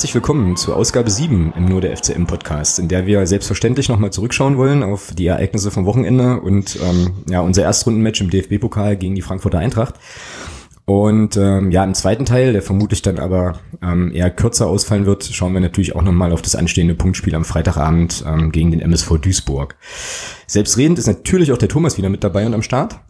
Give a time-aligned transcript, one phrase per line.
[0.00, 4.10] Herzlich willkommen zur Ausgabe 7 im Nur der FCM Podcast, in der wir selbstverständlich nochmal
[4.10, 9.14] zurückschauen wollen auf die Ereignisse vom Wochenende und ähm, ja, unser Erstrundenmatch im DFB-Pokal gegen
[9.14, 9.96] die Frankfurter Eintracht.
[10.86, 15.24] Und ähm, ja, im zweiten Teil, der vermutlich dann aber ähm, eher kürzer ausfallen wird,
[15.24, 19.18] schauen wir natürlich auch nochmal auf das anstehende Punktspiel am Freitagabend ähm, gegen den MSV
[19.18, 19.76] Duisburg.
[20.46, 23.00] Selbstredend ist natürlich auch der Thomas wieder mit dabei und am Start.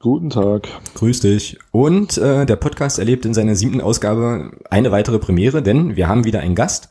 [0.00, 0.68] Guten Tag.
[0.94, 1.58] Grüß dich.
[1.72, 6.24] Und äh, der Podcast erlebt in seiner siebten Ausgabe eine weitere Premiere, denn wir haben
[6.24, 6.88] wieder einen Gast.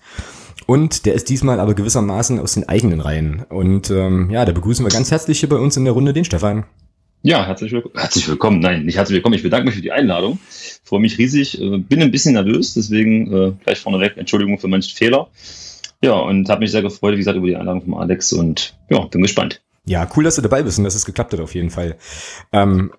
[0.66, 3.46] Und der ist diesmal aber gewissermaßen aus den eigenen Reihen.
[3.48, 6.26] Und ähm, ja, da begrüßen wir ganz herzlich hier bei uns in der Runde den
[6.26, 6.66] Stefan.
[7.24, 7.96] Ja, herzlich, willkommen.
[7.98, 8.60] herzlich willkommen.
[8.60, 9.36] Nein, nicht herzlich willkommen.
[9.36, 10.38] Ich bedanke mich für die Einladung.
[10.84, 11.62] Freue mich riesig.
[11.62, 15.30] Äh, bin ein bisschen nervös, deswegen äh, gleich vorneweg Entschuldigung für manche Fehler.
[16.02, 19.00] Ja, und habe mich sehr gefreut, wie gesagt, über die Einladung von Alex und ja,
[19.06, 19.62] bin gespannt.
[19.88, 21.98] Ja, cool, dass du dabei bist und dass es geklappt hat auf jeden Fall.
[22.52, 22.92] Ähm,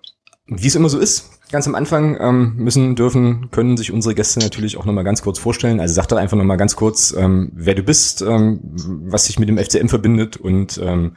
[0.47, 4.39] wie es immer so ist, ganz am Anfang ähm, müssen, dürfen, können sich unsere Gäste
[4.39, 5.79] natürlich auch nochmal ganz kurz vorstellen.
[5.79, 9.49] Also sag doch einfach nochmal ganz kurz, ähm, wer du bist, ähm, was sich mit
[9.49, 11.15] dem FCM verbindet und ähm,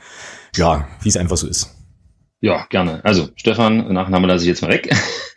[0.54, 1.74] ja, wie es einfach so ist.
[2.42, 3.02] Ja, gerne.
[3.04, 4.94] Also Stefan, Nachname lasse ich jetzt mal weg.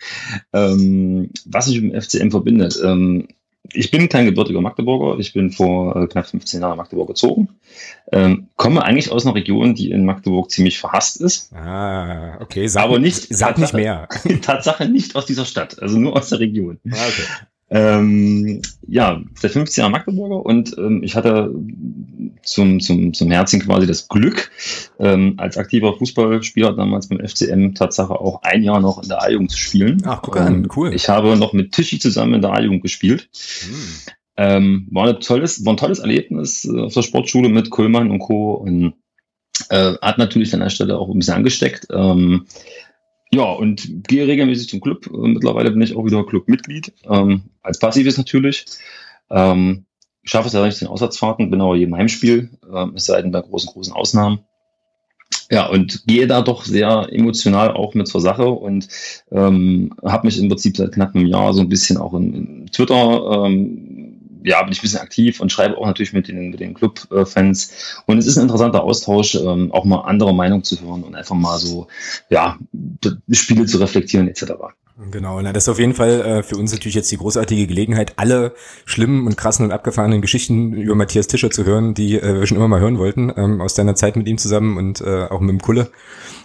[0.54, 2.78] ähm, was sich mit dem FCM verbindet.
[2.84, 3.30] Ähm,
[3.74, 5.20] ich bin kein gebürtiger Magdeburger.
[5.20, 7.50] Ich bin vor äh, knapp 15 Jahren nach Magdeburg gezogen.
[8.12, 11.54] Ähm, komme eigentlich aus einer Region, die in Magdeburg ziemlich verhasst ist.
[11.54, 12.68] Ah, okay.
[12.68, 14.08] Sag, aber nicht, sag nicht mehr.
[14.42, 16.80] Tatsache nicht aus dieser Stadt, also nur aus der Region.
[16.92, 17.24] Ah, okay.
[17.70, 21.52] Ähm, ja, seit 15 Jahren Magdeburger und ähm, ich hatte
[22.44, 24.52] zum, zum, zum Herzen quasi das Glück,
[25.00, 29.50] ähm, als aktiver Fußballspieler damals beim FCM Tatsache auch ein Jahr noch in der A-Jugend
[29.50, 30.04] zu spielen.
[30.06, 30.94] Ach, guck an, cool.
[30.94, 33.30] Ich habe noch mit Tischi zusammen in der A-Jugend gespielt.
[33.62, 34.14] Hm.
[34.38, 38.20] Ähm, war, ein tolles, war ein tolles Erlebnis äh, auf der Sportschule mit Kullmann und
[38.20, 38.54] Co.
[38.54, 38.94] Und
[39.70, 41.88] äh, hat natürlich an der Stelle auch ein bisschen angesteckt.
[41.92, 42.46] Ähm,
[43.36, 45.08] ja, und gehe regelmäßig zum Club.
[45.08, 48.66] Äh, mittlerweile bin ich auch wieder Clubmitglied, ähm, als Passives natürlich.
[49.30, 49.86] Ähm,
[50.24, 53.32] ich schaffe es ja nicht den Auswärtsfahrten, bin aber jedem Heimspiel, ähm, es sei denn
[53.32, 54.40] bei großen, großen Ausnahmen.
[55.52, 58.88] Ja, und gehe da doch sehr emotional auch mit zur Sache und
[59.32, 62.66] ähm, habe mich im Prinzip seit knapp einem Jahr so ein bisschen auch in, in
[62.68, 64.05] Twitter ähm,
[64.46, 68.04] ja, bin ich ein bisschen aktiv und schreibe auch natürlich mit den, mit den Club-Fans.
[68.06, 71.36] Und es ist ein interessanter Austausch, ähm, auch mal andere Meinungen zu hören und einfach
[71.36, 71.88] mal so,
[72.30, 72.58] ja,
[73.32, 74.54] Spiele zu reflektieren etc.
[74.98, 78.14] Genau, na, das ist auf jeden Fall äh, für uns natürlich jetzt die großartige Gelegenheit,
[78.16, 82.48] alle schlimmen und krassen und abgefahrenen Geschichten über Matthias Tischer zu hören, die äh, wir
[82.48, 85.42] schon immer mal hören wollten, ähm, aus deiner Zeit mit ihm zusammen und äh, auch
[85.42, 85.92] mit dem Kulle.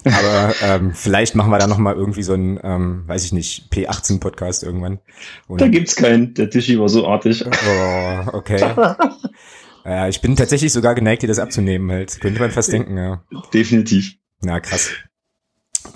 [0.04, 4.64] Aber ähm, vielleicht machen wir da nochmal irgendwie so einen, ähm, weiß ich nicht, P18-Podcast
[4.64, 4.98] irgendwann.
[5.46, 5.66] Oder?
[5.66, 7.44] Da gibt's keinen, der Tischi war so artig.
[7.46, 8.58] Oh, okay.
[9.84, 12.20] ja, ich bin tatsächlich sogar geneigt, dir das abzunehmen halt.
[12.20, 13.22] Könnte man fast denken, ja.
[13.54, 14.16] Definitiv.
[14.40, 14.90] Na, krass.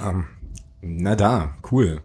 [0.00, 0.26] Ähm,
[0.84, 2.02] na da, cool.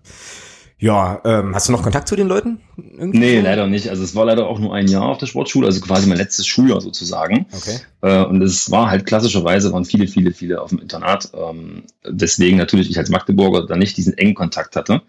[0.82, 2.62] Ja, ähm, hast du noch Kontakt zu den Leuten?
[2.78, 3.20] Irgendwie?
[3.20, 3.90] Nee, leider nicht.
[3.90, 6.48] Also es war leider auch nur ein Jahr auf der Sportschule, also quasi mein letztes
[6.48, 7.48] Schuljahr sozusagen.
[7.52, 7.80] Okay.
[8.02, 11.32] Äh, und es war halt klassischerweise, waren viele, viele, viele auf dem Internat.
[11.34, 15.02] Ähm, deswegen natürlich ich als Magdeburger da nicht diesen engen Kontakt hatte.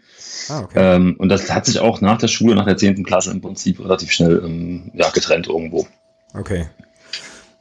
[0.48, 0.96] Ah, okay.
[0.96, 3.04] Ähm, und das hat sich auch nach der Schule, nach der 10.
[3.04, 5.86] Klasse im Prinzip relativ schnell ähm, ja, getrennt irgendwo.
[6.34, 6.66] Okay.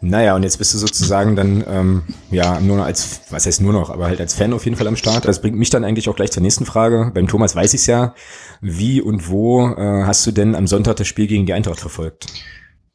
[0.02, 3.74] Naja, und jetzt bist du sozusagen dann, ähm, ja, nur noch als, was heißt nur
[3.74, 5.26] noch, aber halt als Fan auf jeden Fall am Start.
[5.26, 7.12] Das bringt mich dann eigentlich auch gleich zur nächsten Frage.
[7.14, 8.16] Beim Thomas weiß ich ja.
[8.62, 12.28] Wie und wo äh, hast du denn am Sonntag das Spiel gegen die Eintracht verfolgt?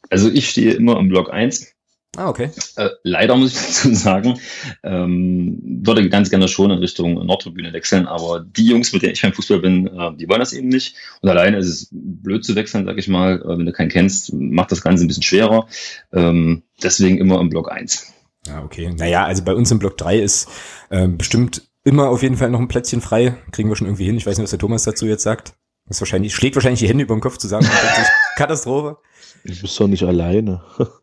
[0.09, 1.74] Also ich stehe immer im Block 1
[2.17, 2.51] Ah, okay.
[2.77, 4.39] Äh, leider muss ich dazu sagen,
[4.83, 9.23] ähm, würde ganz gerne schon in Richtung Nordtribüne wechseln, aber die Jungs, mit denen ich
[9.23, 10.97] beim Fußball bin, äh, die wollen das eben nicht.
[11.21, 13.41] Und alleine ist es blöd zu wechseln, sag ich mal.
[13.41, 15.67] Äh, wenn du keinen kennst, macht das Ganze ein bisschen schwerer.
[16.13, 18.13] Ähm, deswegen immer im Block 1.
[18.47, 18.93] Ja, okay.
[18.97, 20.49] Naja, also bei uns im Block 3 ist
[20.91, 23.37] äh, bestimmt immer auf jeden Fall noch ein Plätzchen frei.
[23.53, 24.17] Kriegen wir schon irgendwie hin.
[24.17, 25.55] Ich weiß nicht, was der Thomas dazu jetzt sagt.
[25.87, 27.69] Das wahrscheinlich, schlägt wahrscheinlich die Hände über den Kopf zusammen.
[28.37, 28.99] Katastrophe.
[29.45, 30.63] Du bist doch nicht alleine.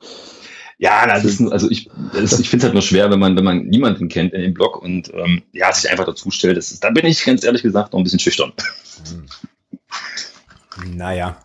[0.81, 3.43] Ja, das ist, also ich, das, ich finde es halt nur schwer, wenn man, wenn
[3.43, 6.57] man niemanden kennt in dem Blog und ähm, ja, sich einfach dazu stellt.
[6.57, 8.51] Das ist, da bin ich ganz ehrlich gesagt noch ein bisschen schüchtern.
[9.07, 10.97] Hm.
[10.97, 11.37] Naja.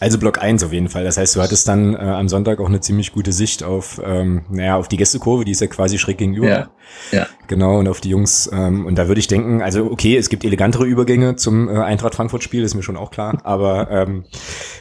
[0.00, 1.04] Also Block 1 auf jeden Fall.
[1.04, 4.44] Das heißt, du hattest dann äh, am Sonntag auch eine ziemlich gute Sicht auf, ähm,
[4.50, 6.48] naja, auf die Gästekurve, die ist ja quasi schräg gegenüber.
[6.48, 6.70] Ja,
[7.12, 7.26] ja.
[7.46, 8.50] Genau, und auf die Jungs.
[8.52, 12.14] Ähm, und da würde ich denken, also okay, es gibt elegantere Übergänge zum äh, Eintracht
[12.14, 13.38] Frankfurt-Spiel, ist mir schon auch klar.
[13.44, 14.24] Aber ähm,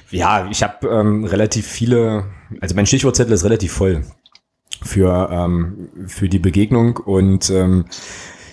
[0.09, 2.25] ja, ich habe ähm, relativ viele,
[2.61, 4.03] also mein Stichwortzettel ist relativ voll
[4.81, 7.85] für, ähm, für die Begegnung und ähm,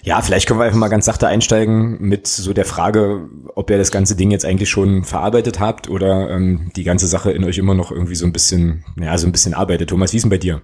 [0.02, 3.78] ja, vielleicht können wir einfach mal ganz sachte einsteigen mit so der Frage, ob ihr
[3.78, 7.58] das ganze Ding jetzt eigentlich schon verarbeitet habt oder ähm, die ganze Sache in euch
[7.58, 9.90] immer noch irgendwie so ein bisschen, ja, so ein bisschen arbeitet.
[9.90, 10.62] Thomas, wie ist denn bei dir?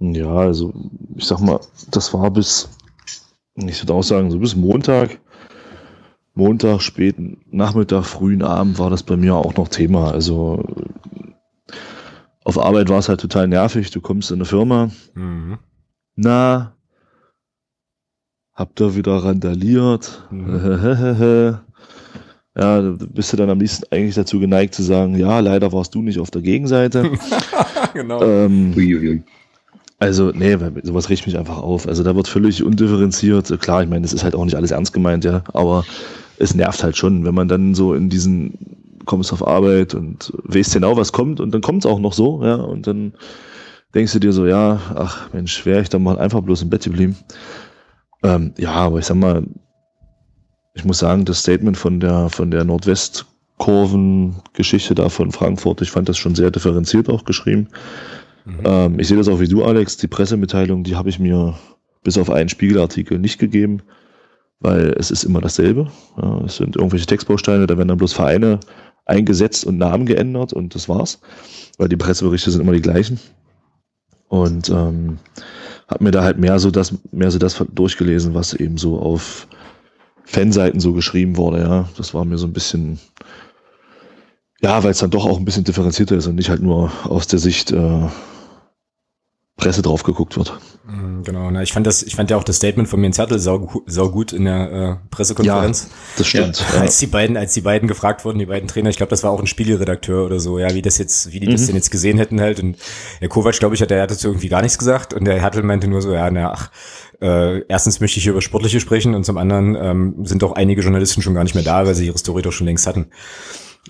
[0.00, 0.72] Ja, also
[1.16, 1.60] ich sag mal,
[1.90, 2.68] das war bis,
[3.56, 5.18] ich würde auch sagen, so bis Montag,
[6.34, 10.12] Montag, späten Nachmittag, frühen Abend war das bei mir auch noch Thema.
[10.12, 10.64] Also
[12.44, 13.90] auf Arbeit war es halt total nervig.
[13.90, 14.90] Du kommst in eine Firma.
[15.14, 15.58] Mhm.
[16.14, 16.77] Na,
[18.58, 20.24] habt ihr wieder randaliert?
[20.30, 21.54] Mhm.
[22.56, 26.02] ja, bist du dann am liebsten eigentlich dazu geneigt zu sagen, ja, leider warst du
[26.02, 27.12] nicht auf der Gegenseite.
[27.94, 28.20] genau.
[28.20, 29.22] Ähm,
[30.00, 31.86] also, nee, sowas riecht mich einfach auf.
[31.86, 33.60] Also da wird völlig undifferenziert.
[33.60, 35.84] Klar, ich meine, das ist halt auch nicht alles ernst gemeint, ja, aber
[36.38, 38.58] es nervt halt schon, wenn man dann so in diesen
[39.04, 42.44] kommst auf Arbeit und weißt genau, was kommt und dann kommt es auch noch so,
[42.44, 43.14] ja, und dann
[43.94, 46.84] denkst du dir so, ja, ach Mensch, wäre ich dann mal einfach bloß im Bett
[46.84, 47.16] geblieben.
[48.22, 49.44] Ähm, ja, aber ich sag mal,
[50.74, 56.08] ich muss sagen, das Statement von der, von der Nordwestkurven-Geschichte da von Frankfurt, ich fand
[56.08, 57.68] das schon sehr differenziert auch geschrieben.
[58.44, 58.60] Mhm.
[58.64, 59.96] Ähm, ich sehe das auch wie du, Alex.
[59.96, 61.54] Die Pressemitteilung, die habe ich mir
[62.02, 63.82] bis auf einen Spiegelartikel nicht gegeben,
[64.60, 65.90] weil es ist immer dasselbe.
[66.20, 68.60] Ja, es sind irgendwelche Textbausteine, da werden dann bloß Vereine
[69.04, 71.20] eingesetzt und Namen geändert und das war's.
[71.78, 73.18] Weil die Presseberichte sind immer die gleichen.
[74.28, 75.18] Und ähm,
[75.88, 79.48] habe mir da halt mehr so das, mehr so das durchgelesen, was eben so auf
[80.24, 81.88] Fanseiten so geschrieben wurde, ja.
[81.96, 82.98] Das war mir so ein bisschen,
[84.60, 87.26] ja, weil es dann doch auch ein bisschen differenzierter ist und nicht halt nur aus
[87.26, 88.08] der Sicht äh,
[89.58, 90.56] Presse drauf geguckt wird.
[90.86, 91.64] Mhm, genau, ne?
[91.64, 94.08] ich fand das, ich fand ja auch das Statement von mir in Zertel sau, sau
[94.08, 95.82] gut in der äh, Pressekonferenz.
[95.82, 96.64] Ja, das stimmt.
[96.72, 99.24] Ja, als die beiden, als die beiden gefragt wurden, die beiden Trainer, ich glaube, das
[99.24, 101.52] war auch ein Spiegelredakteur oder so, ja, wie das jetzt, wie die mhm.
[101.52, 102.60] das denn jetzt gesehen hätten halt.
[102.60, 102.78] Und
[103.20, 105.64] der Kovac, glaube ich, hat der hat dazu irgendwie gar nichts gesagt und der Hertel
[105.64, 106.70] meinte nur so, ja, na, ach,
[107.20, 110.82] äh, erstens möchte ich hier über Sportliche sprechen und zum anderen ähm, sind doch einige
[110.82, 113.10] Journalisten schon gar nicht mehr da, weil sie ihre Story doch schon längst hatten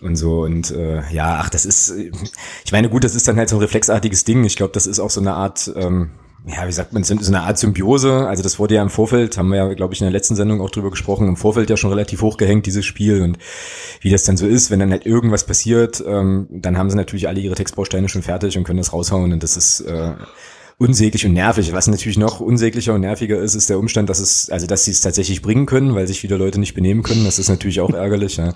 [0.03, 1.93] und so und äh, ja, ach, das ist,
[2.65, 4.45] ich meine, gut, das ist dann halt so ein reflexartiges Ding.
[4.45, 6.11] Ich glaube, das ist auch so eine Art, ähm,
[6.47, 8.27] ja, wie sagt man, so eine Art Symbiose.
[8.27, 10.61] Also das wurde ja im Vorfeld, haben wir ja, glaube ich, in der letzten Sendung
[10.61, 13.39] auch drüber gesprochen, im Vorfeld ja schon relativ hochgehängt, dieses Spiel und
[14.00, 17.29] wie das dann so ist, wenn dann halt irgendwas passiert, ähm, dann haben sie natürlich
[17.29, 20.15] alle ihre Textbausteine schon fertig und können das raushauen und das ist äh,
[20.79, 21.73] unsäglich und nervig.
[21.73, 24.93] Was natürlich noch unsäglicher und nerviger ist, ist der Umstand, dass es, also dass sie
[24.93, 27.25] es tatsächlich bringen können, weil sich wieder Leute nicht benehmen können.
[27.25, 28.37] Das ist natürlich auch ärgerlich.
[28.37, 28.55] Ja.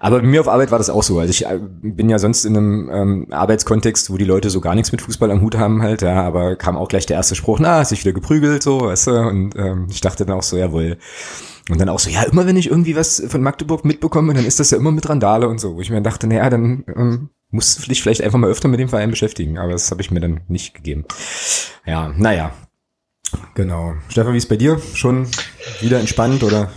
[0.00, 1.18] Aber bei mir auf Arbeit war das auch so.
[1.18, 4.74] Also ich äh, bin ja sonst in einem ähm, Arbeitskontext, wo die Leute so gar
[4.74, 7.58] nichts mit Fußball am Hut haben halt, ja, aber kam auch gleich der erste Spruch,
[7.60, 10.56] na, hast dich wieder geprügelt, so, weißt du, und ähm, ich dachte dann auch so,
[10.56, 10.98] jawohl.
[11.68, 14.60] Und dann auch so, ja, immer wenn ich irgendwie was von Magdeburg mitbekomme, dann ist
[14.60, 17.82] das ja immer mit Randale und so, wo ich mir dachte, naja, dann ähm, musst
[17.82, 20.20] du dich vielleicht einfach mal öfter mit dem Verein beschäftigen, aber das habe ich mir
[20.20, 21.04] dann nicht gegeben.
[21.84, 22.52] Ja, naja,
[23.54, 23.94] genau.
[24.08, 24.80] Stefan, wie ist bei dir?
[24.94, 25.26] Schon
[25.80, 26.70] wieder entspannt oder?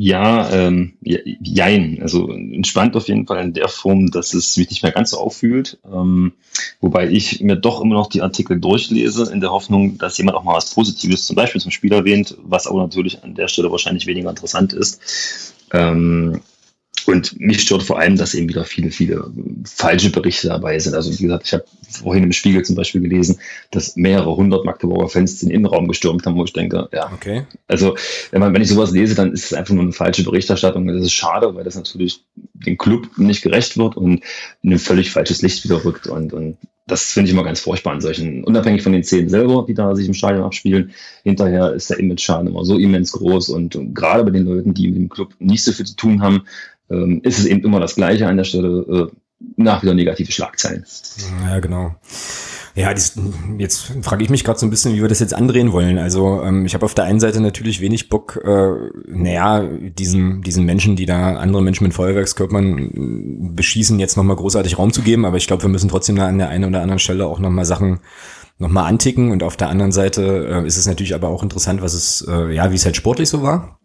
[0.00, 1.98] Ja, ähm, jein.
[2.00, 5.18] Also entspannt auf jeden Fall in der Form, dass es mich nicht mehr ganz so
[5.18, 5.76] auffühlt.
[5.92, 6.34] Ähm,
[6.80, 10.44] wobei ich mir doch immer noch die Artikel durchlese, in der Hoffnung, dass jemand auch
[10.44, 14.06] mal was Positives zum Beispiel zum Spiel erwähnt, was aber natürlich an der Stelle wahrscheinlich
[14.06, 15.00] weniger interessant ist.
[15.72, 16.42] Ähm,
[17.08, 19.32] und mich stört vor allem, dass eben wieder viele, viele
[19.64, 20.94] falsche Berichte dabei sind.
[20.94, 23.38] Also wie gesagt, ich habe vorhin im Spiegel zum Beispiel gelesen,
[23.70, 27.10] dass mehrere hundert Magdeburger Fans den Innenraum gestürmt haben, wo ich denke, ja.
[27.12, 27.46] Okay.
[27.66, 27.96] Also
[28.30, 30.86] wenn, man, wenn ich sowas lese, dann ist es einfach nur eine falsche Berichterstattung.
[30.86, 34.22] Das ist schade, weil das natürlich dem Club nicht gerecht wird und
[34.62, 36.06] in ein völlig falsches Licht wieder rückt.
[36.06, 39.64] Und, und das finde ich immer ganz furchtbar an solchen, unabhängig von den Szenen selber,
[39.68, 40.92] die da sich im Stadion abspielen.
[41.22, 44.88] Hinterher ist der Image-Schaden immer so immens groß und, und gerade bei den Leuten, die
[44.88, 46.44] mit dem Club nicht so viel zu tun haben,
[46.90, 49.16] ähm, ist es eben immer das Gleiche an der Stelle, äh,
[49.56, 50.84] nach wieder negative Schlagzeilen.
[51.44, 51.94] Ja, genau.
[52.74, 53.14] Ja, dies,
[53.58, 55.98] jetzt frage ich mich gerade so ein bisschen, wie wir das jetzt andrehen wollen.
[55.98, 58.72] Also ähm, ich habe auf der einen Seite natürlich wenig Bock, äh,
[59.08, 64.92] naja, diesen, diesen Menschen, die da andere Menschen mit Feuerwerkskörpern beschießen, jetzt nochmal großartig Raum
[64.92, 65.24] zu geben.
[65.24, 67.64] Aber ich glaube, wir müssen trotzdem da an der einen oder anderen Stelle auch nochmal
[67.64, 67.98] Sachen
[68.58, 69.32] nochmal anticken.
[69.32, 72.54] Und auf der anderen Seite äh, ist es natürlich aber auch interessant, was es, äh,
[72.54, 73.77] ja, wie es halt sportlich so war.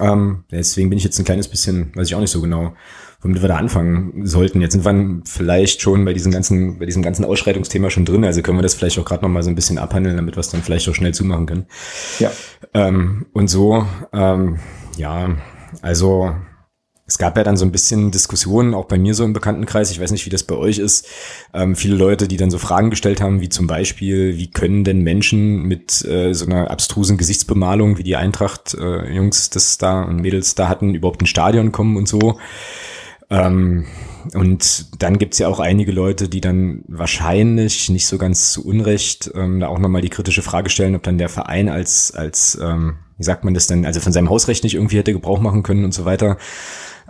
[0.00, 2.74] Ähm, deswegen bin ich jetzt ein kleines bisschen, weiß ich auch nicht so genau,
[3.20, 4.60] womit wir da anfangen sollten.
[4.60, 8.42] Jetzt sind wir vielleicht schon bei diesem ganzen, bei diesem ganzen Ausschreitungsthema schon drin, also
[8.42, 10.50] können wir das vielleicht auch gerade noch mal so ein bisschen abhandeln, damit wir es
[10.50, 11.66] dann vielleicht auch schnell zumachen können.
[12.18, 12.30] Ja.
[12.74, 14.58] Ähm, und so, ähm,
[14.96, 15.36] ja,
[15.80, 16.34] also
[17.12, 20.00] es gab ja dann so ein bisschen Diskussionen, auch bei mir so im Bekanntenkreis, ich
[20.00, 21.06] weiß nicht, wie das bei euch ist,
[21.52, 25.02] ähm, viele Leute, die dann so Fragen gestellt haben, wie zum Beispiel, wie können denn
[25.02, 30.54] Menschen mit äh, so einer abstrusen Gesichtsbemalung, wie die Eintracht-Jungs äh, das da und Mädels
[30.54, 32.38] da hatten, überhaupt ins Stadion kommen und so.
[33.28, 33.84] Ähm,
[34.32, 39.30] und dann gibt's ja auch einige Leute, die dann wahrscheinlich nicht so ganz zu Unrecht
[39.34, 42.94] ähm, da auch nochmal die kritische Frage stellen, ob dann der Verein als, als ähm,
[43.18, 45.84] wie sagt man das denn, also von seinem Hausrecht nicht irgendwie hätte Gebrauch machen können
[45.84, 46.38] und so weiter.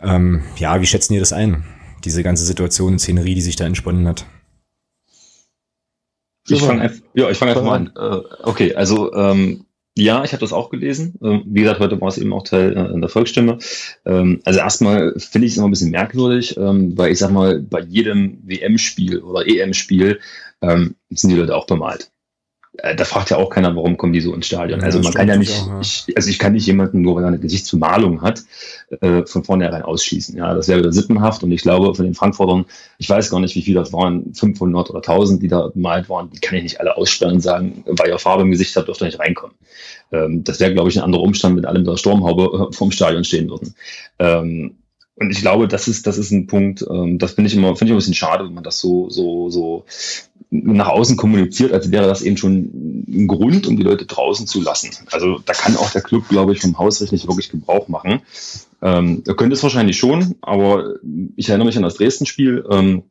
[0.03, 1.65] Ähm, ja, wie schätzen ihr das ein?
[2.05, 4.27] Diese ganze Situation und Szenerie, die sich da entsponnen hat?
[6.49, 7.93] Ich fange ja, ich fang einfach mal an.
[7.97, 9.65] Äh, okay, also ähm,
[9.97, 11.15] Ja, ich habe das auch gelesen.
[11.23, 13.59] Ähm, wie gesagt, heute war es eben auch Teil äh, in der Volksstimme.
[14.07, 17.61] Ähm, also erstmal finde ich es immer ein bisschen merkwürdig, ähm, weil ich sag mal,
[17.61, 20.19] bei jedem WM-Spiel oder EM-Spiel
[21.11, 22.13] sind die Leute auch bemalt.
[22.79, 24.81] Äh, da fragt ja auch keiner, warum kommen die so ins Stadion.
[24.81, 25.81] Ja, also man kann ja nicht, auch, ja.
[25.81, 28.43] Ich, also ich kann nicht jemanden, nur weil er eine Gesichtsbemalung hat,
[29.01, 30.37] äh, von vornherein ausschließen.
[30.37, 32.65] Ja, das wäre wieder sippenhaft und ich glaube, von den Frankfurtern,
[32.97, 36.31] ich weiß gar nicht, wie viele das waren, 500 oder 1000, die da bemalt waren,
[36.31, 39.03] die kann ich nicht alle aussperren und sagen, weil ihr Farbe im Gesicht habt, dürft
[39.03, 39.55] ihr nicht reinkommen.
[40.11, 43.25] Ähm, das wäre, glaube ich, ein anderer Umstand, mit allem der Sturmhaube äh, vom Stadion
[43.25, 43.75] stehen würden.
[44.19, 44.77] Ähm,
[45.17, 47.91] und ich glaube, das ist, das ist ein Punkt, ähm, das finde ich immer, finde
[47.91, 49.85] ich ein bisschen schade, wenn man das so, so, so
[50.51, 54.61] nach außen kommuniziert, als wäre das eben schon ein Grund, um die Leute draußen zu
[54.61, 54.91] lassen.
[55.11, 58.21] Also da kann auch der Club, glaube ich, vom Hausrecht nicht wirklich Gebrauch machen.
[58.83, 60.97] Ähm, er könnte es wahrscheinlich schon, aber
[61.37, 62.65] ich erinnere mich an das Dresden-Spiel.
[62.71, 63.05] Ähm,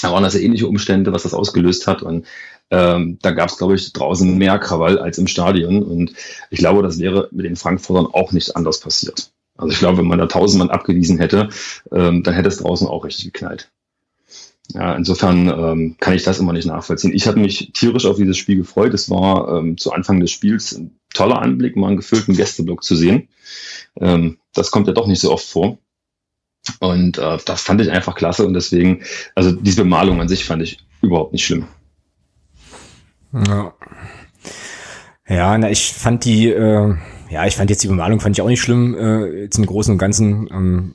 [0.00, 2.02] da waren also ähnliche Umstände, was das ausgelöst hat.
[2.02, 2.26] Und
[2.70, 5.82] ähm, da gab es, glaube ich, draußen mehr Krawall als im Stadion.
[5.82, 6.12] Und
[6.50, 9.32] ich glaube, das wäre mit den Frankfurtern auch nicht anders passiert.
[9.56, 11.48] Also ich glaube, wenn man da tausend Mann abgewiesen hätte,
[11.92, 13.70] ähm, dann hätte es draußen auch richtig geknallt.
[14.74, 17.12] Ja, insofern ähm, kann ich das immer nicht nachvollziehen.
[17.12, 18.94] Ich habe mich tierisch auf dieses Spiel gefreut.
[18.94, 22.96] Es war ähm, zu Anfang des Spiels ein toller Anblick, mal einen gefüllten Gästeblock zu
[22.96, 23.28] sehen.
[24.00, 25.78] Ähm, das kommt ja doch nicht so oft vor.
[26.78, 29.02] Und äh, das fand ich einfach klasse und deswegen,
[29.34, 31.66] also diese Bemalung an sich fand ich überhaupt nicht schlimm.
[33.32, 33.74] Ja,
[35.28, 36.94] ja na, ich fand die, äh,
[37.32, 38.94] ja, ich fand jetzt die Bemalung fand ich auch nicht schlimm.
[38.94, 40.94] Äh, jetzt im Großen und Ganzen ähm,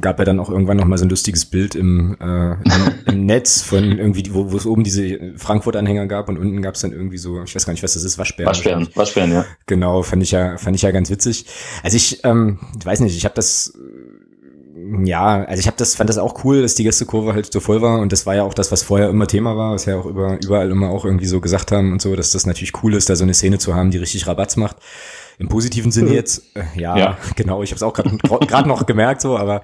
[0.00, 2.58] gab ja dann auch irgendwann noch mal so ein lustiges Bild im, äh, im,
[3.06, 6.80] im Netz von irgendwie, wo, wo es oben diese Frankfurt-Anhänger gab und unten gab es
[6.80, 8.48] dann irgendwie so, ich weiß gar nicht, was das ist, Waschbären.
[8.48, 9.44] Waschbären, Waschbären, ja.
[9.66, 11.44] Genau, fand ich ja, fand ich ja ganz witzig.
[11.82, 13.74] Also ich, ähm, ich weiß nicht, ich habe das
[15.04, 17.82] ja, also ich habe das fand das auch cool, dass die Gästekurve halt so voll
[17.82, 20.06] war und das war ja auch das, was vorher immer Thema war, was ja auch
[20.06, 23.10] über, überall immer auch irgendwie so gesagt haben und so, dass das natürlich cool ist,
[23.10, 24.76] da so eine Szene zu haben, die richtig Rabatz macht.
[25.38, 29.20] Im positiven Sinne jetzt, äh, ja, ja, genau, ich habe es auch gerade noch gemerkt
[29.20, 29.62] so, aber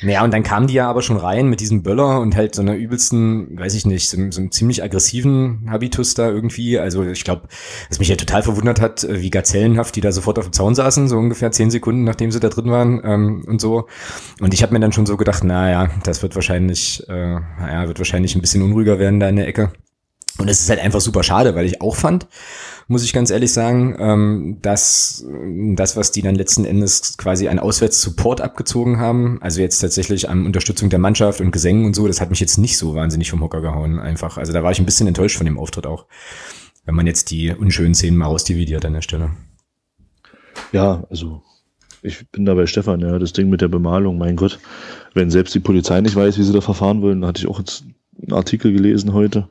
[0.00, 2.62] naja, und dann kamen die ja aber schon rein mit diesem Böller und halt so
[2.62, 6.78] einer übelsten, weiß ich nicht, so, so einem ziemlich aggressiven Habitus da irgendwie.
[6.78, 7.42] Also ich glaube,
[7.88, 10.74] was mich ja total verwundert hat, äh, wie gazellenhaft die da sofort auf dem Zaun
[10.74, 13.86] saßen, so ungefähr zehn Sekunden, nachdem sie da drin waren ähm, und so.
[14.40, 17.98] Und ich habe mir dann schon so gedacht, naja, das wird wahrscheinlich, äh, naja, wird
[17.98, 19.72] wahrscheinlich ein bisschen unruhiger werden da in der Ecke.
[20.38, 22.26] Und es ist halt einfach super schade, weil ich auch fand,
[22.88, 25.24] muss ich ganz ehrlich sagen, ähm, dass
[25.74, 30.46] das, was die dann letzten Endes quasi an Auswärtssupport abgezogen haben, also jetzt tatsächlich an
[30.46, 33.42] Unterstützung der Mannschaft und Gesängen und so, das hat mich jetzt nicht so wahnsinnig vom
[33.42, 34.38] Hocker gehauen, einfach.
[34.38, 36.06] Also da war ich ein bisschen enttäuscht von dem Auftritt auch,
[36.84, 39.30] wenn man jetzt die unschönen Szenen mal ausdividiert an der Stelle.
[40.72, 41.42] Ja, also
[42.02, 44.58] ich bin da bei Stefan, ja, das Ding mit der Bemalung, mein Gott,
[45.14, 47.58] wenn selbst die Polizei nicht weiß, wie sie da verfahren wollen, da hatte ich auch
[47.58, 47.84] jetzt
[48.20, 49.48] einen Artikel gelesen heute,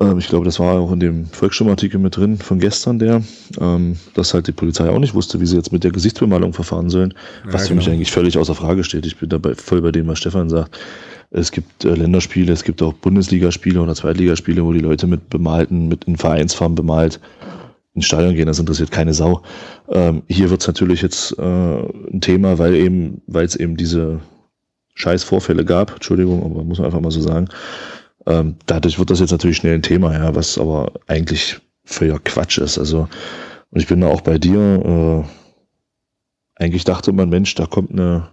[0.00, 3.22] ähm, ich glaube, das war auch in dem Volksstimmartikel mit drin von gestern der,
[3.60, 6.90] ähm, dass halt die Polizei auch nicht wusste, wie sie jetzt mit der Gesichtsbemalung verfahren
[6.90, 7.68] sollen, was ja, genau.
[7.68, 9.06] für mich eigentlich völlig außer Frage steht.
[9.06, 10.78] Ich bin dabei voll bei dem, was Stefan sagt.
[11.30, 15.88] Es gibt äh, Länderspiele, es gibt auch Bundesligaspiele oder Zweitligaspiele, wo die Leute mit bemalten,
[15.88, 17.20] mit in Vereinsfarben bemalt
[17.94, 19.42] ins Stadion gehen, das interessiert keine Sau.
[19.88, 24.20] Ähm, hier wird es natürlich jetzt äh, ein Thema, weil eben, weil es eben diese
[24.94, 27.48] scheiß Vorfälle gab, Entschuldigung, aber muss man einfach mal so sagen,
[28.26, 32.58] ähm, dadurch wird das jetzt natürlich schnell ein Thema, ja, was aber eigentlich völliger Quatsch
[32.58, 32.78] ist.
[32.78, 33.08] Also,
[33.70, 35.24] und ich bin da auch bei dir.
[35.26, 35.28] Äh,
[36.56, 38.28] eigentlich dachte man, Mensch, da kommt eine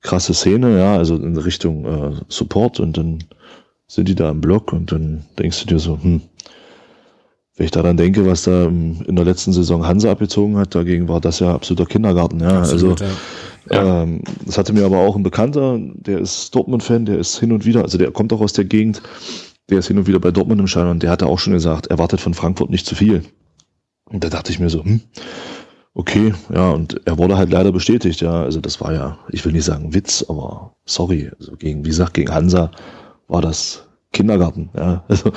[0.00, 3.24] krasse Szene, ja, also in Richtung äh, Support und dann
[3.86, 6.20] sind die da im Block und dann denkst du dir so, hm,
[7.56, 11.08] wenn ich da dann denke, was da in der letzten Saison Hansa abgezogen hat, dagegen
[11.08, 12.58] war das ja absoluter Kindergarten, ja.
[12.58, 13.18] Absolut, also ja.
[13.70, 14.02] Ja.
[14.02, 17.64] Ähm, das hatte mir aber auch ein Bekannter, der ist Dortmund-Fan, der ist hin und
[17.64, 19.02] wieder, also der kommt auch aus der Gegend,
[19.70, 21.98] der ist hin und wieder bei Dortmund im Stadion, der hatte auch schon gesagt, er
[21.98, 23.22] wartet von Frankfurt nicht zu viel.
[24.04, 25.00] Und da dachte ich mir so, hm,
[25.94, 29.52] okay, ja, und er wurde halt leider bestätigt, ja, also das war ja, ich will
[29.52, 32.70] nicht sagen Witz, aber sorry, also gegen, wie gesagt, gegen Hansa
[33.28, 35.32] war das Kindergarten, ja, also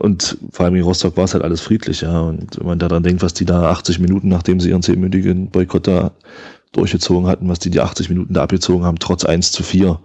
[0.00, 2.20] und vor allem in Rostock war es halt alles friedlich, ja.
[2.20, 5.86] Und wenn man daran denkt, was die da 80 Minuten, nachdem sie ihren zehnminütigen Boykott
[5.86, 6.12] da
[6.72, 10.00] durchgezogen hatten, was die die 80 Minuten da abgezogen haben, trotz 1 zu 4.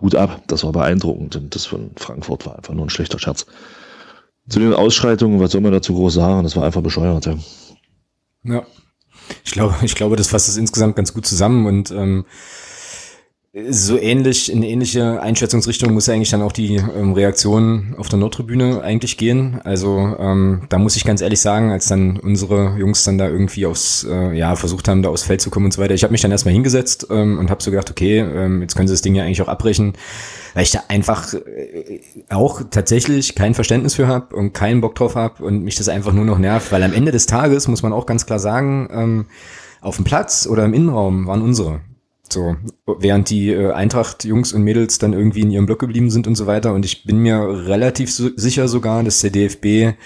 [0.00, 3.44] Hut ab, das war beeindruckend und das von Frankfurt war einfach nur ein schlechter Scherz.
[4.48, 6.42] Zu den Ausschreitungen, was soll man dazu groß sagen?
[6.42, 7.26] Das war einfach bescheuert.
[7.26, 7.34] Ja.
[8.44, 8.62] ja.
[9.44, 12.24] Ich glaube, ich glaube, das fasst es insgesamt ganz gut zusammen und ähm,
[13.52, 18.80] so ähnlich, in ähnliche Einschätzungsrichtung muss eigentlich dann auch die ähm, Reaktion auf der Nordtribüne
[18.80, 19.60] eigentlich gehen.
[19.64, 23.66] Also ähm, da muss ich ganz ehrlich sagen, als dann unsere Jungs dann da irgendwie
[23.66, 26.12] aufs, äh, ja, versucht haben, da aufs Feld zu kommen und so weiter, ich habe
[26.12, 29.02] mich dann erstmal hingesetzt ähm, und habe so gedacht, okay, ähm, jetzt können sie das
[29.02, 29.94] Ding ja eigentlich auch abbrechen,
[30.54, 35.16] weil ich da einfach äh, auch tatsächlich kein Verständnis für habe und keinen Bock drauf
[35.16, 37.92] habe und mich das einfach nur noch nervt, weil am Ende des Tages muss man
[37.92, 39.26] auch ganz klar sagen, ähm,
[39.80, 41.80] auf dem Platz oder im Innenraum waren unsere.
[42.32, 42.56] So,
[42.86, 46.46] während die äh, Eintracht-Jungs und Mädels dann irgendwie in ihrem Block geblieben sind und so
[46.46, 46.72] weiter.
[46.74, 49.96] Und ich bin mir relativ so, sicher sogar, dass der DFB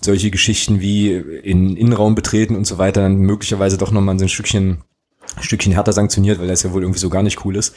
[0.00, 4.28] solche Geschichten wie in Innenraum betreten und so weiter dann möglicherweise doch nochmal so ein
[4.28, 4.82] Stückchen,
[5.40, 7.74] Stückchen härter sanktioniert, weil das ja wohl irgendwie so gar nicht cool ist.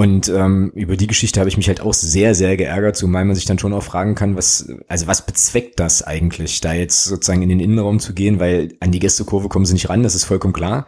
[0.00, 3.36] Und ähm, über die Geschichte habe ich mich halt auch sehr, sehr geärgert, zumal man
[3.36, 7.42] sich dann schon auch fragen kann, was, also was bezweckt das eigentlich, da jetzt sozusagen
[7.42, 10.24] in den Innenraum zu gehen, weil an die Gästekurve kommen sie nicht ran, das ist
[10.24, 10.86] vollkommen klar.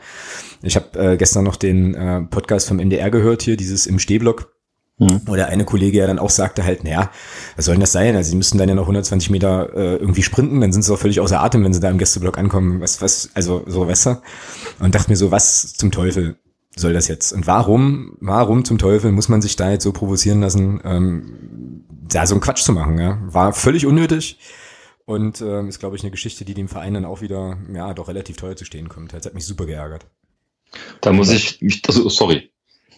[0.62, 4.54] Ich habe äh, gestern noch den äh, Podcast vom MDR gehört hier, dieses im Stehblock.
[4.98, 5.20] Mhm.
[5.28, 7.10] Oder eine Kollege ja dann auch sagte halt, naja,
[7.56, 8.16] was soll denn das sein?
[8.16, 10.98] Also sie müssten dann ja noch 120 Meter äh, irgendwie sprinten, dann sind sie auch
[10.98, 12.80] völlig außer Atem, wenn sie da im Gästeblock ankommen.
[12.80, 14.22] Was, was, also so, weißt du?
[14.80, 16.38] Und dachte mir so, was zum Teufel?
[16.76, 17.32] Soll das jetzt?
[17.32, 22.26] Und warum, warum zum Teufel muss man sich da jetzt so provozieren lassen, ähm, da
[22.26, 22.98] so einen Quatsch zu machen?
[22.98, 23.18] Ja?
[23.26, 24.38] War völlig unnötig
[25.04, 28.08] und ähm, ist, glaube ich, eine Geschichte, die dem Verein dann auch wieder, ja, doch
[28.08, 29.12] relativ teuer zu stehen kommt.
[29.12, 30.06] Das hat mich super geärgert.
[31.00, 32.50] Da muss ich mich, also, sorry.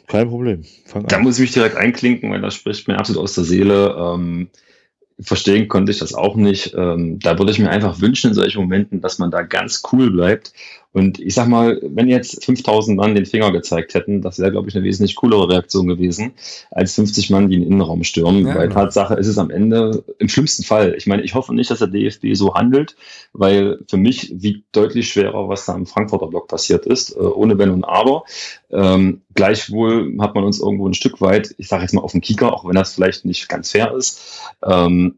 [0.06, 0.64] Kein Problem.
[0.86, 1.22] Fang da an.
[1.22, 3.96] muss ich mich direkt einklinken, weil das spricht mir absolut aus der Seele.
[3.98, 4.50] Ähm,
[5.18, 6.74] verstehen konnte ich das auch nicht.
[6.76, 10.10] Ähm, da würde ich mir einfach wünschen in solchen Momenten, dass man da ganz cool
[10.10, 10.52] bleibt
[10.94, 14.68] und ich sag mal, wenn jetzt 5000 Mann den Finger gezeigt hätten, das wäre, glaube
[14.68, 16.34] ich, eine wesentlich coolere Reaktion gewesen,
[16.70, 18.46] als 50 Mann, die in den Innenraum stürmen.
[18.46, 18.82] Ja, weil genau.
[18.82, 20.94] Tatsache ist es am Ende im schlimmsten Fall.
[20.96, 22.94] Ich meine, ich hoffe nicht, dass der DFB so handelt,
[23.32, 27.58] weil für mich wiegt deutlich schwerer, was da im Frankfurter Block passiert ist, äh, ohne
[27.58, 28.22] Wenn und Aber.
[28.70, 32.20] Ähm, gleichwohl hat man uns irgendwo ein Stück weit, ich sage jetzt mal auf den
[32.20, 35.16] Kieker, auch wenn das vielleicht nicht ganz fair ist, ähm,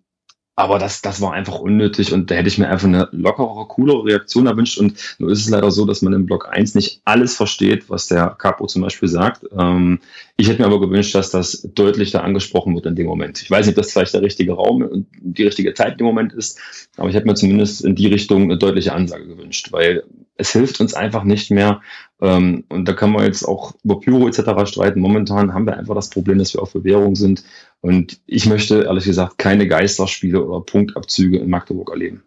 [0.58, 4.06] aber das, das war einfach unnötig und da hätte ich mir einfach eine lockere, coolere
[4.06, 4.78] Reaktion erwünscht.
[4.78, 8.08] Und nur ist es leider so, dass man im Block 1 nicht alles versteht, was
[8.08, 9.44] der Capo zum Beispiel sagt.
[9.56, 10.00] Ähm,
[10.38, 13.42] ich hätte mir aber gewünscht, dass das deutlich da angesprochen wird in dem Moment.
[13.42, 16.32] Ich weiß nicht, ob das vielleicht der richtige Raum und die richtige Zeit dem Moment
[16.32, 16.58] ist,
[16.96, 20.04] aber ich hätte mir zumindest in die Richtung eine deutliche Ansage gewünscht, weil
[20.38, 21.82] es hilft uns einfach nicht mehr.
[22.20, 24.68] Ähm, und da kann man jetzt auch über Pyro etc.
[24.68, 25.00] streiten.
[25.00, 27.44] Momentan haben wir einfach das Problem, dass wir auf Bewährung sind.
[27.80, 32.22] Und ich möchte ehrlich gesagt keine Geisterspiele oder Punktabzüge in Magdeburg erleben.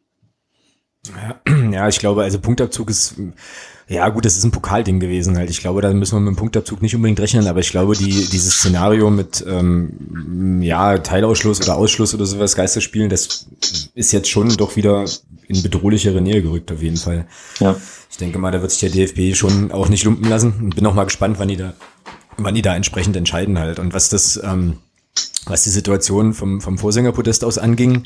[1.72, 3.16] Ja, ich glaube, also Punktabzug ist,
[3.88, 5.50] ja gut, das ist ein Pokalding gewesen halt.
[5.50, 8.28] Ich glaube, da müssen wir mit dem Punktabzug nicht unbedingt rechnen, aber ich glaube, die,
[8.28, 13.48] dieses Szenario mit, ähm, ja, Teilausschluss oder Ausschluss oder sowas, Geisterspielen, das
[13.94, 15.06] ist jetzt schon doch wieder
[15.50, 17.28] in bedrohlichere Nähe gerückt auf jeden Fall.
[17.60, 17.76] Ja.
[18.10, 20.86] Ich denke mal, da wird sich der DFB schon auch nicht lumpen lassen und bin
[20.86, 21.74] auch mal gespannt, wann die da,
[22.38, 23.80] wann die da entsprechend entscheiden halt.
[23.80, 24.78] Und was das, ähm,
[25.46, 28.06] was die Situation vom, vom Vorsängerpodest aus anging,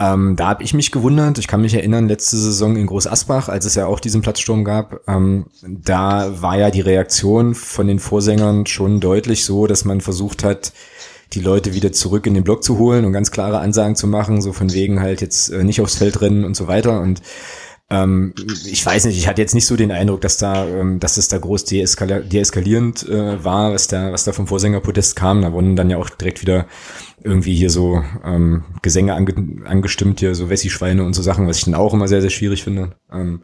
[0.00, 1.38] ähm, da habe ich mich gewundert.
[1.38, 4.64] Ich kann mich erinnern, letzte Saison in Groß Asbach, als es ja auch diesen Platzsturm
[4.64, 10.00] gab, ähm, da war ja die Reaktion von den Vorsängern schon deutlich so, dass man
[10.00, 10.72] versucht hat,
[11.32, 14.40] die Leute wieder zurück in den Block zu holen und ganz klare Ansagen zu machen,
[14.42, 17.00] so von wegen halt jetzt äh, nicht aufs Feld rennen und so weiter.
[17.00, 17.22] Und
[17.90, 18.34] ähm,
[18.66, 21.28] ich weiß nicht, ich hatte jetzt nicht so den Eindruck, dass da, ähm, dass es
[21.28, 25.42] da groß deeskali deeskalierend äh, war, was da, was da vom Vorsängerpodest kam.
[25.42, 26.66] Da wurden dann ja auch direkt wieder
[27.22, 29.34] irgendwie hier so ähm, Gesänge ange
[29.66, 32.64] angestimmt, hier so Wessi-Schweine und so Sachen, was ich dann auch immer sehr, sehr schwierig
[32.64, 32.96] finde.
[33.12, 33.42] Ähm,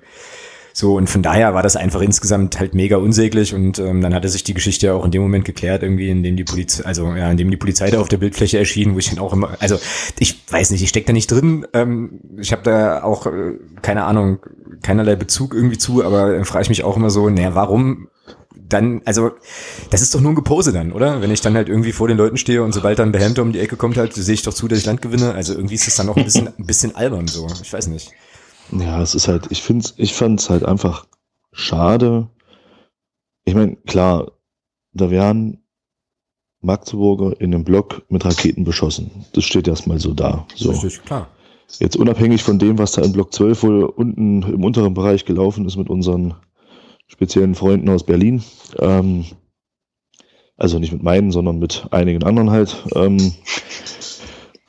[0.73, 4.29] so, und von daher war das einfach insgesamt halt mega unsäglich und ähm, dann hatte
[4.29, 7.15] sich die Geschichte ja auch in dem Moment geklärt, irgendwie, in dem die Polizei, also
[7.15, 9.57] ja, in dem die Polizei da auf der Bildfläche erschien, wo ich dann auch immer,
[9.61, 9.79] also
[10.19, 14.05] ich weiß nicht, ich steck da nicht drin, ähm, ich habe da auch, äh, keine
[14.05, 14.39] Ahnung,
[14.83, 18.09] keinerlei Bezug irgendwie zu, aber dann frage ich mich auch immer so, naja, warum
[18.73, 19.33] dann, also,
[19.91, 21.21] das ist doch nur ein Gepose dann, oder?
[21.21, 23.59] Wenn ich dann halt irgendwie vor den Leuten stehe und sobald dann Behemter um die
[23.59, 25.35] Ecke kommt halt, sehe ich doch zu, dass ich Land gewinne.
[25.35, 27.47] Also irgendwie ist das dann noch ein bisschen, ein bisschen albern so.
[27.63, 28.13] Ich weiß nicht.
[28.73, 31.07] Ja, es ist halt, ich finde ich fand es halt einfach
[31.53, 32.29] schade.
[33.45, 34.33] Ich meine, klar,
[34.93, 35.65] da werden
[36.61, 39.25] Magdeburger in einem Block mit Raketen beschossen.
[39.33, 40.47] Das steht erstmal so da.
[40.55, 40.71] So.
[40.71, 41.29] Richtig, klar.
[41.79, 45.67] Jetzt unabhängig von dem, was da in Block 12 wohl unten im unteren Bereich gelaufen
[45.67, 46.35] ist mit unseren
[47.07, 48.43] speziellen Freunden aus Berlin.
[48.79, 49.25] Ähm,
[50.57, 52.85] also nicht mit meinen, sondern mit einigen anderen halt.
[52.95, 53.35] Ähm,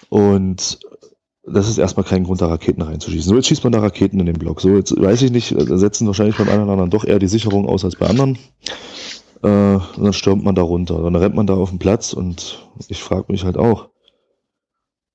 [0.10, 0.80] und
[1.43, 3.30] das ist erstmal kein Grund, da Raketen reinzuschießen.
[3.30, 4.62] So, jetzt schießt man da Raketen in den Block.
[4.62, 7.67] So, jetzt weiß ich nicht, setzen wahrscheinlich beim einen oder anderen doch eher die Sicherung
[7.67, 8.38] aus als bei anderen.
[9.43, 11.01] Äh, und dann stürmt man da runter.
[11.01, 13.89] Dann rennt man da auf den Platz und ich frage mich halt auch.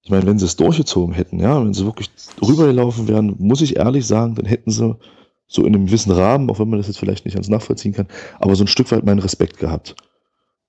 [0.03, 2.11] Ich meine, wenn sie es durchgezogen hätten, ja, wenn sie wirklich
[2.41, 4.97] rübergelaufen wären, muss ich ehrlich sagen, dann hätten sie
[5.49, 8.07] so in einem gewissen Rahmen, auch wenn man das jetzt vielleicht nicht ganz nachvollziehen kann,
[8.39, 9.97] aber so ein Stück weit meinen Respekt gehabt.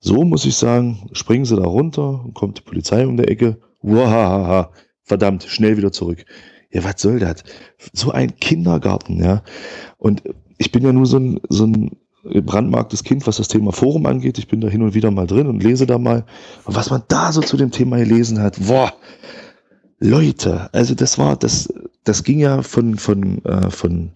[0.00, 4.70] So muss ich sagen, springen sie da runter, kommt die Polizei um der Ecke, Wahaha,
[5.08, 6.24] verdammt, schnell wieder zurück.
[6.70, 7.44] Ja, was soll das?
[7.92, 9.42] So ein Kindergarten, ja.
[9.96, 10.22] Und
[10.58, 14.38] ich bin ja nur so ein, so ein brandmarktes Kind, was das Thema Forum angeht.
[14.38, 16.24] Ich bin da hin und wieder mal drin und lese da mal.
[16.64, 18.92] Und was man da so zu dem Thema gelesen hat, boah,
[20.00, 21.72] Leute, also das war, das,
[22.04, 24.12] das ging ja von, von, äh, von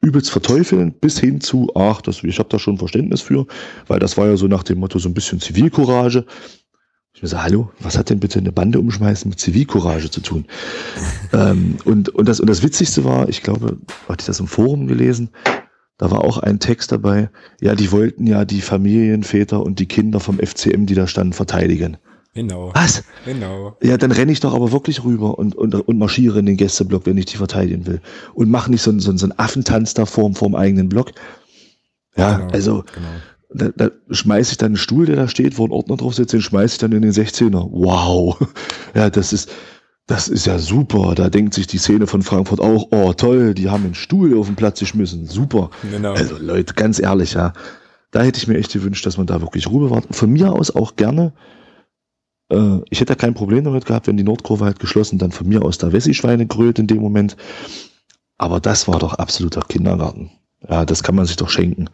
[0.00, 3.46] übelst verteufeln bis hin zu, ach, das, ich habe da schon Verständnis für,
[3.86, 6.26] weil das war ja so nach dem Motto so ein bisschen Zivilcourage.
[7.14, 10.46] Ich mir so, hallo, was hat denn bitte eine Bande umschmeißen mit Zivilcourage zu tun?
[11.32, 13.76] ähm, und, und, das, und das Witzigste war, ich glaube,
[14.08, 15.30] hatte ich das im Forum gelesen,
[15.98, 20.20] da war auch ein Text dabei, ja, die wollten ja die Familienväter und die Kinder
[20.20, 21.98] vom FCM, die da standen, verteidigen.
[22.34, 22.72] Genau.
[22.74, 23.04] Was?
[23.26, 23.76] Genau.
[23.82, 27.04] Ja, dann renne ich doch aber wirklich rüber und, und, und marschiere in den Gästeblock,
[27.04, 28.00] wenn ich die verteidigen will.
[28.32, 31.12] Und mache nicht so, so, so einen Affentanz da vorm, vorm eigenen Block.
[32.16, 33.08] Ja, genau, also genau.
[33.54, 36.32] Da, da schmeiße ich dann einen Stuhl, der da steht, wo ein Ordner drauf sitzt,
[36.32, 37.68] den schmeiße ich dann in den 16er.
[37.70, 38.38] Wow.
[38.94, 39.50] Ja, das ist,
[40.06, 41.14] das ist ja super.
[41.14, 44.46] Da denkt sich die Szene von Frankfurt auch, oh toll, die haben einen Stuhl auf
[44.46, 45.26] den Platz geschmissen.
[45.26, 45.70] Super.
[45.90, 46.12] Genau.
[46.12, 47.54] Also Leute, ganz ehrlich, ja.
[48.10, 50.02] Da hätte ich mir echt gewünscht, dass man da wirklich Ruhe war.
[50.10, 51.32] Von mir aus auch gerne
[52.52, 55.62] äh, ich hätte kein Problem damit gehabt, wenn die Nordkurve halt geschlossen, dann von mir
[55.62, 57.36] aus da Wessi-Schweine grölt in dem Moment.
[58.38, 60.30] Aber das war doch absoluter Kindergarten.
[60.68, 61.88] Ja, das kann man sich doch schenken.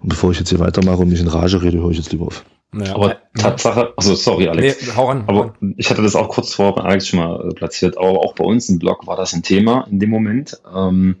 [0.00, 2.26] Und bevor ich jetzt hier weitermache und mich in Rage rede, höre ich jetzt lieber
[2.26, 2.44] auf.
[2.74, 5.74] Ja, aber Tatsache, also sorry Alex, nee, hau ran, aber ran.
[5.76, 8.68] ich hatte das auch kurz vor Alex schon mal äh, platziert, aber auch bei uns
[8.70, 11.16] im Blog war das ein Thema in dem Moment, ähm,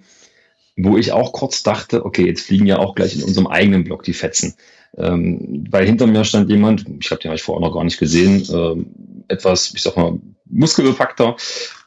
[0.76, 4.02] wo ich auch kurz dachte, okay, jetzt fliegen ja auch gleich in unserem eigenen Blog
[4.02, 4.54] die Fetzen.
[4.96, 8.46] Ähm, weil hinter mir stand jemand, ich habe den eigentlich vorher noch gar nicht gesehen,
[8.52, 8.86] ähm,
[9.28, 11.36] etwas, ich sag mal, muskelbepackter,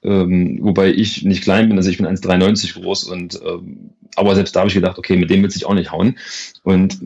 [0.04, 4.56] ähm, wobei ich nicht klein bin, also ich bin 1,93 groß und ähm, aber selbst
[4.56, 6.18] da habe ich gedacht, okay, mit dem will ich auch nicht hauen.
[6.64, 7.00] Und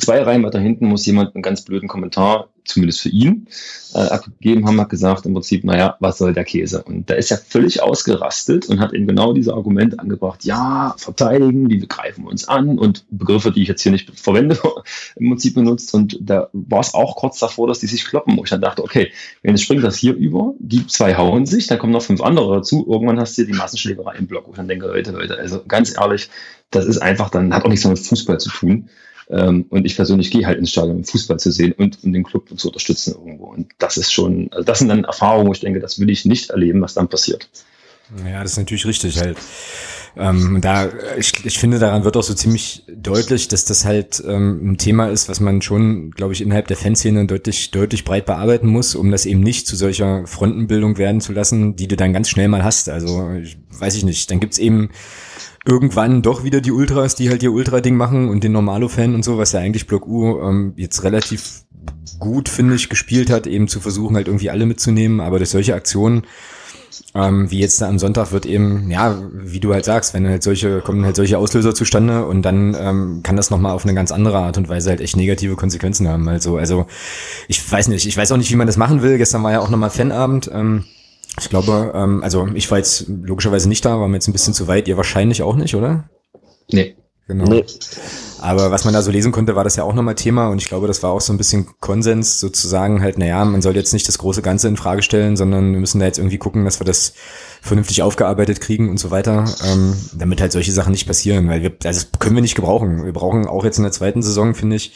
[0.00, 3.46] zwei Reihen weiter hinten muss jemand einen ganz blöden Kommentar zumindest für ihn,
[3.94, 6.82] äh, abgegeben haben, hat gesagt im Prinzip, naja, was soll der Käse?
[6.82, 11.68] Und da ist er völlig ausgerastet und hat eben genau diese Argumente angebracht, ja, verteidigen,
[11.68, 14.58] die greifen uns an und Begriffe, die ich jetzt hier nicht verwende,
[15.16, 15.94] im Prinzip benutzt.
[15.94, 18.82] Und da war es auch kurz davor, dass die sich kloppen, wo ich dann dachte,
[18.82, 22.20] okay, wenn jetzt springt das hier über, die zwei hauen sich, dann kommen noch fünf
[22.20, 24.48] andere dazu, irgendwann hast du hier die Massenschlägerei im Block.
[24.48, 26.28] Und dann denke, Leute, Leute, also ganz ehrlich,
[26.70, 28.88] das ist einfach dann, hat auch nichts mit Fußball zu tun.
[29.28, 32.22] Ähm, und ich persönlich gehe halt ins Stadion, um Fußball zu sehen und um den
[32.22, 33.46] Club zu unterstützen irgendwo.
[33.46, 36.24] Und das ist schon, also das sind dann Erfahrungen, wo ich denke, das will ich
[36.24, 37.48] nicht erleben, was dann passiert.
[38.24, 39.36] Ja, das ist natürlich richtig halt.
[40.18, 44.72] Ähm, da, ich, ich finde, daran wird auch so ziemlich deutlich, dass das halt ähm,
[44.72, 48.68] ein Thema ist, was man schon, glaube ich, innerhalb der Fanszene deutlich, deutlich breit bearbeiten
[48.68, 52.30] muss, um das eben nicht zu solcher Frontenbildung werden zu lassen, die du dann ganz
[52.30, 52.88] schnell mal hast.
[52.88, 54.88] Also, ich, weiß ich nicht, dann gibt's eben
[55.66, 59.36] irgendwann doch wieder die Ultras, die halt ihr Ultra-Ding machen und den Normalo-Fan und so,
[59.36, 61.64] was ja eigentlich Block U ähm, jetzt relativ
[62.18, 65.20] gut, finde ich, gespielt hat, eben zu versuchen, halt irgendwie alle mitzunehmen.
[65.20, 66.22] Aber durch solche Aktionen,
[67.14, 70.42] ähm, wie jetzt da am Sonntag, wird eben, ja, wie du halt sagst, wenn halt
[70.42, 74.12] solche, kommen halt solche Auslöser zustande und dann ähm, kann das nochmal auf eine ganz
[74.12, 76.28] andere Art und Weise halt echt negative Konsequenzen haben.
[76.28, 76.86] Also, also
[77.48, 79.18] ich weiß nicht, ich weiß auch nicht, wie man das machen will.
[79.18, 80.48] Gestern war ja auch nochmal Fanabend.
[80.52, 80.84] Ähm,
[81.38, 84.54] ich glaube, ähm, also ich war jetzt logischerweise nicht da, war mir jetzt ein bisschen
[84.54, 84.88] zu weit.
[84.88, 86.08] Ihr wahrscheinlich auch nicht, oder?
[86.70, 86.96] Nee.
[87.28, 87.44] Genau.
[87.44, 87.64] Nee.
[88.40, 90.68] Aber was man da so lesen konnte, war das ja auch nochmal Thema und ich
[90.68, 94.06] glaube, das war auch so ein bisschen Konsens, sozusagen halt, naja, man soll jetzt nicht
[94.06, 96.84] das große Ganze in Frage stellen, sondern wir müssen da jetzt irgendwie gucken, dass wir
[96.84, 97.14] das
[97.62, 101.72] vernünftig aufgearbeitet kriegen und so weiter, ähm, damit halt solche Sachen nicht passieren, weil wir,
[101.84, 103.04] also das können wir nicht gebrauchen.
[103.04, 104.92] Wir brauchen auch jetzt in der zweiten Saison, finde ich,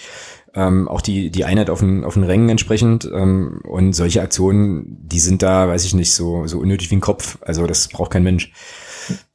[0.55, 3.09] ähm, auch die, die Einheit auf den, auf den Rängen entsprechend.
[3.13, 7.01] Ähm, und solche Aktionen, die sind da, weiß ich nicht, so, so unnötig wie ein
[7.01, 7.39] Kopf.
[7.43, 8.53] Also das braucht kein Mensch.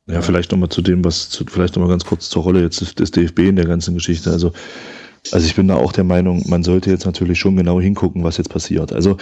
[0.07, 3.11] Ja, vielleicht nochmal zu dem, was, zu, vielleicht nochmal ganz kurz zur Rolle jetzt des,
[3.11, 4.29] DFB in der ganzen Geschichte.
[4.29, 4.51] Also,
[5.31, 8.37] also ich bin da auch der Meinung, man sollte jetzt natürlich schon genau hingucken, was
[8.37, 8.93] jetzt passiert.
[8.93, 9.17] Also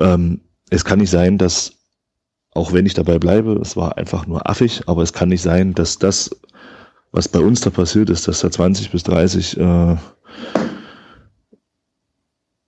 [0.00, 1.74] ähm, es kann nicht sein, dass,
[2.52, 5.74] auch wenn ich dabei bleibe, es war einfach nur affig, aber es kann nicht sein,
[5.74, 6.30] dass das,
[7.12, 9.96] was bei uns da passiert ist, dass da 20 bis 30 äh,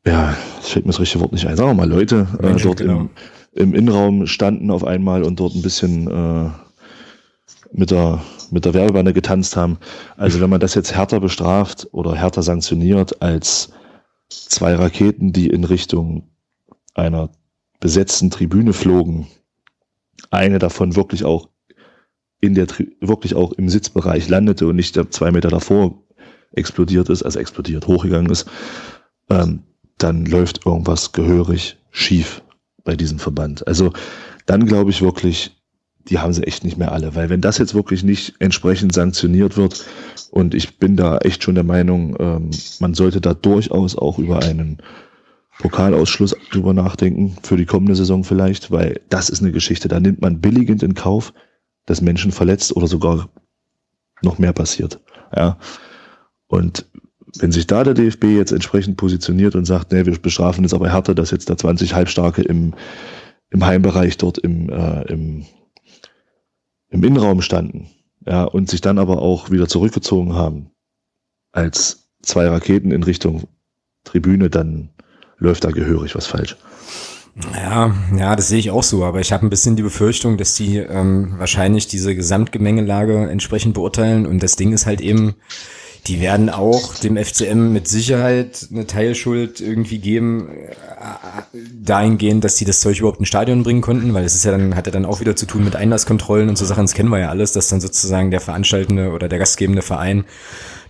[0.07, 1.57] ja, es fällt mir das richtige Wort nicht ein.
[1.57, 3.01] Sagen wir mal, Leute äh, dort genau.
[3.01, 3.11] im,
[3.53, 6.51] im, Innenraum standen auf einmal und dort ein bisschen äh,
[7.73, 9.79] mit der mit der Werbebanne getanzt haben.
[10.16, 13.71] Also wenn man das jetzt härter bestraft oder härter sanktioniert als
[14.29, 16.29] zwei Raketen, die in Richtung
[16.95, 17.31] einer
[17.81, 19.27] besetzten Tribüne flogen,
[20.31, 21.49] eine davon wirklich auch
[22.40, 22.69] in der
[23.01, 26.03] wirklich auch im Sitzbereich landete und nicht zwei Meter davor
[26.53, 28.49] explodiert ist, also explodiert, hochgegangen ist,
[29.31, 29.64] ähm,
[29.99, 32.43] dann läuft irgendwas gehörig schief
[32.85, 33.67] bei diesem Verband.
[33.67, 33.93] Also
[34.47, 35.57] dann glaube ich wirklich,
[36.09, 39.57] die haben sie echt nicht mehr alle, weil wenn das jetzt wirklich nicht entsprechend sanktioniert
[39.57, 39.85] wird
[40.31, 44.43] und ich bin da echt schon der Meinung, ähm, man sollte da durchaus auch über
[44.43, 44.83] einen
[45.59, 50.21] Pokalausschluss drüber nachdenken, für die kommende Saison vielleicht, weil das ist eine Geschichte, da nimmt
[50.21, 51.33] man billigend in Kauf,
[51.87, 53.29] dass Menschen verletzt oder sogar
[54.23, 55.01] noch mehr passiert.
[55.35, 55.59] Ja.
[56.47, 56.87] Und
[57.40, 60.90] wenn sich da der DFB jetzt entsprechend positioniert und sagt, nee, wir bestrafen es aber
[60.90, 62.75] härter, dass jetzt da 20 Halbstarke im,
[63.51, 65.44] im Heimbereich dort im, äh, im,
[66.88, 67.88] im Innenraum standen,
[68.27, 70.70] ja, und sich dann aber auch wieder zurückgezogen haben,
[71.53, 73.44] als zwei Raketen in Richtung
[74.05, 74.90] Tribüne, dann
[75.38, 76.57] läuft da gehörig was falsch.
[77.55, 80.55] Ja, ja, das sehe ich auch so, aber ich habe ein bisschen die Befürchtung, dass
[80.55, 85.35] die ähm, wahrscheinlich diese Gesamtgemengelage entsprechend beurteilen und das Ding ist halt eben,
[86.07, 92.64] die werden auch dem FCM mit Sicherheit eine Teilschuld irgendwie geben, äh, dahingehend, dass die
[92.64, 95.05] das Zeug überhaupt ins Stadion bringen konnten, weil es ist ja dann, hat ja dann
[95.05, 97.69] auch wieder zu tun mit Einlasskontrollen und so Sachen, das kennen wir ja alles, dass
[97.69, 100.25] dann sozusagen der veranstaltende oder der gastgebende Verein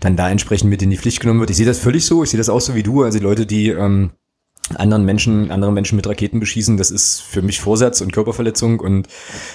[0.01, 1.51] dann da entsprechend mit in die Pflicht genommen wird.
[1.51, 3.47] Ich sehe das völlig so, ich sehe das auch so wie du, also die Leute,
[3.47, 4.11] die ähm,
[4.75, 9.07] anderen Menschen, andere Menschen mit Raketen beschießen, das ist für mich Vorsatz und Körperverletzung und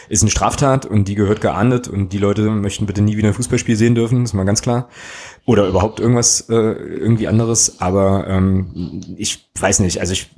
[0.07, 3.33] ist eine Straftat und die gehört geahndet und die Leute möchten bitte nie wieder ein
[3.33, 4.87] Fußballspiel sehen dürfen, ist mal ganz klar.
[5.45, 7.81] Oder überhaupt irgendwas, äh, irgendwie anderes.
[7.81, 10.29] Aber ähm, ich weiß nicht, also ich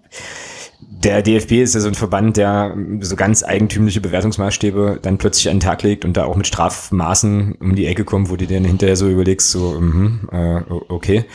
[0.90, 5.58] der DFB ist ja so ein Verband, der so ganz eigentümliche Bewertungsmaßstäbe dann plötzlich an
[5.58, 8.58] den Tag legt und da auch mit Strafmaßen um die Ecke kommt, wo du dir
[8.58, 11.26] dann hinterher so überlegst, so, mh, äh, okay.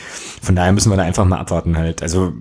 [0.41, 2.01] Von daher müssen wir da einfach mal abwarten halt.
[2.01, 2.33] Also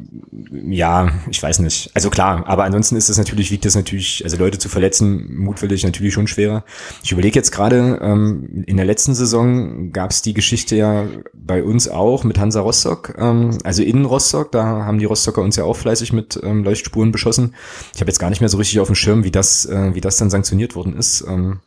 [0.50, 1.90] ja, ich weiß nicht.
[1.94, 5.84] Also klar, aber ansonsten ist es natürlich, wiegt das natürlich, also Leute zu verletzen, mutwillig
[5.84, 6.64] natürlich schon schwerer.
[7.02, 11.62] Ich überlege jetzt gerade, ähm, in der letzten Saison gab es die Geschichte ja bei
[11.62, 15.64] uns auch mit Hansa Rostock, ähm, also in Rostock, da haben die Rostocker uns ja
[15.64, 17.54] auch fleißig mit ähm, Leuchtspuren beschossen.
[17.94, 20.00] Ich habe jetzt gar nicht mehr so richtig auf dem Schirm, wie das, äh, wie
[20.00, 21.24] das dann sanktioniert worden ist.
[21.28, 21.60] Ähm,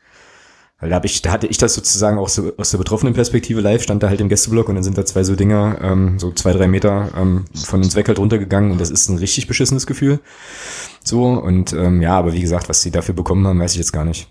[0.82, 3.62] weil da, hab ich, da hatte ich das sozusagen auch so aus der betroffenen Perspektive
[3.62, 6.32] live, stand da halt im Gästeblock und dann sind da zwei so Dinger, ähm, so
[6.32, 9.86] zwei, drei Meter ähm, von uns weg halt runtergegangen und das ist ein richtig beschissenes
[9.86, 10.20] Gefühl.
[11.04, 13.94] So, und ähm, ja, aber wie gesagt, was sie dafür bekommen haben, weiß ich jetzt
[13.94, 14.28] gar nicht.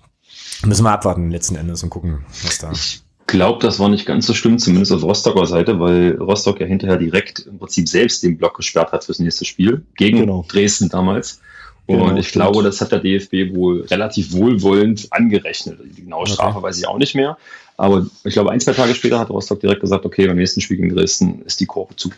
[0.65, 2.73] Müssen wir abwarten letzten Endes und gucken, was da.
[2.73, 6.67] Ich glaube, das war nicht ganz so schlimm, zumindest auf Rostocker Seite, weil Rostock ja
[6.67, 10.45] hinterher direkt im Prinzip selbst den Block gesperrt hat fürs nächste Spiel, gegen genau.
[10.49, 11.41] Dresden damals.
[11.87, 12.45] Und genau, ich stimmt.
[12.45, 15.81] glaube, das hat der DFB wohl relativ wohlwollend angerechnet.
[15.97, 16.67] Die genaue Strafe okay.
[16.67, 17.37] weiß ich auch nicht mehr.
[17.77, 20.77] Aber ich glaube, ein, zwei Tage später hat Rostock direkt gesagt, okay, beim nächsten Spiel
[20.77, 22.11] gegen Dresden ist die Kurve zu.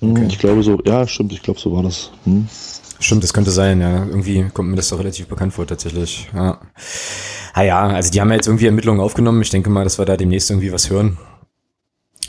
[0.00, 0.26] Hm, okay.
[0.28, 2.10] Ich glaube so, ja, stimmt, ich glaube, so war das.
[2.24, 2.46] Hm.
[3.00, 4.04] Stimmt, das könnte sein, ja.
[4.04, 6.28] Irgendwie kommt mir das doch relativ bekannt vor, tatsächlich.
[6.34, 6.60] Ja.
[7.54, 9.42] Ah ja, also die haben ja jetzt irgendwie Ermittlungen aufgenommen.
[9.42, 11.16] Ich denke mal, dass wir da demnächst irgendwie was hören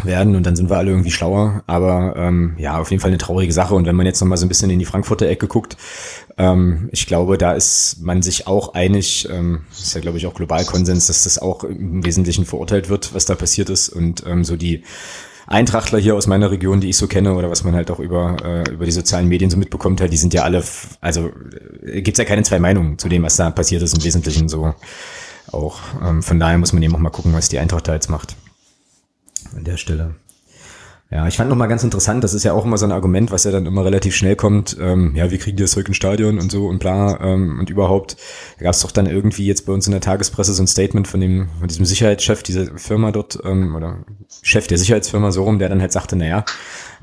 [0.03, 1.63] werden und dann sind wir alle irgendwie schlauer.
[1.67, 3.75] Aber ähm, ja, auf jeden Fall eine traurige Sache.
[3.75, 5.77] Und wenn man jetzt nochmal so ein bisschen in die Frankfurter Ecke guckt,
[6.37, 10.33] ähm, ich glaube, da ist man sich auch einig, ähm, ist ja glaube ich auch
[10.33, 13.89] global Konsens, dass das auch im Wesentlichen verurteilt wird, was da passiert ist.
[13.89, 14.83] Und ähm, so die
[15.47, 18.37] Eintrachtler hier aus meiner Region, die ich so kenne oder was man halt auch über,
[18.43, 20.63] äh, über die sozialen Medien so mitbekommt, halt, die sind ja alle,
[21.01, 21.31] also
[21.85, 24.73] äh, gibt's ja keine zwei Meinungen zu dem, was da passiert ist, im Wesentlichen so
[25.51, 25.79] auch.
[26.03, 28.35] Ähm, von daher muss man eben auch mal gucken, was die Eintracht da jetzt macht
[29.55, 30.15] an der Stelle.
[31.13, 33.31] Ja, ich fand noch mal ganz interessant, das ist ja auch immer so ein Argument,
[33.31, 35.97] was ja dann immer relativ schnell kommt, ähm, ja, wie kriegen die das zurück ins
[35.97, 38.15] Stadion und so und bla ähm, und überhaupt.
[38.59, 41.09] Da gab es doch dann irgendwie jetzt bei uns in der Tagespresse so ein Statement
[41.09, 44.05] von dem, von diesem Sicherheitschef dieser Firma dort, ähm, oder
[44.41, 46.45] Chef der Sicherheitsfirma so rum, der dann halt sagte, naja,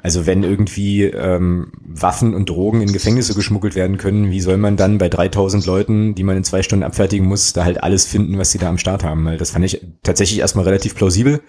[0.00, 4.76] also wenn irgendwie ähm, Waffen und Drogen in Gefängnisse geschmuggelt werden können, wie soll man
[4.76, 8.38] dann bei 3000 Leuten, die man in zwei Stunden abfertigen muss, da halt alles finden,
[8.38, 9.24] was sie da am Start haben?
[9.24, 11.40] Weil das fand ich tatsächlich erstmal relativ plausibel.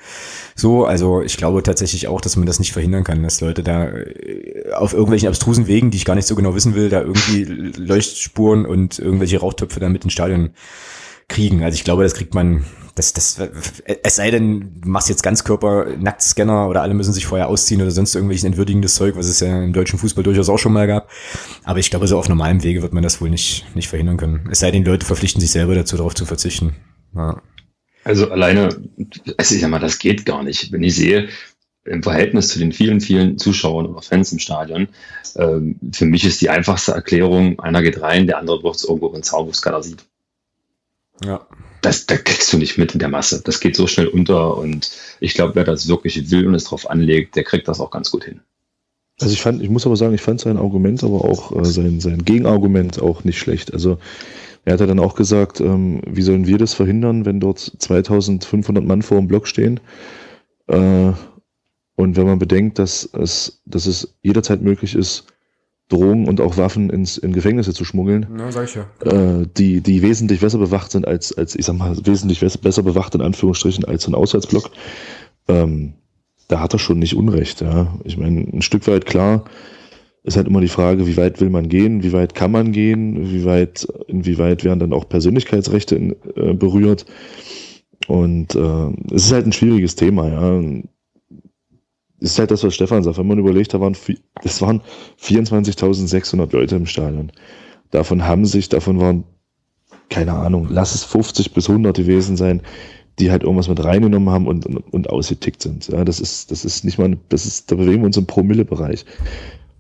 [0.56, 3.90] So, also ich glaube tatsächlich auch, dass man das nicht verhindern kann, dass Leute da
[3.90, 7.44] äh, auf irgendwelchen abstrusen Wegen, die ich gar nicht so genau wissen will, da irgendwie
[7.44, 10.50] Leuchtspuren und irgendwelche Rauchtöpfe da mit ins Stadion
[11.28, 11.64] kriegen.
[11.64, 12.66] Also ich glaube, das kriegt man
[13.00, 13.40] das, das,
[13.86, 17.92] es sei denn, du machst jetzt Ganzkörper Nacktscanner oder alle müssen sich vorher ausziehen oder
[17.92, 21.10] sonst irgendwelches entwürdigendes Zeug, was es ja im deutschen Fußball durchaus auch schon mal gab.
[21.64, 24.50] Aber ich glaube, so auf normalem Wege wird man das wohl nicht, nicht verhindern können.
[24.52, 26.76] Es sei denn, die Leute verpflichten sich selber dazu, darauf zu verzichten.
[27.16, 27.42] Ja.
[28.04, 28.64] Also alleine,
[29.38, 30.72] also ich sag mal, das geht gar nicht.
[30.74, 31.30] Wenn ich sehe,
[31.86, 34.90] im Verhältnis zu den vielen, vielen Zuschauern oder Fans im Stadion,
[35.38, 39.12] ähm, für mich ist die einfachste Erklärung, einer geht rein, der andere braucht es irgendwo
[39.14, 40.04] einen Zaun, wo es keiner sieht.
[41.24, 41.48] Ja
[41.82, 43.42] das, da kriegst du nicht mit in der Masse.
[43.44, 46.90] Das geht so schnell unter und ich glaube, wer das wirklich will und es drauf
[46.90, 48.42] anlegt, der kriegt das auch ganz gut hin.
[49.22, 52.00] Also ich fand, ich muss aber sagen, ich fand sein Argument, aber auch äh, sein,
[52.00, 53.74] sein Gegenargument auch nicht schlecht.
[53.74, 53.98] Also
[54.66, 58.84] er hat ja dann auch gesagt, ähm, wie sollen wir das verhindern, wenn dort 2500
[58.84, 59.80] Mann vor dem Block stehen?
[60.68, 61.12] Äh,
[61.96, 65.26] und wenn man bedenkt, dass es, dass es jederzeit möglich ist,
[65.90, 68.86] Drogen und auch Waffen ins, in Gefängnisse zu schmuggeln, ja, sag ich ja.
[69.04, 73.16] Äh, die, die wesentlich besser bewacht sind als, als, ich sag mal, wesentlich besser bewacht
[73.16, 74.70] in Anführungsstrichen als ein Auswärtsblock.
[75.48, 75.94] Ähm,
[76.48, 78.00] da hat er schon nicht Unrecht, ja.
[78.04, 79.46] Ich meine, ein Stück weit klar,
[80.24, 83.32] ist halt immer die Frage, wie weit will man gehen, wie weit kann man gehen,
[83.32, 87.06] wie weit, inwieweit werden dann auch Persönlichkeitsrechte in, äh, berührt.
[88.08, 90.82] Und äh, es ist halt ein schwieriges Thema, ja.
[92.22, 93.18] Es ist halt das, was Stefan sagt.
[93.18, 93.96] Wenn man überlegt, da waren,
[94.44, 94.82] das waren
[95.22, 97.32] 24.600 Leute im Stadion.
[97.92, 99.24] Davon haben sich, davon waren,
[100.10, 102.62] keine Ahnung, lass es 50 bis 100 gewesen sein,
[103.20, 105.88] die halt irgendwas mit reingenommen haben und, und, und ausgetickt sind.
[105.88, 109.06] Ja, das ist, das ist nicht mal, das ist, da bewegen wir uns im Promille-Bereich.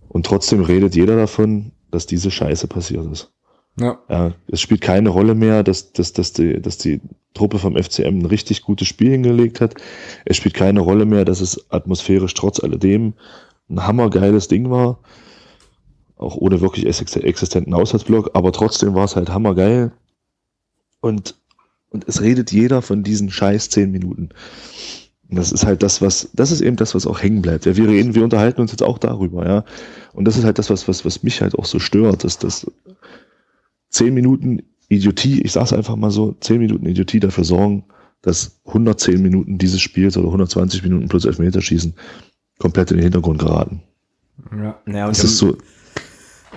[0.09, 3.31] Und trotzdem redet jeder davon, dass diese Scheiße passiert ist.
[3.79, 3.99] Ja.
[4.09, 4.33] ja.
[4.47, 7.01] Es spielt keine Rolle mehr, dass, dass, dass, die, dass die
[7.33, 9.75] Truppe vom FCM ein richtig gutes Spiel hingelegt hat.
[10.25, 13.13] Es spielt keine Rolle mehr, dass es atmosphärisch trotz alledem
[13.69, 14.99] ein hammergeiles Ding war.
[16.17, 19.91] Auch ohne wirklich existenten Haushaltsblock, aber trotzdem war es halt hammergeil.
[20.99, 21.35] Und,
[21.91, 24.29] und es redet jeder von diesen scheiß zehn Minuten.
[25.29, 27.65] Und das ist halt das, was, das ist eben das, was auch hängen bleibt.
[27.65, 29.63] Ja, wir reden, wir unterhalten uns jetzt auch darüber, ja.
[30.11, 32.65] Und das ist halt das, was, was, was mich halt auch so stört, dass das
[33.89, 37.85] zehn Minuten Idiotie, ich sag's einfach mal so, zehn Minuten Idiotie dafür sorgen,
[38.21, 41.93] dass 110 Minuten dieses Spiels oder 120 Minuten plus Elfmeterschießen
[42.57, 43.81] komplett in den Hintergrund geraten.
[44.51, 45.57] Ja, ja und das ist so,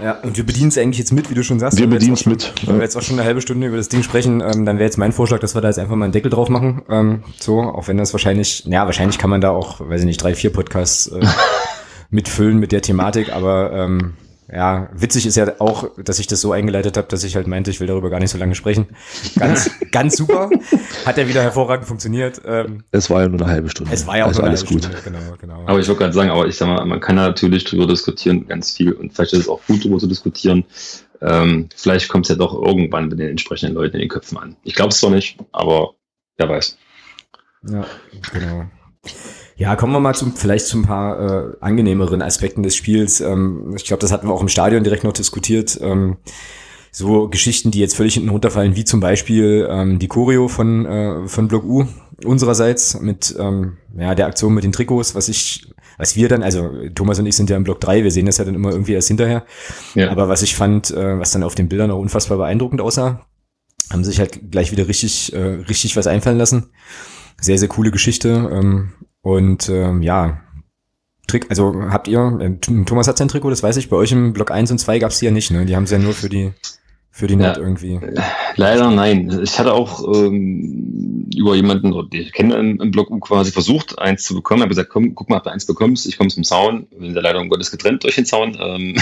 [0.00, 1.78] ja, und wir bedienen es eigentlich jetzt mit, wie du schon sagst.
[1.78, 2.52] Wir bedienen es mit.
[2.66, 4.84] Wenn wir jetzt auch schon eine halbe Stunde über das Ding sprechen, ähm, dann wäre
[4.84, 6.82] jetzt mein Vorschlag, dass wir da jetzt einfach mal einen Deckel drauf machen.
[6.88, 10.22] Ähm, so, auch wenn das wahrscheinlich, ja, wahrscheinlich kann man da auch, weiß ich nicht,
[10.22, 11.20] drei, vier Podcasts äh,
[12.10, 14.14] mitfüllen mit der Thematik, aber ähm,
[14.54, 17.70] ja, witzig ist ja auch, dass ich das so eingeleitet habe, dass ich halt meinte,
[17.70, 18.86] ich will darüber gar nicht so lange sprechen.
[19.38, 20.50] Ganz, ganz super.
[21.06, 22.42] Hat ja wieder hervorragend funktioniert.
[22.44, 23.92] Ähm, es war ja nur eine halbe Stunde.
[23.94, 24.84] Es war ja auch also alles gut.
[24.84, 25.62] Stunde, genau, genau.
[25.66, 28.72] Aber ich wollte gerade sagen, aber ich sag mal, man kann natürlich drüber diskutieren, ganz
[28.72, 28.92] viel.
[28.92, 30.64] Und vielleicht ist es auch gut, darüber zu diskutieren.
[31.22, 34.56] Ähm, vielleicht kommt es ja doch irgendwann bei den entsprechenden Leuten in den Köpfen an.
[34.64, 35.94] Ich glaube es zwar nicht, aber
[36.36, 36.76] wer weiß.
[37.70, 37.86] Ja,
[38.34, 38.66] genau.
[39.56, 43.20] Ja, kommen wir mal zum, vielleicht zu ein paar äh, angenehmeren Aspekten des Spiels.
[43.20, 45.78] Ähm, ich glaube, das hatten wir auch im Stadion direkt noch diskutiert.
[45.80, 46.16] Ähm,
[46.90, 51.26] so Geschichten, die jetzt völlig hinten runterfallen, wie zum Beispiel ähm, die Choreo von, äh,
[51.26, 51.86] von Block U
[52.24, 55.66] unsererseits mit ähm, ja, der Aktion mit den Trikots, was ich,
[55.98, 58.38] was wir dann, also Thomas und ich sind ja im Block 3, wir sehen das
[58.38, 59.44] ja dann immer irgendwie erst hinterher.
[59.94, 60.10] Ja.
[60.10, 63.26] Aber was ich fand, äh, was dann auf den Bildern auch unfassbar beeindruckend aussah,
[63.90, 65.38] haben sich halt gleich wieder richtig, äh,
[65.68, 66.70] richtig was einfallen lassen.
[67.40, 68.50] Sehr, sehr coole Geschichte.
[68.52, 70.40] Ähm, und ähm, ja,
[71.26, 74.32] Trick, also habt ihr, äh, Thomas hat sein Trikot, das weiß ich, bei euch im
[74.32, 75.64] Block 1 und 2 gab's die ja nicht, ne?
[75.64, 76.52] Die haben sie ja nur für die
[77.14, 78.00] für die Not irgendwie.
[78.56, 79.40] Leider nein.
[79.42, 84.22] Ich hatte auch ähm, über jemanden, den ich kenne im, im Blog quasi versucht, eins
[84.22, 84.60] zu bekommen.
[84.60, 86.06] Ich habe gesagt, komm, guck mal, ob du eins bekommst.
[86.06, 86.86] Ich komme zum Zaun.
[86.90, 88.56] Wir sind ja leider um Gottes getrennt durch den Zaun.
[88.58, 88.96] Ähm,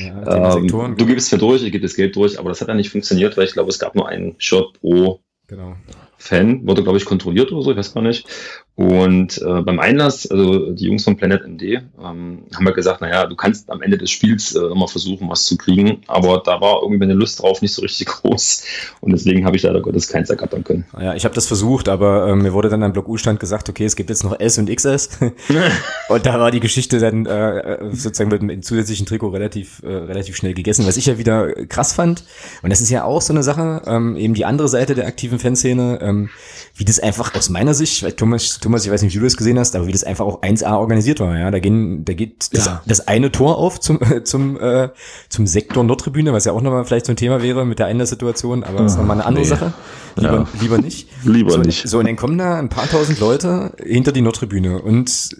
[0.00, 2.74] ja, ähm, du gibst mir durch, ich gebe das Geld durch, aber das hat ja
[2.74, 5.74] nicht funktioniert, weil ich glaube, es gab nur einen Shirt pro genau.
[6.18, 8.28] Fan, wurde, glaube ich, kontrolliert oder so, ich weiß gar nicht.
[8.76, 13.24] Und äh, beim Einlass, also die Jungs von Planet MD, ähm, haben wir gesagt, naja,
[13.24, 16.82] du kannst am Ende des Spiels äh, immer versuchen, was zu kriegen, aber da war
[16.82, 18.64] irgendwie meine Lust drauf nicht so richtig groß.
[19.00, 20.84] Und deswegen habe ich leider Gottes keins ergattern können.
[21.00, 23.86] Ja, ich habe das versucht, aber ähm, mir wurde dann am Block U-Stand gesagt, okay,
[23.86, 25.20] es gibt jetzt noch S und XS
[26.10, 30.36] und da war die Geschichte dann äh, sozusagen mit einem zusätzlichen Trikot relativ, äh, relativ
[30.36, 32.24] schnell gegessen, was ich ja wieder krass fand.
[32.62, 35.38] Und das ist ja auch so eine Sache, ähm, eben die andere Seite der aktiven
[35.38, 36.28] Fanszene, ähm,
[36.76, 39.38] wie das einfach aus meiner Sicht, weil Thomas, Thomas, ich weiß nicht, wie du das
[39.38, 41.50] gesehen hast, aber wie das einfach auch 1A organisiert war, ja.
[41.50, 42.82] Da gehen, da geht das, ja.
[42.84, 44.90] das eine Tor auf zum, zum, äh,
[45.30, 48.62] zum Sektor Nordtribüne, was ja auch nochmal vielleicht so ein Thema wäre mit der Einlasssituation,
[48.62, 49.48] aber das ist nochmal eine andere nee.
[49.48, 49.72] Sache.
[50.16, 50.46] Lieber, ja.
[50.60, 51.08] lieber nicht.
[51.24, 51.88] Lieber so, nicht.
[51.88, 55.36] So, und dann kommen da ein paar tausend Leute hinter die Nordtribüne und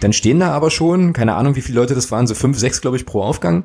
[0.00, 2.80] dann stehen da aber schon, keine Ahnung, wie viele Leute das waren, so fünf, sechs,
[2.80, 3.64] glaube ich, pro Aufgang,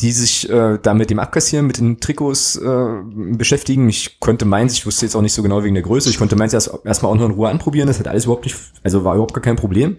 [0.00, 3.88] die sich äh, da mit dem Abkassieren, mit den Trikots äh, beschäftigen.
[3.88, 6.36] Ich konnte meins, ich wusste jetzt auch nicht so genau wegen der Größe, ich konnte
[6.36, 9.14] meins erst erstmal auch noch in Ruhe anprobieren, das hat alles überhaupt nicht, also war
[9.14, 9.98] überhaupt gar kein Problem.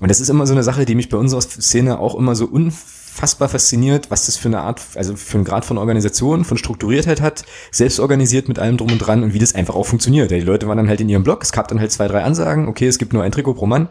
[0.00, 2.46] Und das ist immer so eine Sache, die mich bei unserer Szene auch immer so
[2.46, 6.56] unfassbar unfassbar fasziniert, was das für eine Art, also für einen Grad von Organisation, von
[6.56, 10.30] Strukturiertheit hat, selbst organisiert mit allem drum und dran und wie das einfach auch funktioniert.
[10.30, 12.68] Die Leute waren dann halt in ihrem Blog, es gab dann halt zwei, drei Ansagen,
[12.68, 13.88] okay, es gibt nur ein Trikot pro Mann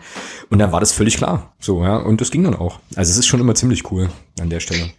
[0.49, 1.53] und dann war das völlig klar.
[1.59, 2.79] So, ja, und das ging dann auch.
[2.95, 4.09] Also es ist schon immer ziemlich cool
[4.39, 4.89] an der Stelle.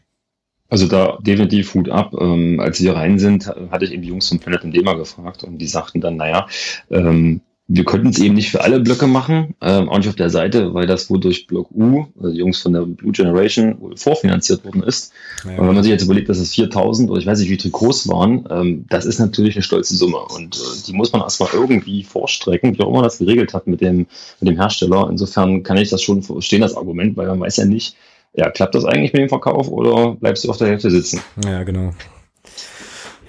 [0.68, 2.14] Also da definitiv Hut ab.
[2.18, 5.42] Ähm, als sie rein sind, hatte ich eben die Jungs vom Planet und Dema gefragt
[5.42, 6.46] und die sagten dann, naja,
[6.90, 7.40] ähm,
[7.72, 10.74] wir konnten es eben nicht für alle Blöcke machen, ähm, auch nicht auf der Seite,
[10.74, 14.82] weil das wohl durch Block U, also die Jungs von der Blue Generation, vorfinanziert worden
[14.82, 15.12] ist.
[15.44, 15.52] Ja.
[15.52, 18.08] Und wenn man sich jetzt überlegt, dass es 4000 oder ich weiß nicht, wie Trikots
[18.08, 22.02] waren, ähm, das ist natürlich eine stolze Summe und äh, die muss man erstmal irgendwie
[22.02, 24.08] vorstrecken, wie auch immer das geregelt hat mit dem,
[24.40, 25.08] mit dem Hersteller.
[25.08, 27.94] Insofern kann ich das schon verstehen, das Argument, weil man weiß ja nicht,
[28.34, 31.20] ja, klappt das eigentlich mit dem Verkauf oder bleibst du auf der Hälfte sitzen?
[31.44, 31.92] Ja, genau.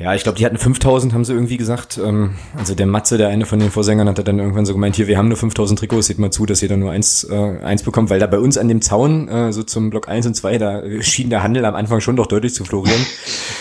[0.01, 1.99] Ja, ich glaube, die hatten 5000, haben sie irgendwie gesagt.
[2.03, 5.07] Ähm, also der Matze, der eine von den Vorsängern, hat dann irgendwann so gemeint, hier,
[5.07, 7.83] wir haben nur 5000 Trikots, seht mal zu, dass ihr da nur eins, äh, eins
[7.83, 10.57] bekommt, weil da bei uns an dem Zaun, äh, so zum Block 1 und 2,
[10.57, 13.05] da schien der Handel am Anfang schon doch deutlich zu florieren.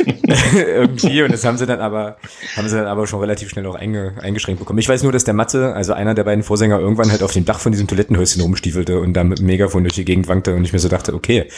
[0.55, 2.17] irgendwie, und das haben sie dann aber,
[2.57, 4.79] haben sie dann aber schon relativ schnell auch einge, eingeschränkt bekommen.
[4.79, 7.45] Ich weiß nur, dass der Matze, also einer der beiden Vorsänger, irgendwann halt auf dem
[7.45, 10.65] Dach von diesem Toilettenhäuschen rumstiefelte und da mit dem Megafon durch die Gegend wankte und
[10.65, 11.49] ich mir so dachte, okay,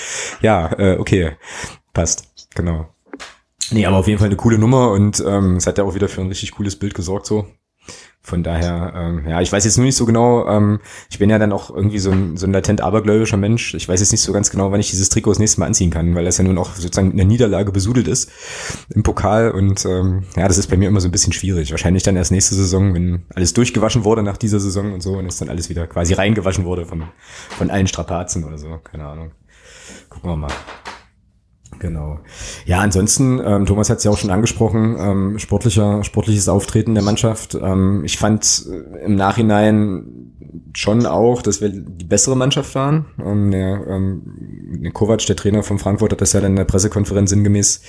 [0.41, 1.33] ja, äh, okay,
[1.93, 2.25] passt,
[2.55, 2.89] genau.
[3.73, 6.09] Nee, aber auf jeden Fall eine coole Nummer und ähm, es hat ja auch wieder
[6.09, 7.47] für ein richtig cooles Bild gesorgt so.
[8.25, 10.79] Von daher, ähm, ja, ich weiß jetzt nur nicht so genau, ähm,
[11.11, 13.75] ich bin ja dann auch irgendwie so ein, so ein latent abergläubischer Mensch.
[13.75, 15.91] Ich weiß jetzt nicht so ganz genau, wann ich dieses Trikot das nächste Mal anziehen
[15.91, 18.31] kann, weil das ja nun auch sozusagen in der Niederlage besudelt ist
[18.95, 21.73] im Pokal und ähm, ja, das ist bei mir immer so ein bisschen schwierig.
[21.73, 25.27] Wahrscheinlich dann erst nächste Saison, wenn alles durchgewaschen wurde nach dieser Saison und so und
[25.27, 27.03] es dann alles wieder quasi reingewaschen wurde von,
[27.59, 29.33] von allen Strapazen oder so, keine Ahnung.
[30.09, 30.53] Gucken wir mal.
[31.83, 32.21] Genau.
[32.65, 37.03] Ja, ansonsten, ähm, Thomas hat es ja auch schon angesprochen, ähm, sportlicher, sportliches Auftreten der
[37.03, 37.57] Mannschaft.
[37.61, 40.05] Ähm, ich fand äh, im Nachhinein
[40.75, 43.07] schon auch, dass wir die bessere Mannschaft waren.
[43.21, 44.23] Ähm, der, ähm,
[44.81, 47.83] der Kovac, der Trainer von Frankfurt, hat das ja dann in der Pressekonferenz sinngemäß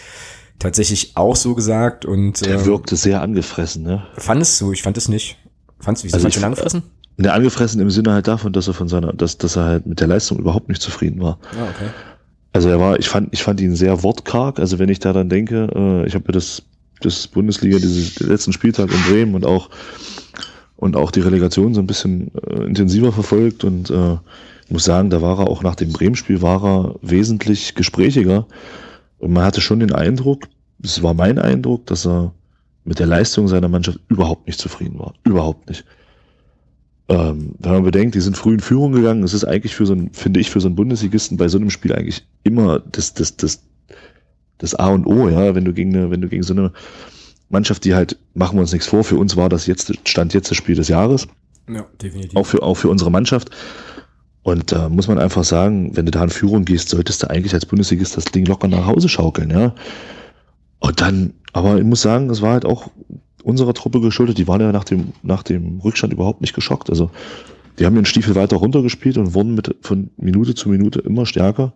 [0.57, 2.03] tatsächlich auch so gesagt.
[2.03, 4.07] Und, der ähm, wirkte sehr angefressen, ne?
[4.17, 4.71] Fandest du?
[4.71, 5.37] Ich fand es nicht.
[5.79, 6.81] Fandest du, wie also fandst du angefressen?
[7.17, 9.99] Ne, angefressen im Sinne halt davon, dass er von seiner, dass, dass er halt mit
[9.99, 11.37] der Leistung überhaupt nicht zufrieden war.
[11.51, 11.91] Ah, okay.
[12.53, 14.59] Also er war, ich fand, ich fand ihn sehr wortkarg.
[14.59, 16.63] Also wenn ich da dann denke, äh, ich habe ja das,
[17.01, 19.69] das Bundesliga, dieses letzten Spieltag in Bremen und auch
[20.75, 24.17] und auch die Relegation so ein bisschen äh, intensiver verfolgt und äh,
[24.69, 28.47] muss sagen, da war er auch nach dem Bremen-Spiel war er wesentlich gesprächiger
[29.19, 30.47] und man hatte schon den Eindruck,
[30.83, 32.33] es war mein Eindruck, dass er
[32.83, 35.85] mit der Leistung seiner Mannschaft überhaupt nicht zufrieden war, überhaupt nicht.
[37.09, 39.93] Ähm, wenn man bedenkt, die sind früh in Führung gegangen, es ist eigentlich für so
[39.93, 43.35] ein, finde ich, für so einen Bundesligisten bei so einem Spiel eigentlich immer das, das,
[43.35, 43.61] das,
[44.57, 46.71] das A und O, ja, wenn du gegen eine, wenn du gegen so eine
[47.49, 50.49] Mannschaft, die halt, machen wir uns nichts vor, für uns war das jetzt, stand jetzt
[50.49, 51.27] das Spiel des Jahres.
[51.69, 52.35] Ja, definitiv.
[52.35, 53.49] Auch für, auch für unsere Mannschaft.
[54.41, 57.29] Und da äh, muss man einfach sagen, wenn du da in Führung gehst, solltest du
[57.29, 59.73] eigentlich als Bundesligist das Ding locker nach Hause schaukeln, ja.
[60.79, 62.89] Und dann, aber ich muss sagen, es war halt auch
[63.43, 64.37] unserer Truppe geschuldet.
[64.37, 66.89] Die waren ja nach dem, nach dem Rückstand überhaupt nicht geschockt.
[66.89, 67.11] Also
[67.79, 71.73] die haben ihren Stiefel weiter runtergespielt und wurden mit, von Minute zu Minute immer stärker.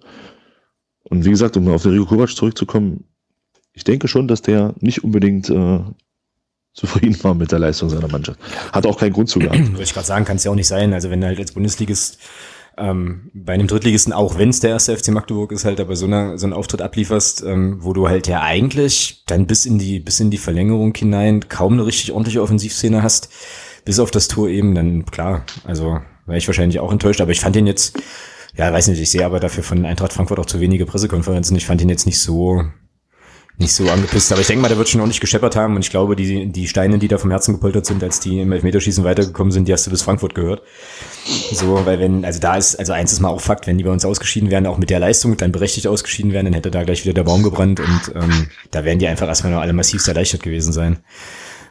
[1.03, 3.05] Und wie gesagt, um auf den Rico Kovac zurückzukommen,
[3.73, 5.79] ich denke schon, dass der nicht unbedingt äh,
[6.73, 8.39] zufrieden war mit der Leistung seiner Mannschaft.
[8.71, 9.57] Hat auch keinen Grund zu gehabt.
[9.71, 10.93] Würde ich gerade sagen, kann es ja auch nicht sein.
[10.93, 12.19] Also wenn du halt als Bundesligist
[12.77, 16.05] ähm, bei einem Drittligisten, auch wenn es der erste FC Magdeburg ist, halt aber so,
[16.05, 19.99] eine, so einen Auftritt ablieferst, ähm, wo du halt ja eigentlich dann bis in die,
[19.99, 23.29] bis in die Verlängerung hinein kaum eine richtig ordentliche Offensivszene hast,
[23.85, 27.39] bis auf das Tor eben, dann klar, also wäre ich wahrscheinlich auch enttäuscht, aber ich
[27.39, 27.97] fand ihn jetzt,
[28.55, 31.55] ja, weiß nicht, ich sehe aber dafür von Eintracht Frankfurt auch zu wenige Pressekonferenzen.
[31.57, 32.63] Ich fand ihn jetzt nicht so,
[33.59, 34.31] nicht so angepisst.
[34.31, 35.75] Aber ich denke mal, der wird schon ordentlich gescheppert haben.
[35.75, 38.51] Und ich glaube, die, die Steine, die da vom Herzen gepoltert sind, als die im
[38.51, 40.61] Elfmeterschießen weitergekommen sind, die hast du bis Frankfurt gehört.
[41.51, 43.91] So, weil wenn, also da ist, also eins ist mal auch Fakt, wenn die bei
[43.91, 47.03] uns ausgeschieden wären, auch mit der Leistung dann berechtigt ausgeschieden wären, dann hätte da gleich
[47.03, 50.43] wieder der Baum gebrannt und ähm, da wären die einfach erstmal noch alle massivst erleichtert
[50.43, 50.99] gewesen sein.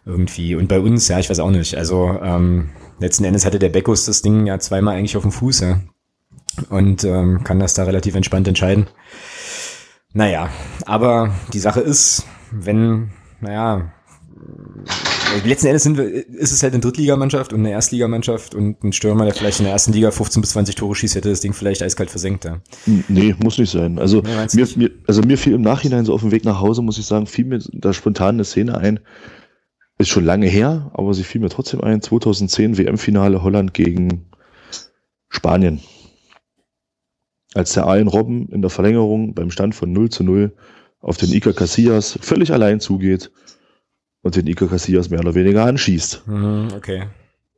[0.05, 0.55] Irgendwie.
[0.55, 1.77] Und bei uns, ja, ich weiß auch nicht.
[1.77, 5.61] Also ähm, letzten Endes hatte der Beckus das Ding ja zweimal eigentlich auf dem Fuß,
[5.61, 5.81] ja.
[6.71, 8.87] Und ähm, kann das da relativ entspannt entscheiden.
[10.17, 10.49] Naja,
[10.87, 13.11] aber die Sache ist, wenn,
[13.43, 13.93] naja,
[15.45, 19.27] letzten Endes sind wir, ist es halt eine Drittligamannschaft und eine Erstligamannschaft und ein Stürmer,
[19.27, 21.83] der vielleicht in der ersten Liga 15 bis 20 Tore schießt, hätte das Ding vielleicht
[21.83, 22.47] eiskalt versenkt.
[22.47, 22.63] Ja.
[23.09, 23.99] Nee, muss nicht sein.
[23.99, 26.81] Also, nee, mir, mir, also mir fiel im Nachhinein so auf dem Weg nach Hause,
[26.81, 29.01] muss ich sagen, fiel mir da spontan eine Szene ein.
[29.99, 32.01] Ist schon lange her, aber sie fiel mir trotzdem ein.
[32.01, 34.31] 2010 WM-Finale Holland gegen
[35.29, 35.83] Spanien
[37.55, 40.55] als der Allen Robben in der Verlängerung beim Stand von 0 zu 0
[41.01, 43.31] auf den Iker Casillas völlig allein zugeht
[44.23, 46.27] und den Iker Casillas mehr oder weniger anschießt.
[46.27, 47.05] Mhm, okay.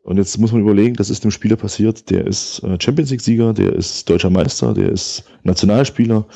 [0.02, 3.52] Und jetzt muss man überlegen, das ist dem Spieler passiert, der ist äh, Champions League-Sieger,
[3.52, 6.26] der ist deutscher Meister, der ist Nationalspieler.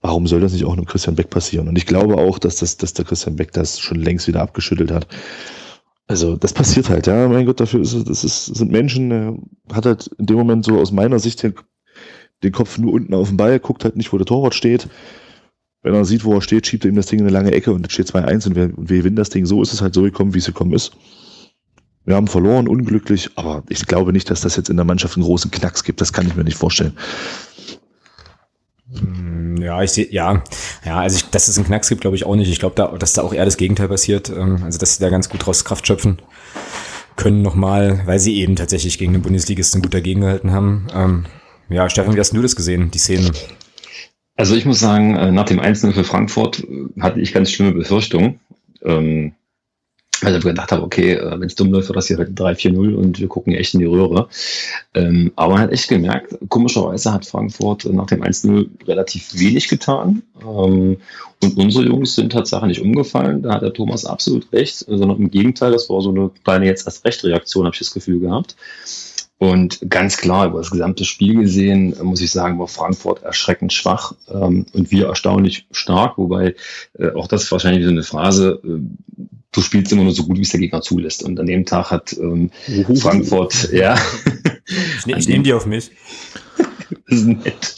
[0.00, 1.68] Warum soll das nicht auch einem Christian Beck passieren?
[1.68, 4.90] Und ich glaube auch, dass, das, dass der Christian Beck das schon längst wieder abgeschüttelt
[4.90, 5.06] hat.
[6.06, 7.28] Also das passiert halt, ja.
[7.28, 9.36] Mein Gott, dafür ist, das ist, sind Menschen, der
[9.72, 11.40] hat halt in dem Moment so aus meiner Sicht
[12.42, 14.88] den Kopf nur unten auf den Ball, guckt halt nicht, wo der Torwart steht.
[15.82, 17.72] Wenn er sieht, wo er steht, schiebt er ihm das Ding in eine lange Ecke
[17.72, 19.46] und es steht 2-1 und wir, wir gewinnen das Ding.
[19.46, 20.92] So ist es halt so gekommen, wie es gekommen ist.
[22.04, 25.24] Wir haben verloren, unglücklich, aber ich glaube nicht, dass das jetzt in der Mannschaft einen
[25.24, 26.00] großen Knacks gibt.
[26.00, 26.96] Das kann ich mir nicht vorstellen.
[28.98, 30.42] Hm, ja, ich sehe, ja,
[30.84, 32.50] ja, also ich, dass es einen Knacks gibt, glaube ich auch nicht.
[32.50, 34.30] Ich glaube, da, dass da auch eher das Gegenteil passiert.
[34.30, 36.18] Ähm, also, dass sie da ganz gut draus Kraft schöpfen
[37.16, 40.86] können nochmal, weil sie eben tatsächlich gegen den Bundesligisten gut dagegen gehalten haben.
[41.72, 43.30] Ja, Stefan, wie hast du das gesehen, die Szene?
[44.36, 47.72] Also ich muss sagen, äh, nach dem Einzelnen für Frankfurt äh, hatte ich ganz schlimme
[47.72, 48.40] Befürchtungen.
[48.82, 49.32] Ähm,
[50.20, 52.94] weil ich gedacht habe, okay, äh, wenn es dumm läuft, wird das hier heute 3-4-0
[52.94, 54.28] und wir gucken echt in die Röhre.
[54.94, 60.22] Ähm, aber man hat echt gemerkt, komischerweise hat Frankfurt nach dem 1-0 relativ wenig getan.
[60.40, 60.98] Ähm,
[61.42, 63.42] und unsere Jungs sind Tatsache nicht umgefallen.
[63.42, 66.86] Da hat der Thomas absolut recht, sondern im Gegenteil, das war so eine kleine jetzt
[66.86, 68.56] erst Recht-Reaktion, habe ich das Gefühl gehabt.
[69.42, 74.14] Und ganz klar, über das gesamte Spiel gesehen, muss ich sagen, war Frankfurt erschreckend schwach
[74.32, 76.54] ähm, und wir erstaunlich stark, wobei
[76.96, 78.78] äh, auch das wahrscheinlich so eine Phrase, äh,
[79.50, 81.24] du spielst immer nur so gut, wie es der Gegner zulässt.
[81.24, 82.52] Und an dem Tag hat ähm,
[82.94, 83.96] Frankfurt, ja.
[84.98, 85.90] Ich, ne, ich nehme die auf mich.
[87.08, 87.74] das ist nett.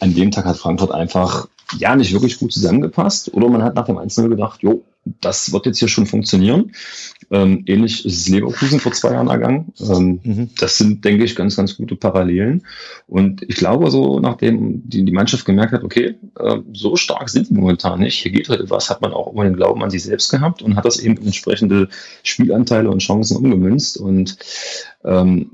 [0.00, 1.46] An dem Tag hat Frankfurt einfach
[1.78, 3.32] ja nicht wirklich gut zusammengepasst.
[3.34, 6.72] Oder man hat nach dem 1-0 gedacht, jo, das wird jetzt hier schon funktionieren.
[7.30, 9.72] Ähm, ähnlich ist es Leverkusen vor zwei Jahren ergangen.
[9.80, 10.50] Ähm, mhm.
[10.58, 12.66] Das sind, denke ich, ganz, ganz gute Parallelen.
[13.06, 17.50] Und ich glaube, so nachdem die, die Mannschaft gemerkt hat, okay, äh, so stark sind
[17.50, 20.04] wir momentan nicht, hier geht heute was, hat man auch immer den Glauben an sich
[20.04, 21.88] selbst gehabt und hat das eben entsprechende
[22.22, 23.98] Spielanteile und Chancen umgemünzt.
[23.98, 24.38] Und
[25.04, 25.52] ähm,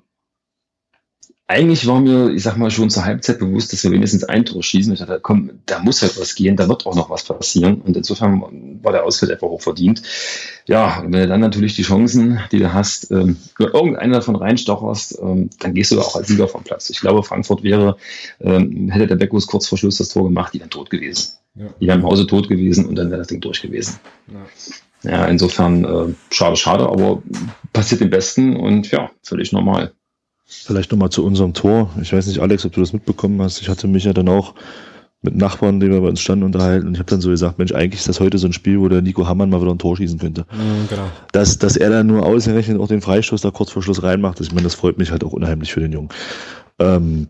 [1.47, 4.63] eigentlich war mir, ich sag mal, schon zur Halbzeit bewusst, dass wir wenigstens ein Tor
[4.63, 4.95] schießen.
[4.95, 7.83] Ich dachte, komm, da muss halt was gehen, da wird auch noch was passieren.
[7.83, 10.03] Und insofern war der Ausfall einfach hoch verdient.
[10.67, 15.19] Ja, und wenn du dann natürlich die Chancen, die du hast, ähm, irgendeiner davon reinstocherst,
[15.21, 16.89] ähm, dann gehst du auch als Sieger vom Platz.
[16.89, 17.99] Ich glaube, Frankfurt wäre,
[18.41, 21.35] ähm, hätte der Beckus kurz vor Schluss das Tor gemacht, die wären tot gewesen.
[21.57, 21.67] Ja.
[21.79, 24.01] Die wären im Hause tot gewesen und dann wäre das Ding durch gewesen.
[25.03, 27.23] Ja, ja insofern äh, schade, schade, aber
[27.75, 29.93] passiert dem Besten und ja, völlig normal.
[30.47, 31.91] Vielleicht nochmal zu unserem Tor.
[32.01, 33.61] Ich weiß nicht, Alex, ob du das mitbekommen hast.
[33.61, 34.55] Ich hatte mich ja dann auch
[35.25, 36.87] mit Nachbarn, die wir bei uns standen, unterhalten.
[36.87, 38.89] Und ich habe dann so gesagt, Mensch, eigentlich ist das heute so ein Spiel, wo
[38.89, 40.45] der Nico Hammann mal wieder ein Tor schießen könnte.
[40.53, 41.07] Mhm, genau.
[41.33, 44.53] dass, dass er dann nur ausgerechnet auch den Freistoß da kurz vor Schluss reinmacht, ich
[44.53, 46.11] meine, das freut mich halt auch unheimlich für den Jungen.
[46.79, 47.29] Ähm,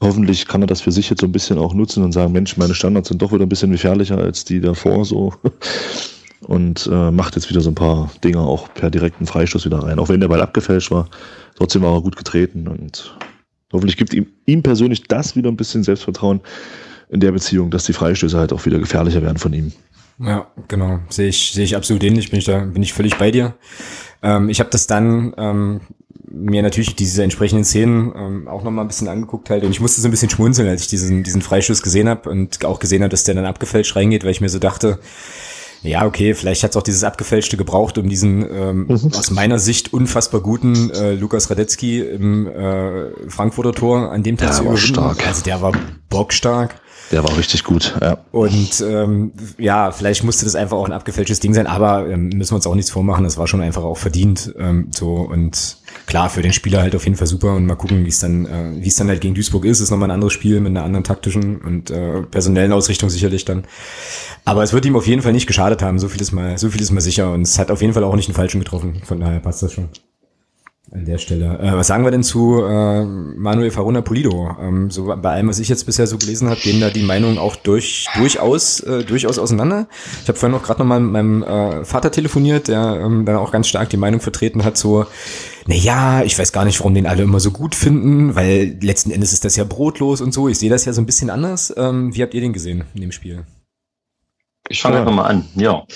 [0.00, 2.56] hoffentlich kann er das für sich jetzt so ein bisschen auch nutzen und sagen, Mensch,
[2.56, 5.34] meine Standards sind doch wieder ein bisschen gefährlicher als die davor so.
[6.42, 9.98] Und äh, macht jetzt wieder so ein paar Dinge auch per direkten Freistoß wieder rein.
[9.98, 11.08] Auch wenn der Ball abgefälscht war,
[11.56, 13.16] trotzdem war er gut getreten und
[13.72, 16.40] hoffentlich gibt ihm, ihm persönlich das wieder ein bisschen Selbstvertrauen
[17.08, 19.72] in der Beziehung, dass die Freistöße halt auch wieder gefährlicher werden von ihm.
[20.20, 21.00] Ja, genau.
[21.08, 23.54] Sehe ich, sehe ich absolut ähnlich, bin ich da, bin ich völlig bei dir.
[24.22, 25.80] Ähm, ich habe das dann ähm,
[26.30, 30.00] mir natürlich diese entsprechenden Szenen ähm, auch nochmal ein bisschen angeguckt halt und ich musste
[30.00, 33.10] so ein bisschen schmunzeln, als ich diesen, diesen Freischuss gesehen habe und auch gesehen habe,
[33.10, 34.98] dass der dann abgefälscht reingeht, weil ich mir so dachte,
[35.82, 39.12] ja, okay, vielleicht hat es auch dieses Abgefälschte gebraucht, um diesen ähm, mhm.
[39.14, 44.54] aus meiner Sicht unfassbar guten äh, Lukas Radetzky im äh, Frankfurter Tor an dem Tag
[44.54, 44.86] zu überwinden.
[44.86, 45.26] Stark.
[45.26, 45.72] Also der war
[46.08, 46.74] bockstark.
[47.10, 48.18] Der war richtig gut, ja.
[48.32, 52.52] Und ähm, ja, vielleicht musste das einfach auch ein abgefälschtes Ding sein, aber ähm, müssen
[52.52, 54.54] wir uns auch nichts vormachen, das war schon einfach auch verdient.
[54.58, 58.04] Ähm, so und klar, für den Spieler halt auf jeden Fall super und mal gucken,
[58.04, 59.80] wie es dann, äh, wie es dann halt gegen Duisburg ist.
[59.80, 63.64] Ist nochmal ein anderes Spiel mit einer anderen taktischen und äh, personellen Ausrichtung sicherlich dann.
[64.44, 66.68] Aber es wird ihm auf jeden Fall nicht geschadet haben, so viel ist mal, so
[66.68, 67.32] viel ist mal sicher.
[67.32, 69.00] Und es hat auf jeden Fall auch nicht einen Falschen getroffen.
[69.04, 69.88] Von daher passt das schon
[70.90, 71.58] an der Stelle.
[71.58, 74.56] Äh, was sagen wir denn zu äh, Manuel Farona Polido?
[74.60, 77.38] Ähm, so bei allem, was ich jetzt bisher so gelesen habe, gehen da die Meinungen
[77.38, 79.88] auch durch, durchaus, äh, durchaus auseinander.
[80.22, 83.52] Ich habe vorhin auch gerade nochmal mit meinem äh, Vater telefoniert, der ähm, dann auch
[83.52, 85.06] ganz stark die Meinung vertreten hat, so,
[85.66, 89.10] na ja, ich weiß gar nicht, warum den alle immer so gut finden, weil letzten
[89.10, 90.48] Endes ist das ja brotlos und so.
[90.48, 91.74] Ich sehe das ja so ein bisschen anders.
[91.76, 93.44] Ähm, wie habt ihr den gesehen in dem Spiel?
[94.68, 95.86] Ich fange einfach mal an, ja.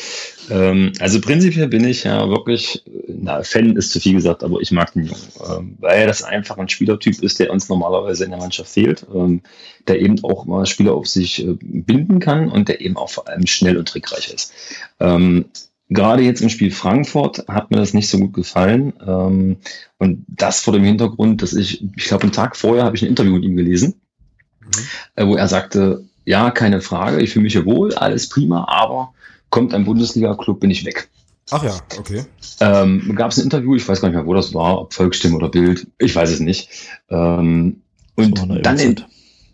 [0.50, 4.70] Ähm, also prinzipiell bin ich ja wirklich, na, Fan ist zu viel gesagt, aber ich
[4.72, 8.40] mag den Jungen, ähm, weil das einfach ein Spielertyp ist, der uns normalerweise in der
[8.40, 9.42] Mannschaft fehlt, ähm,
[9.88, 13.28] der eben auch mal Spieler auf sich äh, binden kann und der eben auch vor
[13.28, 14.52] allem schnell und trickreich ist.
[15.00, 15.46] Ähm,
[15.90, 18.92] gerade jetzt im Spiel Frankfurt hat mir das nicht so gut gefallen.
[19.06, 19.58] Ähm,
[19.98, 23.08] und das vor dem Hintergrund, dass ich, ich glaube, einen Tag vorher habe ich ein
[23.08, 24.00] Interview mit ihm gelesen,
[24.60, 24.70] mhm.
[25.16, 29.12] äh, wo er sagte, ja, keine Frage, ich fühle mich ja wohl, alles prima, aber
[29.50, 31.08] kommt ein Bundesliga-Club, bin ich weg.
[31.50, 32.24] Ach ja, okay.
[32.60, 35.36] Ähm, Gab es ein Interview, ich weiß gar nicht mehr, wo das war, ob Volksstimme
[35.36, 36.70] oder Bild, ich weiß es nicht.
[37.10, 37.82] Ähm,
[38.14, 38.96] und dann in,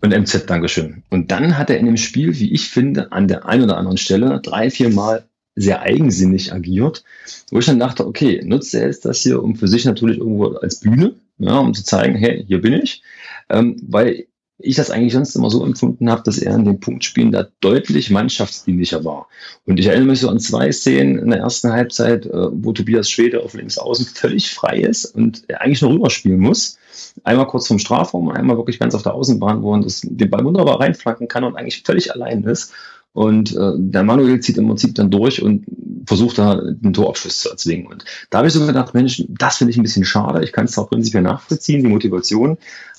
[0.01, 1.03] und MZ, Dankeschön.
[1.11, 3.99] Und dann hat er in dem Spiel, wie ich finde, an der einen oder anderen
[3.99, 5.25] Stelle drei, vier Mal
[5.57, 7.03] sehr eigensinnig agiert,
[7.51, 10.47] wo ich dann dachte, okay, nutzt er jetzt das hier, um für sich natürlich irgendwo
[10.55, 13.03] als Bühne, ja, um zu zeigen, hey, hier bin ich,
[13.49, 14.27] ähm, weil
[14.61, 18.11] ich das eigentlich sonst immer so empfunden habe, dass er in den Punktspielen da deutlich
[18.11, 19.29] mannschaftsdienlicher war.
[19.67, 23.09] Und ich erinnere mich so an zwei Szenen in der ersten Halbzeit, äh, wo Tobias
[23.09, 26.77] Schwede auf links außen völlig frei ist und er eigentlich nur rüberspielen muss.
[27.23, 30.81] Einmal kurz vom Strafraum, einmal wirklich ganz auf der Außenbahn, wo er den Ball wunderbar
[30.81, 32.73] reinflanken kann und eigentlich völlig allein ist.
[33.13, 35.65] Und äh, der Manuel zieht im Prinzip dann durch und
[36.09, 37.87] versucht da einen Torabschluss zu erzwingen.
[37.87, 40.43] Und da habe ich so gedacht, Mensch, das finde ich ein bisschen schade.
[40.43, 42.57] Ich kann es auch prinzipiell nachvollziehen, die Motivation.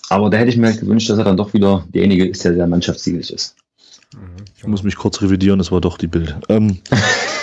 [0.10, 2.54] Aber da hätte ich mir halt gewünscht, dass er dann doch wieder derjenige ist, der
[2.54, 3.56] sehr mannschaftsdienlich ist.
[4.14, 6.36] Mhm, ich muss mich kurz revidieren, das war doch die Bild.
[6.50, 6.78] Ähm,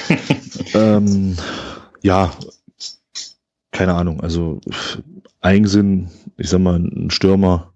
[0.74, 1.36] ähm,
[2.02, 2.32] ja,
[3.72, 4.20] keine Ahnung.
[4.20, 4.60] Also
[5.40, 7.72] Eigensinn, ich sag mal, ein Stürmer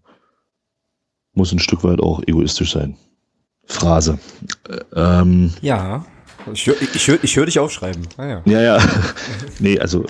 [1.34, 2.96] muss ein Stück weit auch egoistisch sein.
[3.64, 4.18] Phrase.
[4.94, 6.04] Ähm, ja,
[6.52, 8.06] ich, ich, ich, ich höre dich aufschreiben.
[8.16, 8.42] Ah, ja.
[8.44, 8.78] ja, ja.
[9.58, 10.04] nee, also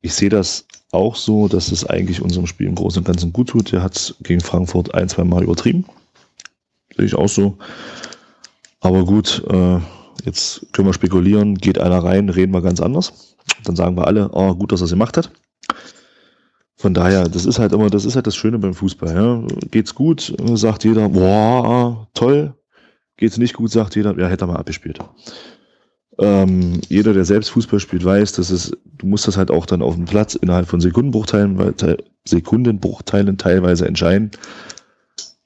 [0.00, 3.48] ich sehe das auch so, dass es eigentlich unserem Spiel im Großen und Ganzen gut
[3.48, 3.72] tut.
[3.72, 5.84] Er hat es gegen Frankfurt ein, zwei Mal übertrieben.
[6.96, 7.58] Sehe ich auch so.
[8.80, 9.78] Aber gut, äh,
[10.24, 11.56] jetzt können wir spekulieren.
[11.56, 13.36] Geht einer rein, reden wir ganz anders.
[13.64, 15.30] Dann sagen wir alle, oh, gut, dass er es gemacht hat.
[16.76, 19.14] Von daher, das ist halt immer, das ist halt das Schöne beim Fußball.
[19.14, 19.42] Ja.
[19.70, 22.54] Geht's gut, sagt jeder, boah, toll.
[23.16, 24.98] Geht's nicht gut, sagt jeder, ja, hätte er mal abgespielt.
[26.18, 29.82] Ähm, jeder, der selbst Fußball spielt, weiß, dass es, du musst das halt auch dann
[29.82, 31.74] auf dem Platz innerhalb von Sekundenbruchteilen,
[32.24, 34.30] Sekundenbruchteilen teilweise entscheiden.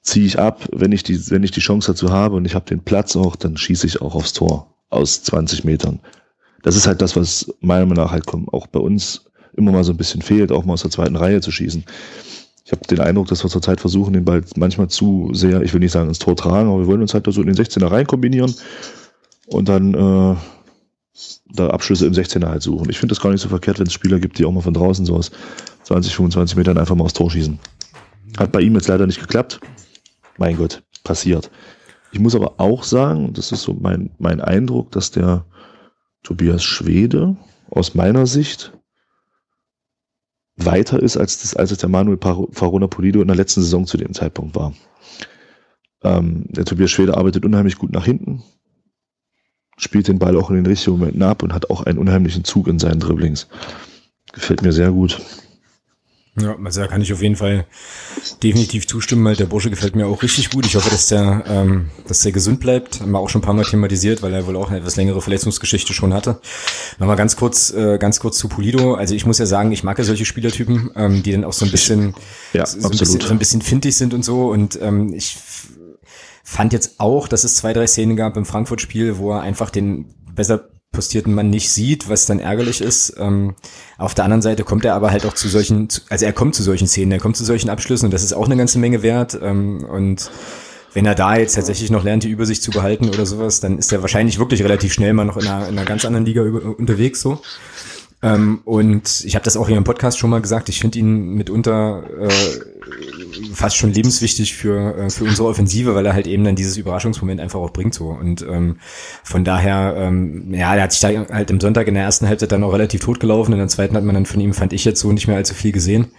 [0.01, 2.65] Ziehe ich ab, wenn ich die, wenn ich die Chance dazu habe und ich habe
[2.65, 5.99] den Platz auch, dann schieße ich auch aufs Tor aus 20 Metern.
[6.63, 9.93] Das ist halt das, was meiner Meinung nach halt auch bei uns immer mal so
[9.93, 11.83] ein bisschen fehlt, auch mal aus der zweiten Reihe zu schießen.
[12.71, 15.81] Ich habe den Eindruck, dass wir zurzeit versuchen, den Ball manchmal zu sehr, ich will
[15.81, 18.07] nicht sagen ins Tor tragen, aber wir wollen uns halt so in den 16er rein
[18.07, 18.55] kombinieren
[19.47, 20.35] und dann äh,
[21.53, 22.89] da Abschlüsse im 16er halt suchen.
[22.89, 24.73] Ich finde das gar nicht so verkehrt, wenn es Spieler gibt, die auch mal von
[24.73, 25.31] draußen so aus
[25.83, 27.59] 20, 25 Metern einfach mal aufs Tor schießen.
[28.37, 29.59] Hat bei ihm jetzt leider nicht geklappt.
[30.37, 31.51] Mein Gott, passiert.
[32.13, 35.43] Ich muss aber auch sagen, das ist so mein, mein Eindruck, dass der
[36.23, 37.35] Tobias Schwede
[37.69, 38.71] aus meiner Sicht
[40.57, 43.97] weiter ist, als, das, als es der Manuel Farona Polido in der letzten Saison zu
[43.97, 44.73] dem Zeitpunkt war.
[46.03, 48.43] Ähm, der Tobias Schwede arbeitet unheimlich gut nach hinten,
[49.77, 52.67] spielt den Ball auch in den richtigen Momenten ab und hat auch einen unheimlichen Zug
[52.67, 53.47] in seinen Dribblings.
[54.33, 55.21] Gefällt mir sehr gut.
[56.39, 57.65] Ja, also da kann ich auf jeden Fall
[58.41, 60.65] definitiv zustimmen, weil der Bursche gefällt mir auch richtig gut.
[60.65, 63.01] Ich hoffe, dass der, ähm, dass der gesund bleibt.
[63.01, 65.21] Haben wir auch schon ein paar Mal thematisiert, weil er wohl auch eine etwas längere
[65.21, 66.39] Verletzungsgeschichte schon hatte.
[66.99, 68.93] Nochmal ganz kurz, äh, ganz kurz zu Pulido.
[68.93, 71.65] Also ich muss ja sagen, ich mag ja solche Spielertypen, ähm, die dann auch so
[71.65, 72.13] ein bisschen,
[72.53, 74.49] ja, so, ein bisschen, so ein bisschen findig sind und so.
[74.51, 75.37] Und ähm, ich
[76.45, 80.15] fand jetzt auch, dass es zwei, drei Szenen gab im Frankfurt-Spiel, wo er einfach den
[80.33, 83.15] besser postierten Mann nicht sieht, was dann ärgerlich ist.
[83.17, 83.55] Ähm,
[83.97, 86.63] auf der anderen Seite kommt er aber halt auch zu solchen, also er kommt zu
[86.63, 89.39] solchen Szenen, er kommt zu solchen Abschlüssen und das ist auch eine ganze Menge wert.
[89.41, 90.29] Ähm, und
[90.93, 93.93] wenn er da jetzt tatsächlich noch lernt, die Übersicht zu behalten oder sowas, dann ist
[93.93, 96.77] er wahrscheinlich wirklich relativ schnell mal noch in einer, in einer ganz anderen Liga über,
[96.77, 97.41] unterwegs so.
[98.23, 101.33] Ähm, und ich habe das auch hier im Podcast schon mal gesagt, ich finde ihn
[101.33, 102.29] mitunter äh,
[103.53, 107.41] fast schon lebenswichtig für, äh, für unsere Offensive, weil er halt eben dann dieses Überraschungsmoment
[107.41, 108.09] einfach auch bringt so.
[108.09, 108.77] Und ähm,
[109.23, 112.51] von daher, ähm, ja, der hat sich da halt im Sonntag in der ersten Halbzeit
[112.51, 113.53] dann auch relativ tot gelaufen.
[113.53, 115.55] In der zweiten hat man dann von ihm, fand ich jetzt so nicht mehr allzu
[115.55, 116.11] viel gesehen.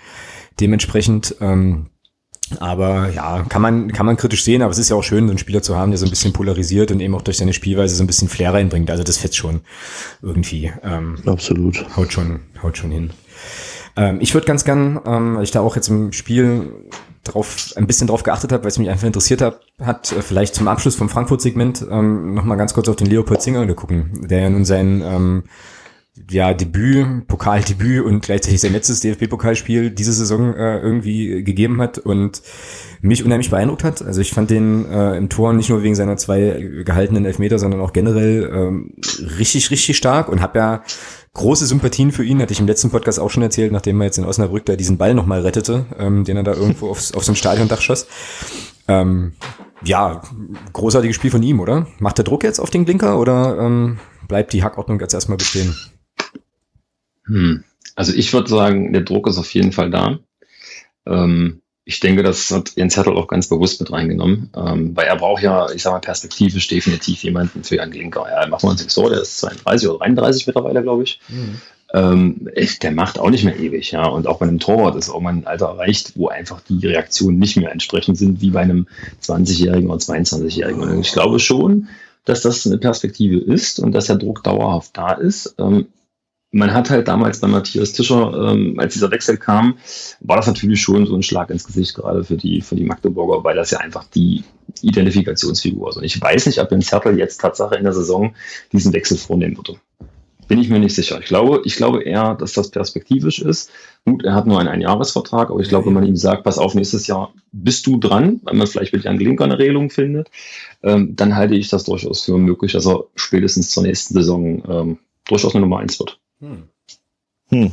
[0.61, 1.87] Dementsprechend, ähm,
[2.61, 5.31] aber ja, kann man, kann man kritisch sehen, aber es ist ja auch schön, so
[5.31, 7.95] einen Spieler zu haben, der so ein bisschen polarisiert und eben auch durch seine Spielweise
[7.95, 8.91] so ein bisschen Flair reinbringt.
[8.91, 9.61] Also das fetzt schon
[10.23, 10.73] irgendwie.
[10.83, 11.85] Ähm, Absolut.
[11.97, 13.11] Haut schon, haut schon hin.
[13.97, 16.73] Ähm, ich würde ganz gern, ähm, weil ich da auch jetzt im Spiel
[17.25, 20.55] drauf, ein bisschen drauf geachtet habe, weil es mich einfach interessiert hat, hat äh, vielleicht
[20.55, 24.51] zum Abschluss vom Frankfurt-Segment ähm, nochmal ganz kurz auf den Leopold Zinger gucken, der ja
[24.51, 25.45] nun sein ähm,
[26.29, 32.43] ja, Debüt, Pokaldebüt und gleichzeitig sein letztes DFB-Pokalspiel diese Saison äh, irgendwie gegeben hat und
[33.01, 34.03] mich unheimlich beeindruckt hat.
[34.03, 37.81] Also ich fand den äh, im Tor nicht nur wegen seiner zwei gehaltenen Elfmeter, sondern
[37.81, 38.95] auch generell ähm,
[39.39, 40.83] richtig, richtig stark und habe ja
[41.33, 44.19] große Sympathien für ihn, hatte ich im letzten Podcast auch schon erzählt, nachdem er jetzt
[44.19, 47.33] in Osnabrück da diesen Ball nochmal rettete, ähm, den er da irgendwo aufs, auf so
[47.33, 48.07] ein Stadiondach schoss.
[48.87, 49.33] Ähm,
[49.83, 50.21] ja,
[50.75, 51.87] großartiges Spiel von ihm, oder?
[51.99, 53.99] Macht der Druck jetzt auf den Blinker oder ähm,
[54.29, 55.75] bleibt die Hackordnung jetzt erstmal bestehen?
[57.27, 57.65] Hm.
[57.95, 60.19] Also ich würde sagen, der Druck ist auf jeden Fall da.
[61.07, 65.17] Ähm, ich denke, das hat Jens Hertel auch ganz bewusst mit reingenommen, ähm, weil er
[65.17, 68.27] braucht ja, ich sage mal, perspektivisch definitiv jemanden für Jan Linker.
[68.31, 71.21] Ja, machen wir uns nicht so, der ist 32 oder 33 mittlerweile, glaube ich.
[71.29, 71.61] Mhm.
[71.95, 72.49] Ähm,
[72.83, 74.07] der macht auch nicht mehr ewig, ja.
[74.07, 77.57] Und auch bei einem Torwart ist irgendwann ein Alter erreicht, wo einfach die Reaktionen nicht
[77.57, 78.87] mehr entsprechend sind wie bei einem
[79.23, 80.81] 20-Jährigen oder 22-Jährigen.
[80.83, 81.89] Und ich glaube schon,
[82.25, 85.57] dass das eine Perspektive ist und dass der Druck dauerhaft da ist.
[85.59, 85.89] Ähm,
[86.53, 89.79] man hat halt damals bei Matthias Tischer, ähm, als dieser Wechsel kam,
[90.21, 93.43] war das natürlich schon so ein Schlag ins Gesicht, gerade für die, für die Magdeburger,
[93.43, 94.45] weil das ja einfach die
[94.83, 95.97] Identifikationsfigur ist.
[95.97, 98.35] Und ich weiß nicht, ob Jens Hertel jetzt Tatsache in der Saison
[98.71, 99.81] diesen Wechsel vornehmen würde.
[100.47, 101.19] Bin ich mir nicht sicher.
[101.21, 103.71] Ich glaube, ich glaube eher, dass das perspektivisch ist.
[104.05, 106.75] Gut, er hat nur einen Einjahresvertrag, aber ich glaube, wenn man ihm sagt, pass auf,
[106.75, 110.31] nächstes Jahr bist du dran, weil man vielleicht mit Jan Glinker eine Regelung findet,
[110.83, 114.99] ähm, dann halte ich das durchaus für möglich, dass er spätestens zur nächsten Saison ähm,
[115.27, 116.19] durchaus eine Nummer eins wird.
[116.43, 116.69] Hm.
[117.51, 117.73] Hm.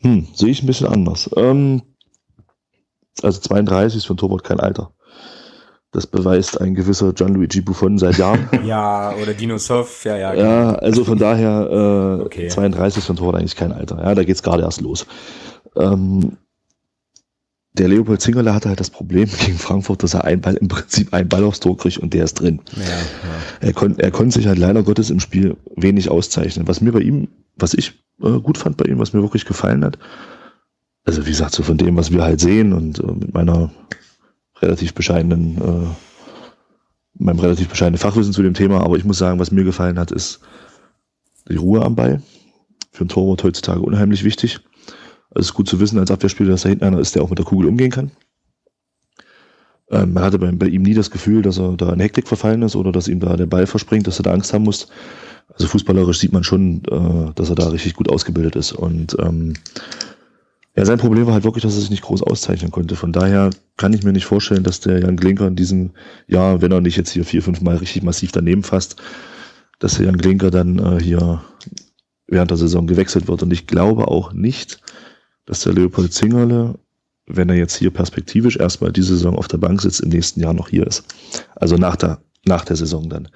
[0.00, 0.28] Hm.
[0.32, 1.28] Sehe ich ein bisschen anders.
[1.36, 1.82] Ähm,
[3.20, 4.92] also 32 ist für ein Torwart kein Alter.
[5.90, 8.48] Das beweist ein gewisser Gianluigi Buffon seit Jahren.
[8.64, 10.34] ja, oder Dino Soff, ja, ja.
[10.34, 10.78] Ja, genau.
[10.78, 12.48] also von daher, äh, okay.
[12.48, 13.98] 32 für ein Tor eigentlich kein Alter.
[14.04, 15.06] Ja, da geht's gerade erst los.
[15.74, 16.36] Ähm,
[17.78, 21.12] der Leopold Zingerle hatte halt das Problem gegen Frankfurt, dass er ein Ball, im Prinzip
[21.14, 22.60] einen Ball aufs Tor kriegt und der ist drin.
[22.76, 22.98] Ja, ja.
[23.60, 26.68] Er, kon er konnte sich halt leider Gottes im Spiel wenig auszeichnen.
[26.68, 29.84] Was mir bei ihm, was ich äh, gut fand bei ihm, was mir wirklich gefallen
[29.84, 29.98] hat,
[31.04, 33.70] also wie gesagt, so von dem, was wir halt sehen und äh, mit meiner
[34.60, 35.86] relativ bescheidenen, äh,
[37.14, 40.10] meinem relativ bescheidenen Fachwissen zu dem Thema, aber ich muss sagen, was mir gefallen hat,
[40.10, 40.40] ist
[41.48, 42.22] die Ruhe am Ball.
[42.90, 44.60] Für ein Torwart heutzutage unheimlich wichtig.
[45.38, 47.38] Es ist gut zu wissen als Abwehrspieler, dass da hinten einer ist, der auch mit
[47.38, 48.10] der Kugel umgehen kann.
[49.90, 52.62] Ähm, man hatte bei, bei, ihm nie das Gefühl, dass er da in Hektik verfallen
[52.62, 54.88] ist oder dass ihm da der Ball verspringt, dass er da Angst haben muss.
[55.52, 58.72] Also fußballerisch sieht man schon, äh, dass er da richtig gut ausgebildet ist.
[58.72, 59.54] Und ähm,
[60.76, 62.96] ja, sein Problem war halt wirklich, dass er sich nicht groß auszeichnen konnte.
[62.96, 65.90] Von daher kann ich mir nicht vorstellen, dass der Jan Glinker in diesem
[66.26, 68.96] Jahr, wenn er nicht jetzt hier vier, fünf Mal richtig massiv daneben fasst,
[69.78, 71.42] dass der Jan Glinker dann äh, hier
[72.26, 73.42] während der Saison gewechselt wird.
[73.42, 74.80] Und ich glaube auch nicht,
[75.48, 76.74] dass der Leopold Zingerle,
[77.26, 80.52] wenn er jetzt hier perspektivisch erstmal diese Saison auf der Bank sitzt, im nächsten Jahr
[80.52, 81.04] noch hier ist.
[81.56, 83.28] Also nach der, nach der Saison dann.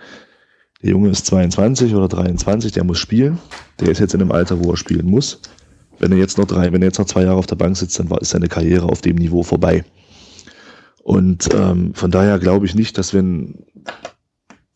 [0.82, 3.38] Der Junge ist 22 oder 23, der muss spielen.
[3.80, 5.40] Der ist jetzt in einem Alter, wo er spielen muss.
[5.98, 7.98] Wenn er jetzt noch drei, wenn er jetzt noch zwei Jahre auf der Bank sitzt,
[7.98, 9.84] dann ist seine Karriere auf dem Niveau vorbei.
[11.02, 13.64] Und ähm, von daher glaube ich nicht, dass wenn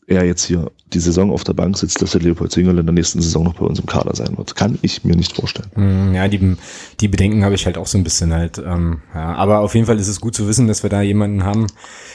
[0.08, 2.92] er jetzt hier die Saison auf der Bank sitzt, dass der Leopold Singerl in der
[2.92, 4.54] nächsten Saison noch bei uns im Kader sein wird.
[4.54, 5.68] Kann ich mir nicht vorstellen.
[5.74, 6.56] Hm, ja, die,
[7.00, 8.58] die Bedenken habe ich halt auch so ein bisschen halt.
[8.58, 11.42] Ähm, ja, aber auf jeden Fall ist es gut zu wissen, dass wir da jemanden
[11.42, 11.66] haben,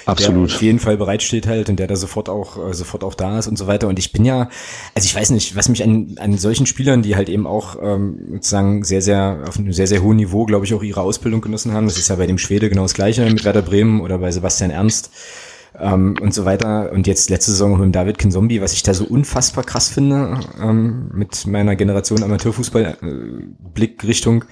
[0.06, 0.50] Absolut.
[0.50, 3.40] der auf jeden Fall bereitsteht halt und der da sofort auch äh, sofort auch da
[3.40, 3.90] ist und so weiter.
[3.90, 4.48] Und ich bin ja,
[4.96, 8.20] also ich weiß nicht, was mich an, an solchen Spielern, die halt eben auch ähm,
[8.32, 11.74] sozusagen sehr, sehr auf einem sehr, sehr hohen Niveau, glaube ich, auch ihre Ausbildung genossen
[11.74, 11.88] haben.
[11.88, 14.72] Das ist ja bei dem Schwede genau das gleiche mit Werder Bremen oder bei Sebastian
[14.72, 15.12] Ernst
[15.82, 16.92] ähm, und so weiter.
[16.92, 20.40] Und jetzt letzte Saison mit dem David Kinzombie, was ich da so unfassbar krass finde,
[20.62, 24.46] ähm, mit meiner Generation Amateurfußball-Blickrichtung, äh,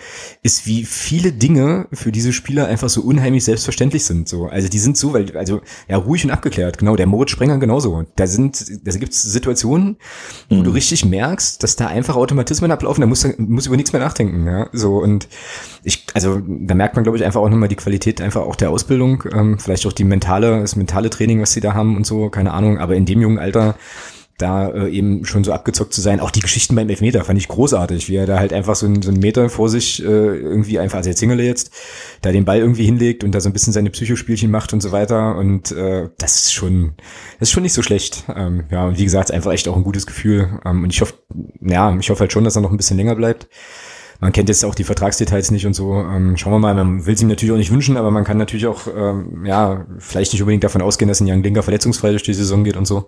[0.44, 4.28] ist, wie viele Dinge für diese Spieler einfach so unheimlich selbstverständlich sind.
[4.28, 7.58] So, also die sind so, weil, also ja, ruhig und abgeklärt, genau, der Moritz Sprenger
[7.60, 8.06] genauso.
[8.16, 9.98] Da sind, da gibt es Situationen,
[10.50, 10.64] wo mhm.
[10.64, 14.48] du richtig merkst, dass da einfach Automatismen ablaufen, da muss, muss über nichts mehr nachdenken.
[14.48, 14.70] Ja?
[14.74, 15.28] So, und
[15.84, 18.72] ich, also da merkt man, glaube ich, einfach auch nochmal die Qualität einfach auch der
[18.72, 22.30] Ausbildung, ähm, vielleicht auch die mentale, das mentale Training, was sie da haben und so,
[22.30, 23.76] keine Ahnung, aber in dem jungen Alter
[24.38, 26.20] da äh, eben schon so abgezockt zu sein.
[26.20, 29.02] Auch die Geschichten beim Elfmeter fand ich großartig, wie er da halt einfach so, ein,
[29.02, 31.72] so einen Meter vor sich äh, irgendwie einfach, also jetzt Single jetzt,
[32.22, 34.92] da den Ball irgendwie hinlegt und da so ein bisschen seine Psychospielchen macht und so
[34.94, 35.36] weiter.
[35.36, 36.94] Und äh, das ist schon,
[37.40, 38.24] das ist schon nicht so schlecht.
[38.34, 40.60] Ähm, ja, und wie gesagt, einfach echt auch ein gutes Gefühl.
[40.66, 41.16] Ähm, und ich hoffe,
[41.60, 43.50] ja, ich hoffe halt schon, dass er noch ein bisschen länger bleibt
[44.20, 45.94] man kennt jetzt auch die Vertragsdetails nicht und so.
[45.94, 48.38] Ähm, schauen wir mal, man will es ihm natürlich auch nicht wünschen, aber man kann
[48.38, 52.24] natürlich auch, ähm, ja, vielleicht nicht unbedingt davon ausgehen, dass ein Young Linker verletzungsfrei durch
[52.24, 53.08] die Saison geht und so.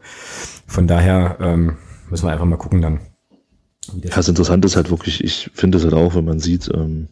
[0.68, 1.78] Von daher ähm,
[2.10, 3.02] müssen wir einfach mal gucken dann.
[4.02, 7.10] Ja, das Interessante ist halt wirklich, ich finde es halt auch, wenn man sieht, ähm,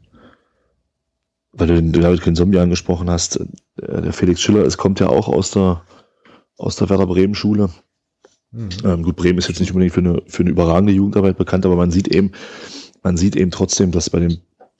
[1.51, 3.37] weil du den David Kensombi angesprochen hast,
[3.81, 5.81] äh, der Felix Schiller, es kommt ja auch aus der,
[6.57, 7.69] aus der Werder Bremen Schule.
[8.51, 8.69] Mhm.
[8.85, 11.75] Ähm, gut, Bremen ist jetzt nicht unbedingt für eine, für eine überragende Jugendarbeit bekannt, aber
[11.75, 12.31] man sieht eben,
[13.03, 14.39] man sieht eben trotzdem, dass bei den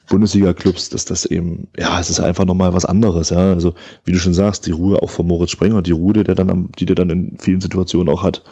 [0.10, 3.54] Bundesliga-Clubs, dass das eben, ja, es ist einfach nochmal was anderes, ja.
[3.54, 6.50] Also, wie du schon sagst, die Ruhe auch von Moritz Sprenger, die Ruhe, der dann
[6.50, 8.44] am, die der dann in vielen Situationen auch hat.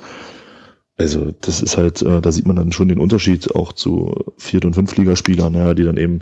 [0.97, 4.65] Also, das ist halt, äh, da sieht man dann schon den Unterschied auch zu Viert-
[4.65, 6.19] und Fünftligaspielern, ja, die dann eben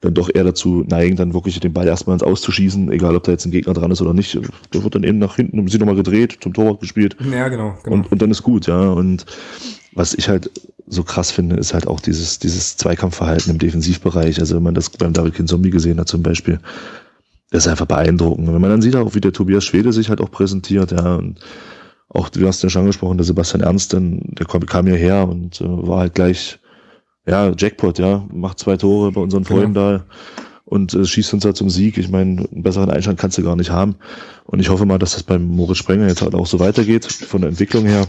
[0.00, 3.32] dann doch eher dazu neigen, dann wirklich den Ball erstmal ins Auszuschießen, egal ob da
[3.32, 4.38] jetzt ein Gegner dran ist oder nicht.
[4.74, 7.16] Der wird dann eben nach hinten um sie nochmal gedreht, zum Torwart gespielt.
[7.32, 7.78] Ja, genau.
[7.82, 7.96] genau.
[7.96, 8.90] Und, und dann ist gut, ja.
[8.90, 9.24] Und
[9.94, 10.50] was ich halt
[10.86, 14.38] so krass finde, ist halt auch dieses, dieses Zweikampfverhalten im Defensivbereich.
[14.40, 16.60] Also wenn man das beim David Kind Zombie gesehen hat zum Beispiel,
[17.50, 18.52] das ist einfach beeindruckend.
[18.52, 21.40] Wenn man dann sieht auch, wie der Tobias Schwede sich halt auch präsentiert, ja, und
[22.08, 25.60] auch, du hast ja schon angesprochen, der Sebastian Ernst, denn, der kam, kam hierher und
[25.60, 26.58] äh, war halt gleich,
[27.26, 29.98] ja, Jackpot, ja, macht zwei Tore bei unseren Freunden genau.
[29.98, 30.04] da
[30.64, 31.96] und äh, schießt uns da zum Sieg.
[31.98, 33.96] Ich meine, einen besseren Einstand kannst du gar nicht haben.
[34.44, 37.40] Und ich hoffe mal, dass das beim Moritz Sprenger jetzt halt auch so weitergeht, von
[37.40, 38.06] der Entwicklung her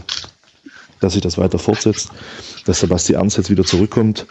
[1.00, 2.10] dass sich das weiter fortsetzt,
[2.64, 4.26] dass Sebastian Ernst jetzt wieder zurückkommt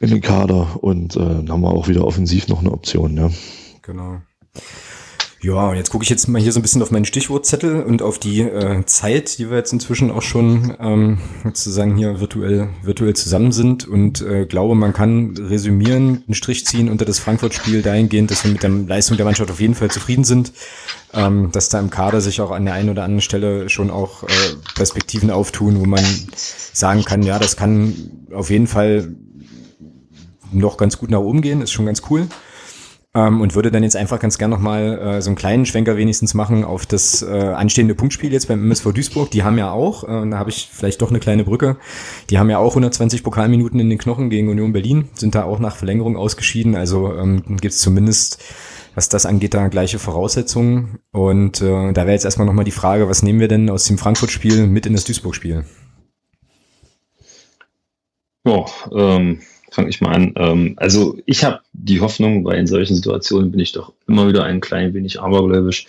[0.00, 3.16] in den Kader und äh, dann haben wir auch wieder offensiv noch eine Option.
[3.16, 3.30] Ja.
[3.82, 4.20] Genau.
[5.44, 8.00] Ja, und jetzt gucke ich jetzt mal hier so ein bisschen auf meinen Stichwortzettel und
[8.00, 13.14] auf die äh, Zeit, die wir jetzt inzwischen auch schon ähm, sozusagen hier virtuell, virtuell
[13.14, 18.30] zusammen sind und äh, glaube, man kann resümieren, einen Strich ziehen unter das Frankfurt-Spiel dahingehend,
[18.30, 20.54] dass wir mit der Leistung der Mannschaft auf jeden Fall zufrieden sind,
[21.12, 24.22] ähm, dass da im Kader sich auch an der einen oder anderen Stelle schon auch
[24.22, 24.28] äh,
[24.74, 26.02] Perspektiven auftun, wo man
[26.72, 27.92] sagen kann, ja, das kann
[28.32, 29.14] auf jeden Fall
[30.52, 32.28] noch ganz gut nach oben gehen, ist schon ganz cool.
[33.14, 36.34] Ähm, und würde dann jetzt einfach ganz gern nochmal äh, so einen kleinen Schwenker wenigstens
[36.34, 39.30] machen auf das äh, anstehende Punktspiel jetzt beim MSV Duisburg.
[39.30, 41.76] Die haben ja auch, äh, da habe ich vielleicht doch eine kleine Brücke,
[42.30, 45.58] die haben ja auch 120 Pokalminuten in den Knochen gegen Union Berlin, sind da auch
[45.58, 46.74] nach Verlängerung ausgeschieden.
[46.74, 48.42] Also ähm, gibt es zumindest
[48.94, 51.00] was das angeht, da gleiche Voraussetzungen.
[51.10, 53.98] Und äh, da wäre jetzt erstmal nochmal die Frage, was nehmen wir denn aus dem
[53.98, 55.64] Frankfurt-Spiel mit in das Duisburg-Spiel?
[58.46, 59.40] Ja, ähm,
[59.74, 60.32] fange ich mal an.
[60.36, 64.44] Ähm, also ich habe die Hoffnung, weil in solchen Situationen bin ich doch immer wieder
[64.44, 65.86] ein klein wenig abergläubisch.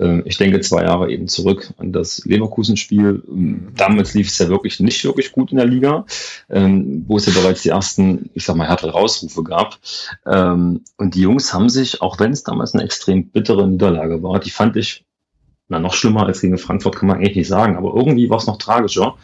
[0.00, 3.22] Ähm, ich denke zwei Jahre eben zurück an das Leverkusen-Spiel.
[3.28, 6.06] Ähm, damals lief es ja wirklich nicht wirklich gut in der Liga,
[6.48, 9.78] ähm, wo es ja bereits die ersten, ich sag mal, härtere Rausrufe gab.
[10.26, 14.40] Ähm, und die Jungs haben sich, auch wenn es damals eine extrem bittere Niederlage war,
[14.40, 15.04] die fand ich
[15.68, 18.46] na, noch schlimmer als gegen Frankfurt kann man eigentlich nicht sagen, aber irgendwie war es
[18.46, 19.16] noch tragischer,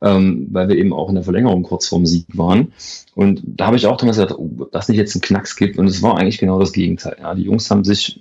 [0.00, 2.72] ähm, weil wir eben auch in der Verlängerung kurz vorm Sieg waren.
[3.14, 5.78] Und da habe ich auch damals gesagt, oh, ob das nicht jetzt einen Knacks gibt.
[5.78, 7.16] Und es war eigentlich genau das Gegenteil.
[7.20, 8.20] Ja, die Jungs haben sich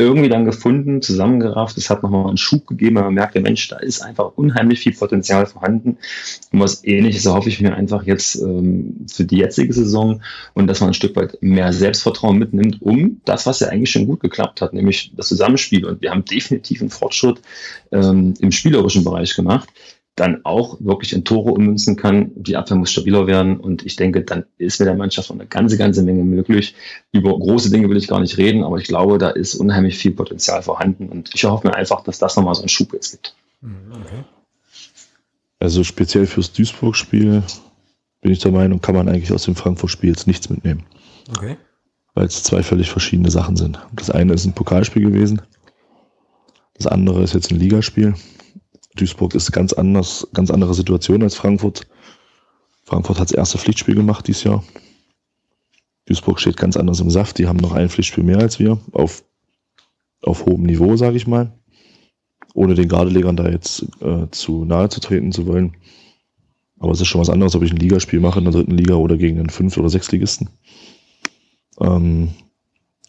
[0.00, 1.76] irgendwie dann gefunden, zusammengerafft.
[1.76, 4.80] Es hat nochmal einen Schub gegeben, weil man merkt, der Mensch, da ist einfach unheimlich
[4.80, 5.98] viel Potenzial vorhanden.
[6.52, 10.22] Und was ähnliches erhoffe ich mir einfach jetzt ähm, für die jetzige Saison
[10.54, 14.06] und dass man ein Stück weit mehr Selbstvertrauen mitnimmt, um das, was ja eigentlich schon
[14.06, 15.84] gut geklappt hat, nämlich das Zusammenspiel.
[15.84, 17.40] Und wir haben definitiv einen Fortschritt
[17.92, 19.68] ähm, im spielerischen Bereich gemacht
[20.20, 22.30] dann auch wirklich in Tore ummünzen kann.
[22.34, 25.46] Die Abwehr muss stabiler werden und ich denke, dann ist mit der Mannschaft noch eine
[25.46, 26.74] ganze, ganze Menge möglich.
[27.10, 30.10] Über große Dinge will ich gar nicht reden, aber ich glaube, da ist unheimlich viel
[30.12, 33.34] Potenzial vorhanden und ich hoffe mir einfach, dass das nochmal so einen Schub jetzt gibt.
[33.62, 34.24] Mhm, okay.
[35.58, 37.42] Also speziell fürs Duisburg-Spiel
[38.20, 40.84] bin ich der Meinung, kann man eigentlich aus dem Frankfurt-Spiel jetzt nichts mitnehmen.
[41.30, 41.56] Okay.
[42.12, 43.78] Weil es zwei völlig verschiedene Sachen sind.
[43.94, 45.40] Das eine ist ein Pokalspiel gewesen.
[46.74, 48.14] Das andere ist jetzt ein Ligaspiel.
[49.00, 51.86] Duisburg ist ganz anders, ganz andere Situation als Frankfurt.
[52.84, 54.62] Frankfurt hat das erste Pflichtspiel gemacht dieses Jahr.
[56.06, 57.38] Duisburg steht ganz anders im Saft.
[57.38, 59.24] Die haben noch ein Pflichtspiel mehr als wir auf,
[60.22, 61.52] auf hohem Niveau, sage ich mal.
[62.52, 65.76] Ohne den Gardelegern da jetzt äh, zu nahe zu treten zu wollen.
[66.78, 68.94] Aber es ist schon was anderes, ob ich ein Ligaspiel mache in der dritten Liga
[68.94, 70.50] oder gegen einen Fünf- oder Sechsligisten.
[71.80, 72.30] Ähm,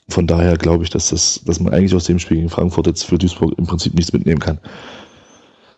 [0.08, 3.04] von daher glaube ich, dass, das, dass man eigentlich aus dem Spiel gegen Frankfurt jetzt
[3.04, 4.60] für Duisburg im Prinzip nichts mitnehmen kann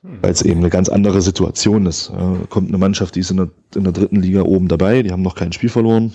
[0.03, 2.09] weil es eben eine ganz andere Situation ist.
[2.09, 5.11] Ja, kommt eine Mannschaft, die ist in der, in der dritten Liga oben dabei, die
[5.11, 6.13] haben noch kein Spiel verloren.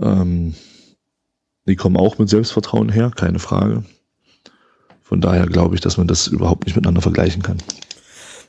[0.00, 0.54] Ähm,
[1.66, 3.84] die kommen auch mit Selbstvertrauen her, keine Frage.
[5.02, 7.58] Von daher glaube ich, dass man das überhaupt nicht miteinander vergleichen kann.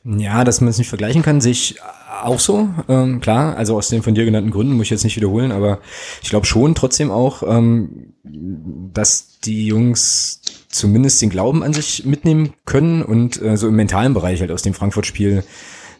[0.04, 1.80] Ja, dass man es nicht vergleichen kann, sehe ich
[2.24, 2.70] auch so.
[2.88, 5.80] Ähm, klar, also aus den von dir genannten Gründen muss ich jetzt nicht wiederholen, aber
[6.22, 12.54] ich glaube schon trotzdem auch, ähm, dass die Jungs zumindest den Glauben an sich mitnehmen
[12.66, 15.44] können und äh, so im mentalen Bereich halt aus dem Frankfurt-Spiel,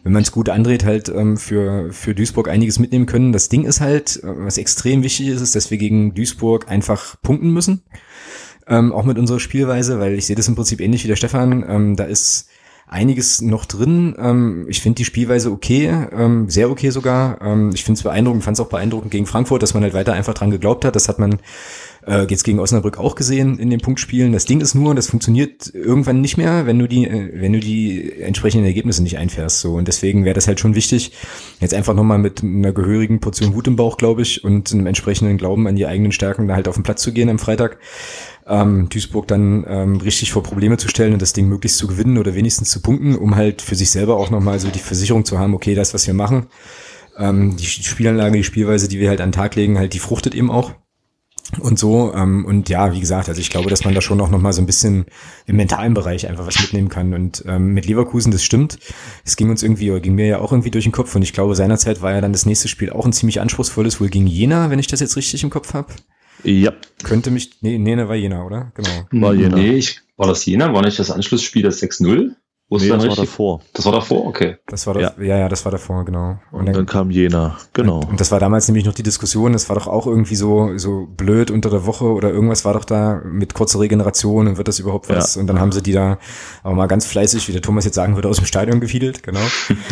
[0.04, 3.32] wenn man es gut andreht, halt ähm, für, für Duisburg einiges mitnehmen können.
[3.32, 7.20] Das Ding ist halt, äh, was extrem wichtig ist, ist, dass wir gegen Duisburg einfach
[7.22, 7.82] punkten müssen.
[8.66, 11.64] Ähm, auch mit unserer Spielweise, weil ich sehe das im Prinzip ähnlich wie der Stefan.
[11.66, 12.48] Ähm, da ist
[12.86, 14.14] einiges noch drin.
[14.18, 17.40] Ähm, ich finde die Spielweise okay, ähm, sehr okay sogar.
[17.40, 20.12] Ähm, ich finde es beeindruckend, fand es auch beeindruckend gegen Frankfurt, dass man halt weiter
[20.12, 20.96] einfach dran geglaubt hat.
[20.96, 21.38] Das hat man
[22.08, 24.32] äh, jetzt gegen Osnabrück auch gesehen in den Punktspielen.
[24.32, 27.60] Das Ding ist nur, das funktioniert irgendwann nicht mehr, wenn du die, äh, wenn du
[27.60, 29.60] die entsprechenden Ergebnisse nicht einfährst.
[29.60, 31.12] So und deswegen wäre das halt schon wichtig,
[31.60, 35.36] jetzt einfach nochmal mit einer gehörigen Portion Wut im Bauch, glaube ich, und einem entsprechenden
[35.36, 37.78] Glauben an die eigenen Stärken da halt auf den Platz zu gehen am Freitag.
[38.46, 42.16] Ähm, Duisburg dann ähm, richtig vor Probleme zu stellen und das Ding möglichst zu gewinnen
[42.16, 45.38] oder wenigstens zu punkten, um halt für sich selber auch nochmal so die Versicherung zu
[45.38, 46.46] haben, okay, das, was wir machen,
[47.18, 50.34] ähm, die Spielanlage, die Spielweise, die wir halt an den Tag legen, halt, die fruchtet
[50.34, 50.72] eben auch
[51.60, 52.12] und so.
[52.14, 54.52] Ähm, und ja, wie gesagt, also ich glaube, dass man da schon auch noch mal
[54.52, 55.06] so ein bisschen
[55.46, 57.14] im mentalen Bereich einfach was mitnehmen kann.
[57.14, 58.78] Und ähm, mit Leverkusen, das stimmt.
[59.24, 61.14] Es ging uns irgendwie, oder ging mir ja auch irgendwie durch den Kopf.
[61.14, 64.08] Und ich glaube, seinerzeit war ja dann das nächste Spiel auch ein ziemlich anspruchsvolles, wohl
[64.08, 65.92] gegen Jena, wenn ich das jetzt richtig im Kopf habe.
[66.44, 66.72] Ja.
[67.02, 68.72] Könnte mich, nee, nee, ne, war Jena, oder?
[68.74, 69.26] Genau.
[69.26, 69.56] War Jena.
[69.56, 70.72] Nee, ich, war das Jena?
[70.72, 72.34] War nicht das Anschlussspiel das 6-0?
[72.70, 73.60] Wo nee, das war davor.
[73.72, 74.58] Das war davor, okay.
[74.66, 75.10] Das war ja.
[75.18, 76.38] ja, ja, das war davor, genau.
[76.52, 78.00] Und, und dann, dann, kam Jena, genau.
[78.00, 80.76] Und, und, das war damals nämlich noch die Diskussion, das war doch auch irgendwie so,
[80.76, 84.68] so blöd unter der Woche oder irgendwas war doch da mit kurzer Regeneration und wird
[84.68, 85.34] das überhaupt was?
[85.34, 85.40] Ja.
[85.40, 86.18] Und dann haben sie die da
[86.62, 89.40] aber mal ganz fleißig, wie der Thomas jetzt sagen würde, aus dem Stadion gefiedelt, genau.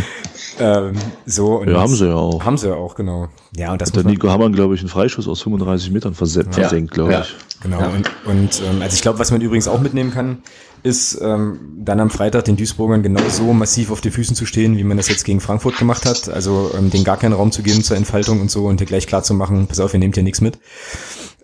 [0.60, 0.92] ähm,
[1.24, 1.60] so.
[1.60, 2.44] Und ja, haben sie ja auch.
[2.44, 3.28] Haben sie ja auch, genau.
[3.56, 6.58] Ja, und das und der Nico Hamann, glaube ich, einen Freischuss aus 35 Metern versenkt,
[6.58, 6.68] ja.
[6.68, 7.62] glaube ich.
[7.62, 7.78] Genau.
[7.78, 10.42] Und, und ähm, also ich glaube, was man übrigens auch mitnehmen kann,
[10.87, 14.78] ist ähm, dann am Freitag den Duisburgern genau so massiv auf die Füßen zu stehen,
[14.78, 16.28] wie man das jetzt gegen Frankfurt gemacht hat.
[16.28, 19.09] Also ähm, den gar keinen Raum zu geben zur Entfaltung und so und dir gleich
[19.09, 20.59] klar zu machen, pass auf, ihr nehmt hier nichts mit.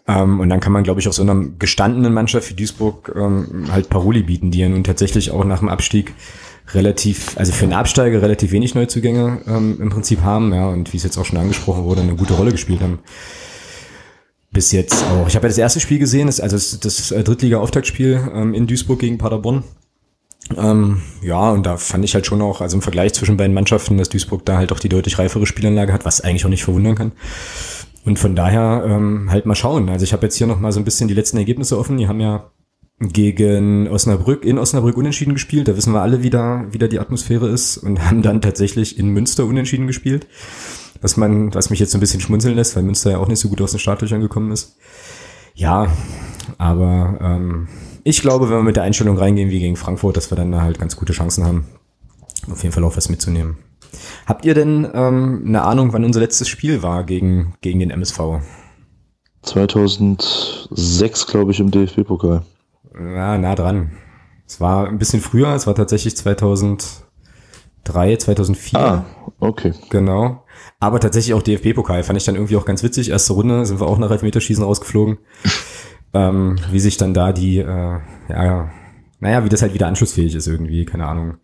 [0.07, 3.67] Ähm, und dann kann man, glaube ich, auch so einer gestandenen Mannschaft wie Duisburg ähm,
[3.73, 6.15] halt Paroli bieten, die ja nun tatsächlich auch nach dem Abstieg
[6.73, 10.97] relativ, also für einen Absteiger relativ wenig Neuzugänge ähm, im Prinzip haben, ja, und wie
[10.97, 13.01] es jetzt auch schon angesprochen wurde, eine gute Rolle gespielt haben.
[14.53, 15.27] Bis jetzt auch.
[15.27, 18.67] Ich habe ja das erste Spiel gesehen, das, also das, das äh, Drittliga-Auftaktspiel ähm, in
[18.67, 19.65] Duisburg gegen Paderborn.
[20.57, 23.97] Ähm, ja, und da fand ich halt schon auch, also im Vergleich zwischen beiden Mannschaften,
[23.97, 26.95] dass Duisburg da halt auch die deutlich reifere Spielanlage hat, was eigentlich auch nicht verwundern
[26.95, 27.13] kann.
[28.05, 29.89] Und von daher ähm, halt mal schauen.
[29.89, 31.97] Also ich habe jetzt hier noch mal so ein bisschen die letzten Ergebnisse offen.
[31.97, 32.51] Die haben ja
[32.99, 35.69] gegen Osnabrück in Osnabrück unentschieden gespielt.
[35.69, 38.99] Da wissen wir alle, wie da, wie da die Atmosphäre ist und haben dann tatsächlich
[38.99, 40.27] in Münster unentschieden gespielt.
[41.03, 43.41] Was man, was mich jetzt so ein bisschen schmunzeln lässt, weil Münster ja auch nicht
[43.41, 44.77] so gut aus den Startlöchern gekommen ist.
[45.55, 45.89] Ja,
[46.59, 47.69] aber ähm,
[48.05, 50.63] ich glaube, wenn wir mit der Einstellung reingehen wie gegen Frankfurt, dass wir dann da
[50.63, 51.67] halt ganz gute Chancen haben,
[52.51, 53.59] auf jeden Fall auch was mitzunehmen.
[54.27, 58.41] Habt ihr denn ähm, eine Ahnung, wann unser letztes Spiel war gegen, gegen den MSV?
[59.43, 62.43] 2006, glaube ich, im DFB-Pokal.
[62.95, 63.93] Ja, nah dran.
[64.47, 68.79] Es war ein bisschen früher, es war tatsächlich 2003, 2004.
[68.79, 69.05] Ah,
[69.41, 69.73] okay.
[69.91, 70.42] Genau.
[70.81, 73.11] Aber tatsächlich auch DFB-Pokal fand ich dann irgendwie auch ganz witzig.
[73.11, 75.19] Erste Runde sind wir auch nach Elfmeterschießen rausgeflogen.
[76.15, 77.99] ähm, wie sich dann da die, äh,
[78.29, 78.71] ja,
[79.21, 81.37] naja, wie das halt wieder anschlussfähig ist irgendwie, keine Ahnung.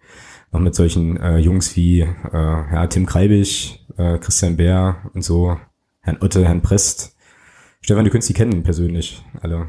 [0.50, 5.58] Noch mit solchen äh, Jungs wie äh, ja, Tim Kreibig, äh, Christian Bär und so,
[6.00, 7.16] Herrn Otte, Herrn Prest.
[7.80, 9.68] Stefan, du könntest die kennen persönlich, alle.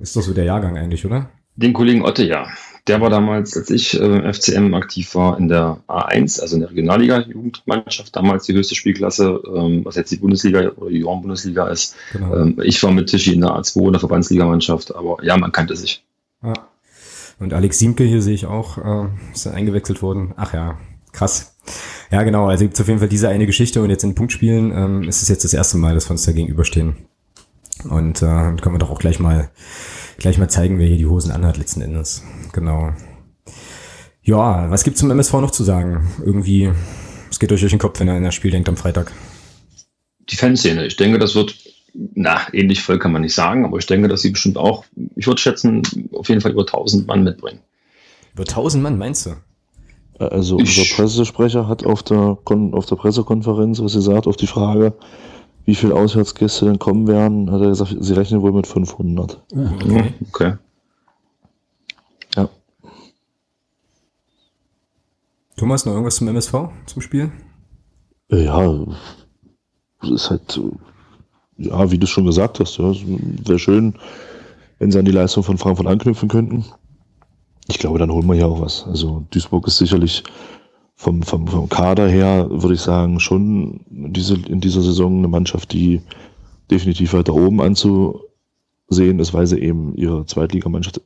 [0.00, 1.30] Ist doch so der Jahrgang eigentlich, oder?
[1.56, 2.46] Den Kollegen Otte, ja.
[2.88, 6.70] Der war damals, als ich äh, FCM aktiv war, in der A1, also in der
[6.70, 11.94] Regionalliga-Jugendmannschaft, damals die höchste Spielklasse, ähm, was jetzt die Bundesliga oder die Junioren-Bundesliga ist.
[12.12, 12.36] Genau.
[12.36, 15.76] Ähm, ich war mit Tischi in der A2 in der Verbandsligamannschaft, aber ja, man kannte
[15.76, 16.04] sich.
[16.42, 16.54] Ja.
[17.38, 20.34] Und Alex Siemke hier sehe ich auch, äh, ist eingewechselt worden.
[20.36, 20.78] Ach ja,
[21.12, 21.56] krass.
[22.10, 24.72] Ja, genau, also gibt es auf jeden Fall diese eine Geschichte und jetzt in Punktspielen
[24.72, 26.96] ähm, ist es jetzt das erste Mal, dass wir uns da gegenüberstehen.
[27.88, 29.50] Und äh, dann können wir doch auch gleich mal,
[30.22, 32.22] gleich mal zeigen, wer hier die Hosen anhat letzten Endes.
[32.52, 32.92] Genau.
[34.22, 36.08] Ja, was gibt's zum MSV noch zu sagen?
[36.24, 36.70] Irgendwie,
[37.30, 39.12] es geht euch durch den Kopf, wenn er in das Spiel denkt am Freitag.
[40.30, 40.86] Die Fanszene.
[40.86, 41.54] Ich denke, das wird,
[42.14, 44.84] na, ähnlich voll kann man nicht sagen, aber ich denke, dass sie bestimmt auch,
[45.16, 47.60] ich würde schätzen, auf jeden Fall über 1000 Mann mitbringen.
[48.32, 49.30] Über 1000 Mann, meinst du?
[50.18, 54.94] Also ich, unser Pressesprecher hat auf der, auf der Pressekonferenz, was gesagt, auf die Frage,
[55.64, 59.42] wie viele Auswärtsgäste denn kommen werden, hat er gesagt, sie rechnen wohl mit 500.
[59.52, 60.14] Okay.
[60.28, 60.54] okay.
[62.36, 62.48] Ja.
[65.56, 66.54] Thomas, noch irgendwas zum MSV,
[66.86, 67.30] zum Spiel?
[68.28, 68.86] Ja,
[70.02, 70.60] es ist halt,
[71.58, 72.92] ja, wie du schon gesagt hast, ja,
[73.44, 73.94] wäre schön,
[74.78, 76.64] wenn sie an die Leistung von Frankfurt anknüpfen könnten.
[77.68, 78.84] Ich glaube, dann holen wir ja auch was.
[78.86, 80.24] Also Duisburg ist sicherlich
[81.02, 85.72] vom, vom, vom Kader her würde ich sagen, schon diese, in dieser Saison eine Mannschaft,
[85.72, 86.00] die
[86.70, 91.00] definitiv weiter oben anzusehen ist, weil sie eben ihre Zweitligamannschaft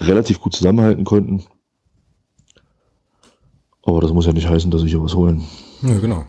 [0.00, 1.44] relativ gut zusammenhalten konnten.
[3.84, 5.42] Aber das muss ja nicht heißen, dass sie hier was holen.
[5.80, 6.26] Ja, genau.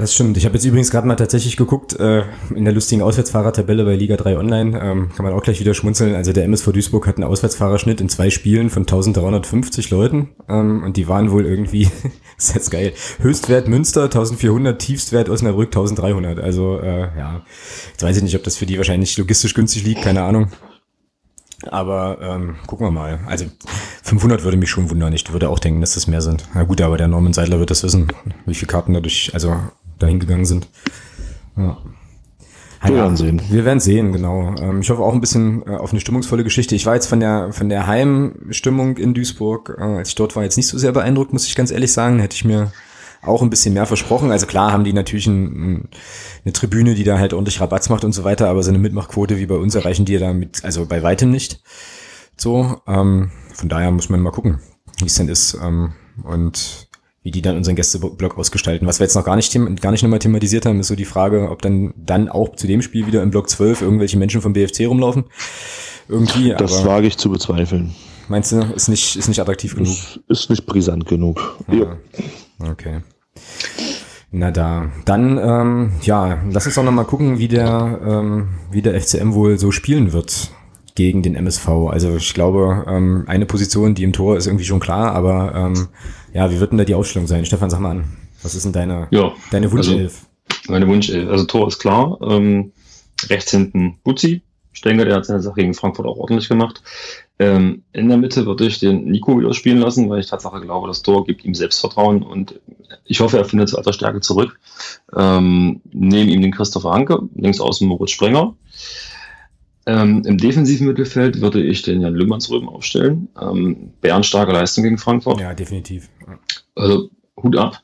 [0.00, 0.38] Das stimmt.
[0.38, 2.24] Ich habe jetzt übrigens gerade mal tatsächlich geguckt, äh,
[2.54, 6.14] in der lustigen Auswärtsfahrertabelle bei Liga 3 Online, ähm, kann man auch gleich wieder schmunzeln.
[6.14, 10.96] Also der MSV Duisburg hat einen Auswärtsfahrerschnitt in zwei Spielen von 1350 Leuten ähm, und
[10.96, 11.90] die waren wohl irgendwie,
[12.38, 16.40] ist jetzt geil, Höchstwert Münster 1400, Tiefstwert Osnabrück 1300.
[16.40, 17.42] Also äh, ja,
[17.90, 20.48] jetzt weiß ich nicht, ob das für die wahrscheinlich logistisch günstig liegt, keine Ahnung.
[21.68, 23.20] Aber ähm, gucken wir mal.
[23.26, 23.44] Also
[24.02, 25.12] 500 würde mich schon wundern.
[25.12, 26.48] Ich würde auch denken, dass das mehr sind.
[26.54, 28.10] Na gut, aber der Norman Seidler wird das wissen,
[28.46, 29.54] wie viele Karten dadurch, also
[30.00, 30.68] dahin gegangen sind.
[31.56, 31.78] Ja.
[32.82, 33.42] Wir werden sehen.
[33.50, 34.54] Wir werden sehen, genau.
[34.58, 36.74] Ähm, ich hoffe auch ein bisschen äh, auf eine stimmungsvolle Geschichte.
[36.74, 40.42] Ich war jetzt von der von der Heimstimmung in Duisburg, äh, als ich dort war,
[40.42, 42.20] jetzt nicht so sehr beeindruckt, muss ich ganz ehrlich sagen.
[42.20, 42.72] Hätte ich mir
[43.22, 44.30] auch ein bisschen mehr versprochen.
[44.30, 45.88] Also klar haben die natürlich ein,
[46.44, 49.38] eine Tribüne, die da halt ordentlich Rabatz macht und so weiter, aber so eine Mitmachquote
[49.38, 51.60] wie bei uns erreichen die ja damit, also bei weitem nicht.
[52.38, 54.60] So, ähm, von daher muss man mal gucken,
[55.00, 55.58] wie es denn ist.
[55.62, 55.92] Ähm,
[56.22, 56.88] und
[57.22, 58.86] wie die dann unseren Gästeblock ausgestalten.
[58.86, 61.50] Was wir jetzt noch gar nicht, gar nicht nochmal thematisiert haben, ist so die Frage,
[61.50, 64.86] ob dann, dann auch zu dem Spiel wieder im Block 12 irgendwelche Menschen vom BFC
[64.86, 65.24] rumlaufen.
[66.08, 66.54] Irgendwie.
[66.56, 67.94] Das wage ich zu bezweifeln.
[68.28, 69.92] Meinst du, ist nicht, ist nicht attraktiv genug?
[69.92, 71.58] Ist, ist nicht brisant genug.
[71.70, 71.96] Ja.
[72.70, 73.00] Okay.
[74.30, 74.90] Na da.
[75.04, 79.58] Dann, ähm, ja, lass uns doch nochmal gucken, wie der, ähm, wie der FCM wohl
[79.58, 80.52] so spielen wird
[80.94, 81.68] gegen den MSV.
[81.90, 85.88] Also ich glaube, ähm, eine Position, die im Tor ist irgendwie schon klar, aber ähm,
[86.32, 87.44] ja, wie wird denn da die Aufstellung sein?
[87.44, 88.04] Stefan, sag mal an.
[88.42, 90.26] Was ist denn deine, ja, deine Wunschelf?
[90.48, 91.28] Also, meine Wunschelf.
[91.28, 92.18] Also Tor ist klar.
[92.22, 92.72] Ähm,
[93.28, 94.42] rechts hinten Butzi.
[94.72, 96.82] Ich denke, der hat seine Sache gegen Frankfurt auch ordentlich gemacht.
[97.38, 100.88] Ähm, in der Mitte würde ich den Nico wieder spielen lassen, weil ich Tatsache glaube,
[100.88, 102.60] das Tor gibt ihm Selbstvertrauen und
[103.04, 104.58] ich hoffe, er findet zu alter Stärke zurück.
[105.16, 108.54] Ähm, neben ihm den Christopher Hanke, links außen Moritz Sprenger.
[109.86, 113.28] Ähm, Im defensiven Mittelfeld würde ich den Jan Lümmernsröben aufstellen.
[113.40, 115.40] Ähm, bärenstarke Leistung gegen Frankfurt.
[115.40, 116.08] Ja, definitiv.
[116.74, 117.10] Also
[117.42, 117.80] Hut ab.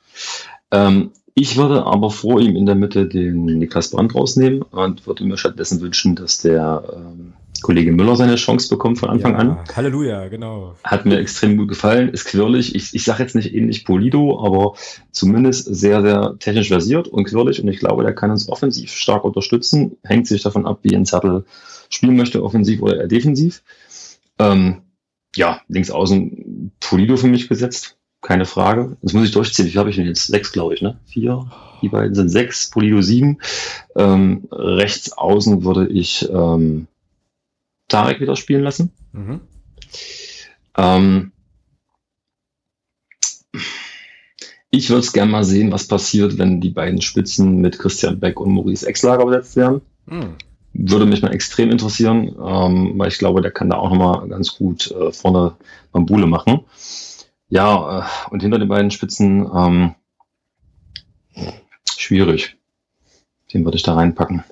[0.70, 5.22] Ähm, Ich würde aber vor ihm in der Mitte den Niklas Brandt rausnehmen und würde
[5.24, 7.25] mir stattdessen wünschen, dass der ähm,
[7.66, 9.58] Kollege Müller seine Chance bekommt von Anfang ja, an.
[9.74, 10.76] Halleluja, genau.
[10.84, 12.76] Hat mir extrem gut gefallen, ist quirlig.
[12.76, 14.74] Ich, ich sage jetzt nicht ähnlich Polido, aber
[15.10, 17.60] zumindest sehr, sehr technisch versiert und quirlig.
[17.60, 19.96] Und ich glaube, der kann uns offensiv stark unterstützen.
[20.04, 21.44] Hängt sich davon ab, wie ein Zettel
[21.90, 23.64] spielen möchte, offensiv oder eher defensiv.
[24.38, 24.82] Ähm,
[25.34, 27.98] ja, links außen Polido für mich gesetzt.
[28.22, 28.96] Keine Frage.
[29.02, 29.66] Das muss ich durchziehen.
[29.66, 30.28] Wie habe ich denn jetzt?
[30.28, 31.00] Sechs, glaube ich, ne?
[31.04, 31.50] Vier.
[31.82, 33.38] Die beiden sind sechs, Polido sieben.
[33.96, 36.86] Ähm, rechts außen würde ich ähm,
[37.89, 38.93] Tarek wieder spielen lassen.
[39.12, 39.41] Mhm.
[40.76, 41.32] Ähm,
[44.70, 48.41] ich würde es gerne mal sehen, was passiert, wenn die beiden Spitzen mit Christian Beck
[48.41, 49.80] und Maurice Exlager besetzt werden.
[50.07, 50.37] Mhm.
[50.72, 54.57] Würde mich mal extrem interessieren, ähm, weil ich glaube, der kann da auch nochmal ganz
[54.57, 55.57] gut äh, vorne
[55.93, 56.61] Bambule machen.
[57.49, 59.95] Ja, äh, und hinter den beiden Spitzen ähm,
[61.97, 62.57] schwierig.
[63.55, 64.45] Den würde ich da reinpacken.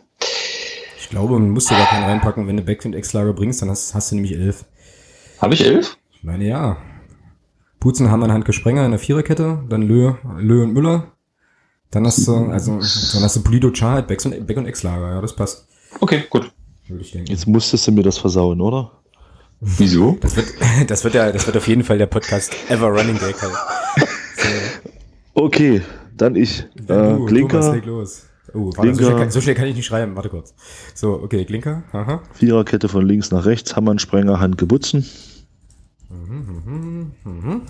[1.05, 2.47] Ich glaube, man muss dir gar keinen reinpacken.
[2.47, 4.65] Wenn du Back und X-Lager bringst, dann hast, hast, du nämlich elf.
[5.39, 5.99] Habe ich elf?
[6.15, 6.79] Ich meine, ja.
[7.79, 11.13] Putzen, Hammann, Handke, Sprenger in der Viererkette, dann Lö, Lö und Müller.
[11.91, 15.11] Dann hast du, also, dann hast du Polido, Charles, Beck und, Beck und X-Lager.
[15.11, 15.69] Ja, das passt.
[16.01, 16.51] Okay, gut.
[16.89, 18.91] Jetzt musstest du mir das versauen, oder?
[19.61, 20.17] Wieso?
[20.23, 20.47] Das wird,
[20.89, 23.35] das wird ja, das wird auf jeden Fall der Podcast Ever Running Day.
[23.35, 23.49] So.
[25.35, 25.83] Okay,
[26.17, 26.61] dann ich.
[26.89, 27.61] Äh, Klinker.
[27.61, 28.23] Thomas, los.
[28.55, 30.15] Oh, warte, so, schnell kann, so, schnell kann, ich nicht schreiben.
[30.15, 30.55] Warte kurz.
[30.95, 31.83] So, okay, Klinker.
[31.93, 32.23] Aha.
[32.33, 33.75] Viererkette von links nach rechts.
[33.75, 35.05] Hammern, Sprenger, Hand, Gebutzen.
[36.09, 37.63] Mhm, mhm, mhm.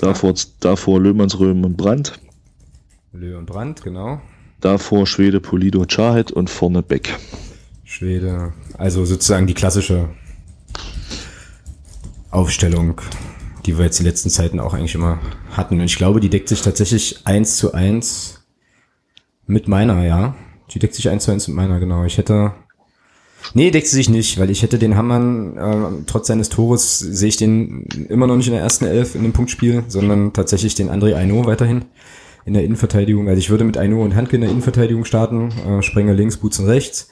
[0.00, 2.18] davor, davor Löhmannsröhm und Brandt.
[3.12, 4.20] Löh und Brandt, genau.
[4.60, 7.14] Davor Schwede, Polido, Chahed und vorne Beck.
[7.84, 10.08] Schwede, also sozusagen die klassische
[12.30, 13.00] Aufstellung,
[13.66, 15.20] die wir jetzt die letzten Zeiten auch eigentlich immer
[15.52, 15.78] hatten.
[15.78, 18.43] Und ich glaube, die deckt sich tatsächlich eins zu eins
[19.46, 20.34] mit meiner, ja.
[20.70, 22.04] Die deckt sich eins zu eins mit meiner, genau.
[22.04, 22.52] Ich hätte.
[23.52, 27.28] Nee, deckt sie sich nicht, weil ich hätte den Hammann, äh, trotz seines Tores, sehe
[27.28, 30.90] ich den immer noch nicht in der ersten Elf in dem Punktspiel, sondern tatsächlich den
[30.90, 31.84] André Aino weiterhin
[32.46, 33.28] in der Innenverteidigung.
[33.28, 36.64] Also ich würde mit Aino und Handke in der Innenverteidigung starten, äh, Sprenger links, Butzen
[36.66, 37.10] rechts.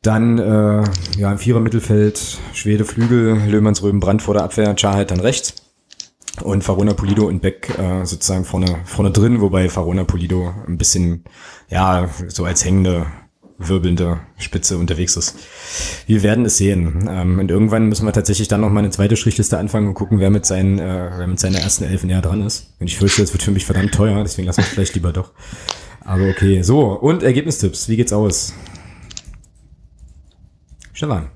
[0.00, 0.84] Dann äh,
[1.18, 5.67] ja im Vierer Mittelfeld Schwede Flügel, Löhmanns Röben Brand vor der Abwehr, Charheit dann rechts
[6.42, 11.24] und Farona Polido und Beck äh, sozusagen vorne, vorne drin, wobei Farona Polido ein bisschen,
[11.68, 13.06] ja, so als hängende,
[13.58, 15.36] wirbelnde Spitze unterwegs ist.
[16.06, 17.08] Wir werden es sehen.
[17.10, 20.20] Ähm, und irgendwann müssen wir tatsächlich dann noch mal eine zweite Strichliste anfangen und gucken,
[20.20, 22.74] wer mit, seinen, äh, wer mit seiner ersten Elf näher dran ist.
[22.78, 25.12] Und ich fürchte, das wird für mich verdammt teuer, deswegen lassen wir es vielleicht lieber
[25.12, 25.32] doch.
[26.04, 28.54] Aber okay, so, und Ergebnistipps, wie geht's aus?
[30.92, 31.30] Stefan.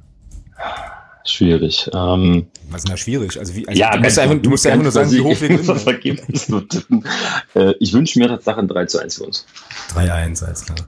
[1.25, 1.89] Schwierig.
[1.95, 3.39] Ähm, Was ist denn da schwierig?
[3.39, 5.41] Also wie, also ja, du, musst einfach, du musst ja einfach nur sagen, wie hoch
[5.41, 7.05] wir gewinnen.
[7.55, 9.47] äh, ich wünsche mir Tatsache ein 3 zu 1 für uns.
[9.95, 10.79] 3-1, alles klar.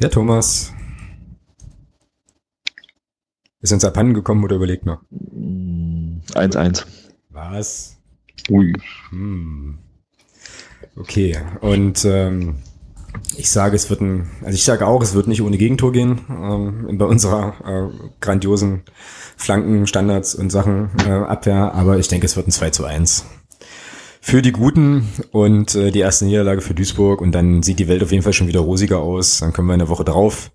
[0.00, 0.72] Der Thomas.
[3.60, 5.02] Ist uns abhanden gekommen oder überlegt noch?
[5.12, 6.84] 1-1.
[7.30, 7.96] Was?
[8.48, 8.72] Ui.
[9.10, 9.78] Hm.
[10.96, 12.56] Okay, und ähm,
[13.36, 16.20] ich sage, es wird ein, also ich sage auch, es wird nicht ohne Gegentor gehen
[16.28, 18.82] ähm, bei unserer äh, grandiosen
[19.36, 23.24] Flanken, Standards und Sachen äh, Abwehr, aber ich denke, es wird ein 2 zu 1
[24.20, 28.02] für die Guten und äh, die erste Niederlage für Duisburg und dann sieht die Welt
[28.02, 29.38] auf jeden Fall schon wieder rosiger aus.
[29.38, 30.50] Dann können wir in der Woche drauf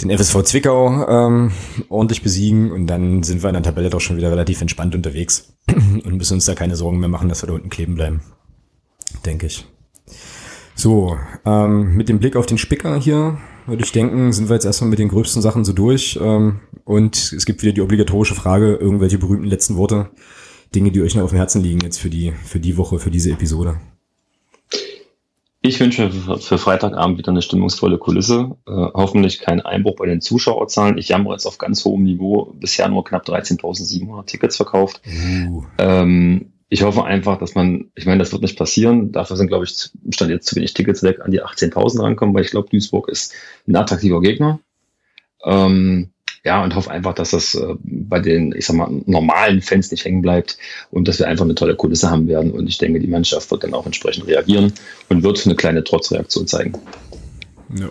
[0.00, 1.50] den FSV Zwickau ähm,
[1.88, 5.54] ordentlich besiegen und dann sind wir in der Tabelle doch schon wieder relativ entspannt unterwegs
[5.68, 8.20] und müssen uns da keine Sorgen mehr machen, dass wir da unten kleben bleiben.
[9.26, 9.66] Denke ich.
[10.78, 13.36] So, ähm, mit dem Blick auf den Spicker hier
[13.66, 16.16] würde ich denken, sind wir jetzt erstmal mit den gröbsten Sachen so durch.
[16.22, 20.10] Ähm, und es gibt wieder die obligatorische Frage, irgendwelche berühmten letzten Worte,
[20.76, 23.10] Dinge, die euch noch auf dem Herzen liegen jetzt für die, für die Woche, für
[23.10, 23.80] diese Episode.
[25.62, 28.56] Ich wünsche für Freitagabend wieder eine stimmungsvolle Kulisse.
[28.68, 30.96] Äh, hoffentlich kein Einbruch bei den Zuschauerzahlen.
[30.96, 32.54] Ich jammer jetzt auf ganz hohem Niveau.
[32.54, 35.02] Bisher nur knapp 13.700 Tickets verkauft.
[35.48, 35.64] Uh.
[35.78, 39.10] Ähm, ich hoffe einfach, dass man, ich meine, das wird nicht passieren.
[39.10, 42.44] Dafür sind, glaube ich, stand jetzt zu wenig Tickets weg, an die 18.000 rankommen, weil
[42.44, 43.32] ich glaube, Duisburg ist
[43.66, 44.60] ein attraktiver Gegner.
[45.44, 46.10] Ähm,
[46.44, 50.04] ja, und hoffe einfach, dass das äh, bei den, ich sag mal, normalen Fans nicht
[50.04, 50.58] hängen bleibt
[50.90, 52.52] und dass wir einfach eine tolle Kulisse haben werden.
[52.52, 54.72] Und ich denke, die Mannschaft wird dann auch entsprechend reagieren
[55.08, 56.78] und wird eine kleine Trotzreaktion zeigen.
[57.78, 57.88] Ja.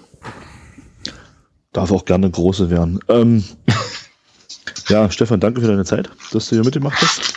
[1.74, 3.00] Darf auch gerne große werden.
[3.10, 3.44] Ähm,
[4.88, 7.37] ja, Stefan, danke für deine Zeit, dass du hier mitgemacht hast.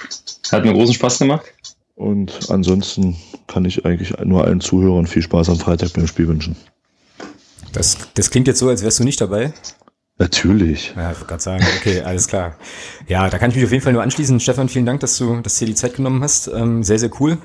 [0.52, 1.52] Hat mir großen Spaß gemacht.
[1.94, 3.16] Und ansonsten
[3.46, 6.56] kann ich eigentlich nur allen Zuhörern viel Spaß am Freitag beim Spiel wünschen.
[7.72, 9.52] Das, das klingt jetzt so, als wärst du nicht dabei.
[10.18, 10.92] Natürlich.
[10.96, 12.56] Ja, ich wollte gerade sagen, okay, alles klar.
[13.06, 14.38] Ja, da kann ich mich auf jeden Fall nur anschließen.
[14.40, 16.48] Stefan, vielen Dank, dass du, dass du dir die Zeit genommen hast.
[16.48, 17.38] Ähm, sehr, sehr cool.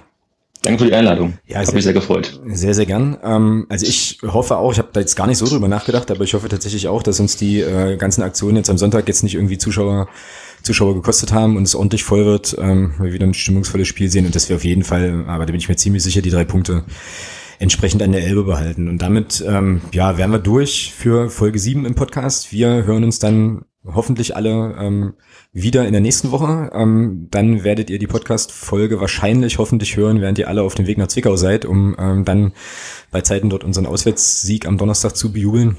[0.62, 1.38] Danke für die Einladung.
[1.46, 2.40] Ja, Hat mich sehr gefreut.
[2.48, 3.18] Sehr, sehr gern.
[3.24, 6.24] Ähm, also ich hoffe auch, ich habe da jetzt gar nicht so drüber nachgedacht, aber
[6.24, 9.36] ich hoffe tatsächlich auch, dass uns die äh, ganzen Aktionen jetzt am Sonntag jetzt nicht
[9.36, 10.08] irgendwie Zuschauer
[10.66, 14.26] Zuschauer gekostet haben und es ordentlich voll wird, ähm, wir wieder ein stimmungsvolles Spiel sehen
[14.26, 16.44] und dass wir auf jeden Fall, aber da bin ich mir ziemlich sicher, die drei
[16.44, 16.84] Punkte
[17.60, 18.90] entsprechend an der Elbe behalten.
[18.90, 22.52] Und damit, ähm, ja, wären wir durch für Folge 7 im Podcast.
[22.52, 25.14] Wir hören uns dann hoffentlich alle ähm,
[25.54, 26.72] wieder in der nächsten Woche.
[26.74, 30.98] Ähm, dann werdet ihr die Podcast-Folge wahrscheinlich hoffentlich hören, während ihr alle auf dem Weg
[30.98, 32.54] nach Zwickau seid, um ähm, dann
[33.12, 35.78] bei Zeiten dort unseren Auswärtssieg am Donnerstag zu bejubeln.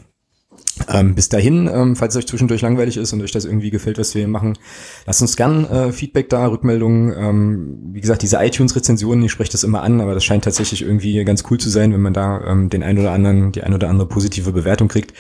[0.93, 3.99] Ähm, bis dahin, ähm, falls es euch zwischendurch langweilig ist und euch das irgendwie gefällt,
[3.99, 4.59] was wir hier machen,
[5.07, 7.15] lasst uns gern äh, Feedback da, Rückmeldungen.
[7.17, 11.25] Ähm, wie gesagt, diese iTunes-Rezensionen, ich spreche das immer an, aber das scheint tatsächlich irgendwie
[11.25, 13.89] ganz cool zu sein, wenn man da ähm, den ein oder anderen, die ein oder
[13.89, 15.15] andere positive Bewertung kriegt.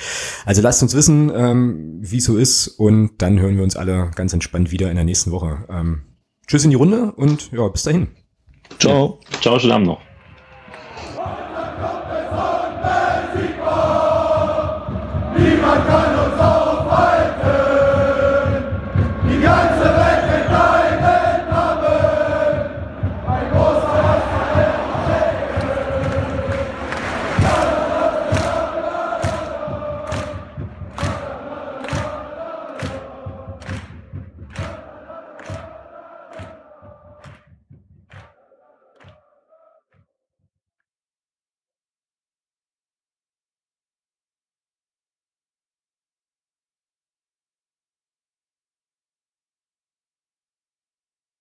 [0.44, 4.10] Also lasst uns wissen, ähm, wie es so ist und dann hören wir uns alle
[4.14, 5.64] ganz entspannt wieder in der nächsten Woche.
[5.70, 6.02] Ähm,
[6.46, 8.08] tschüss in die Runde und ja, bis dahin.
[8.78, 9.20] Ciao.
[9.32, 9.40] Ja.
[9.40, 10.15] Ciao, schönen Abend noch.